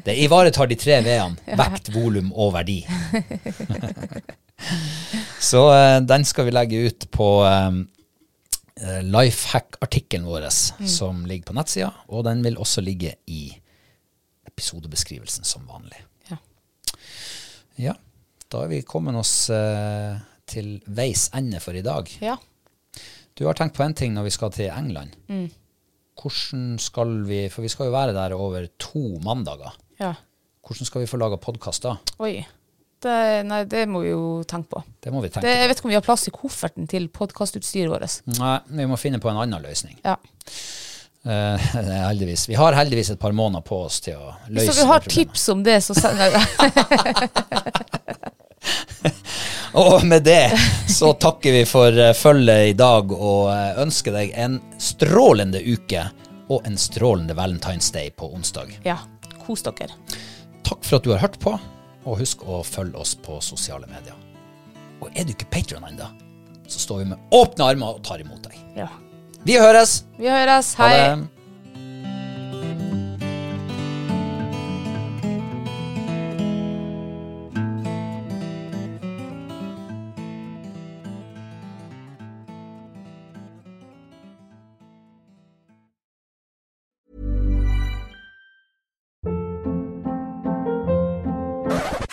Det 0.06 0.14
ivaretar 0.22 0.70
de 0.70 0.78
tre 0.78 1.00
V-ene. 1.02 1.36
Vekt, 1.60 1.90
volum 1.94 2.30
og 2.32 2.52
verdi. 2.54 2.80
Så 5.40 5.62
eh, 5.74 6.00
den 6.06 6.26
skal 6.26 6.48
vi 6.48 6.54
legge 6.54 6.82
ut 6.88 7.06
på 7.14 7.28
um, 7.46 7.84
Lifehack-artikkelen 9.06 10.26
vår, 10.26 10.48
som 10.50 11.24
ligger 11.26 11.50
på 11.50 11.56
nettsida, 11.58 11.90
og 12.10 12.26
den 12.28 12.44
vil 12.46 12.58
også 12.58 12.82
ligge 12.84 13.16
i 13.26 13.48
episodebeskrivelsen 14.46 15.46
som 15.46 15.66
vanlig. 15.70 15.98
Ja. 16.30 16.38
Ja, 17.78 17.94
da 18.50 18.64
er 18.64 18.70
vi 18.70 18.84
kommet 18.86 19.18
oss 19.18 19.48
eh, 19.54 20.18
til 20.48 20.78
veis 20.86 21.28
ende 21.36 21.62
for 21.62 21.78
i 21.78 21.82
dag. 21.86 22.10
ja. 22.22 22.38
Du 23.38 23.46
har 23.46 23.54
tenkt 23.54 23.76
på 23.78 23.84
en 23.86 23.94
ting 23.94 24.14
når 24.16 24.26
vi 24.26 24.34
skal 24.34 24.50
til 24.54 24.70
England. 24.74 25.14
Hvordan 26.18 26.78
skal 26.82 27.12
vi, 27.28 27.44
for 27.52 27.62
vi 27.62 27.70
skal 27.70 27.86
jo 27.86 27.94
være 27.94 28.14
der 28.16 28.34
over 28.34 28.66
to 28.82 29.20
mandager. 29.24 29.76
ja. 30.00 30.14
Hvordan 30.68 30.84
skal 30.84 31.00
vi 31.00 31.06
få 31.08 31.16
laga 31.16 31.38
podkast 31.40 31.86
da? 31.86 31.94
Oi. 32.20 32.42
Det, 33.00 33.12
nei, 33.46 33.62
det 33.64 33.86
må 33.88 34.02
vi 34.02 34.10
jo 34.10 34.42
tenke 34.44 34.68
på. 34.74 34.82
Det 35.00 35.12
må 35.14 35.22
vi 35.22 35.30
tenke 35.30 35.46
Det, 35.46 35.54
jeg 35.54 35.68
vet 35.70 35.78
ikke 35.78 35.86
om 35.86 35.92
vi 35.92 35.96
har 35.96 36.04
plass 36.04 36.26
i 36.28 36.32
kofferten 36.34 36.88
til 36.90 37.06
podkastutstyret 37.14 37.88
vårt. 37.88 38.18
Nei, 38.36 38.58
vi 38.82 38.88
må 38.90 38.98
finne 39.00 39.20
på 39.22 39.30
en 39.30 39.38
annen 39.44 39.64
løsning. 39.64 39.96
Ja. 40.04 40.18
Uh, 41.28 41.58
heldigvis. 42.06 42.44
Vi 42.48 42.54
har 42.56 42.72
heldigvis 42.72 43.10
et 43.10 43.18
par 43.20 43.34
måneder 43.36 43.60
på 43.66 43.80
oss 43.84 43.98
til 44.00 44.14
å 44.16 44.30
løse 44.48 44.68
Hvis 44.70 44.78
dere 44.78 44.86
har 44.86 45.08
tips 45.10 45.48
om 45.52 45.64
det, 45.66 45.74
så 45.84 45.96
send 45.98 46.22
Og 49.78 50.04
med 50.08 50.24
det 50.26 50.50
så 50.88 51.12
takker 51.20 51.52
vi 51.52 51.64
for 51.68 51.92
eh, 51.92 52.14
følget 52.16 52.70
i 52.70 52.76
dag 52.78 53.12
og 53.12 53.50
eh, 53.52 53.80
ønsker 53.82 54.16
deg 54.16 54.32
en 54.34 54.58
strålende 54.80 55.60
uke 55.60 56.06
og 56.48 56.64
en 56.66 56.78
strålende 56.80 57.36
Valentine's 57.36 57.92
Day 57.92 58.10
på 58.10 58.30
onsdag. 58.34 58.72
Ja, 58.88 58.96
kos 59.44 59.62
dere. 59.66 59.92
Takk 60.64 60.80
for 60.84 60.98
at 60.98 61.04
du 61.04 61.12
har 61.12 61.22
hørt 61.22 61.38
på, 61.40 61.54
og 62.04 62.20
husk 62.20 62.44
å 62.48 62.62
følge 62.64 62.96
oss 63.00 63.14
på 63.20 63.38
sosiale 63.44 63.88
medier. 63.90 64.16
Og 65.04 65.12
er 65.14 65.28
du 65.28 65.34
ikke 65.36 65.50
Patron 65.52 65.84
ennå, 65.88 66.08
så 66.68 66.80
står 66.88 67.04
vi 67.04 67.10
med 67.12 67.34
åpne 67.36 67.72
armer 67.72 67.98
og 67.98 68.04
tar 68.08 68.24
imot 68.24 68.48
deg. 68.48 68.56
Ja. 68.80 68.88
Vi 69.44 69.60
høres! 69.60 70.02
Vi 70.18 70.32
høres. 70.32 70.74
Hei. 70.80 71.37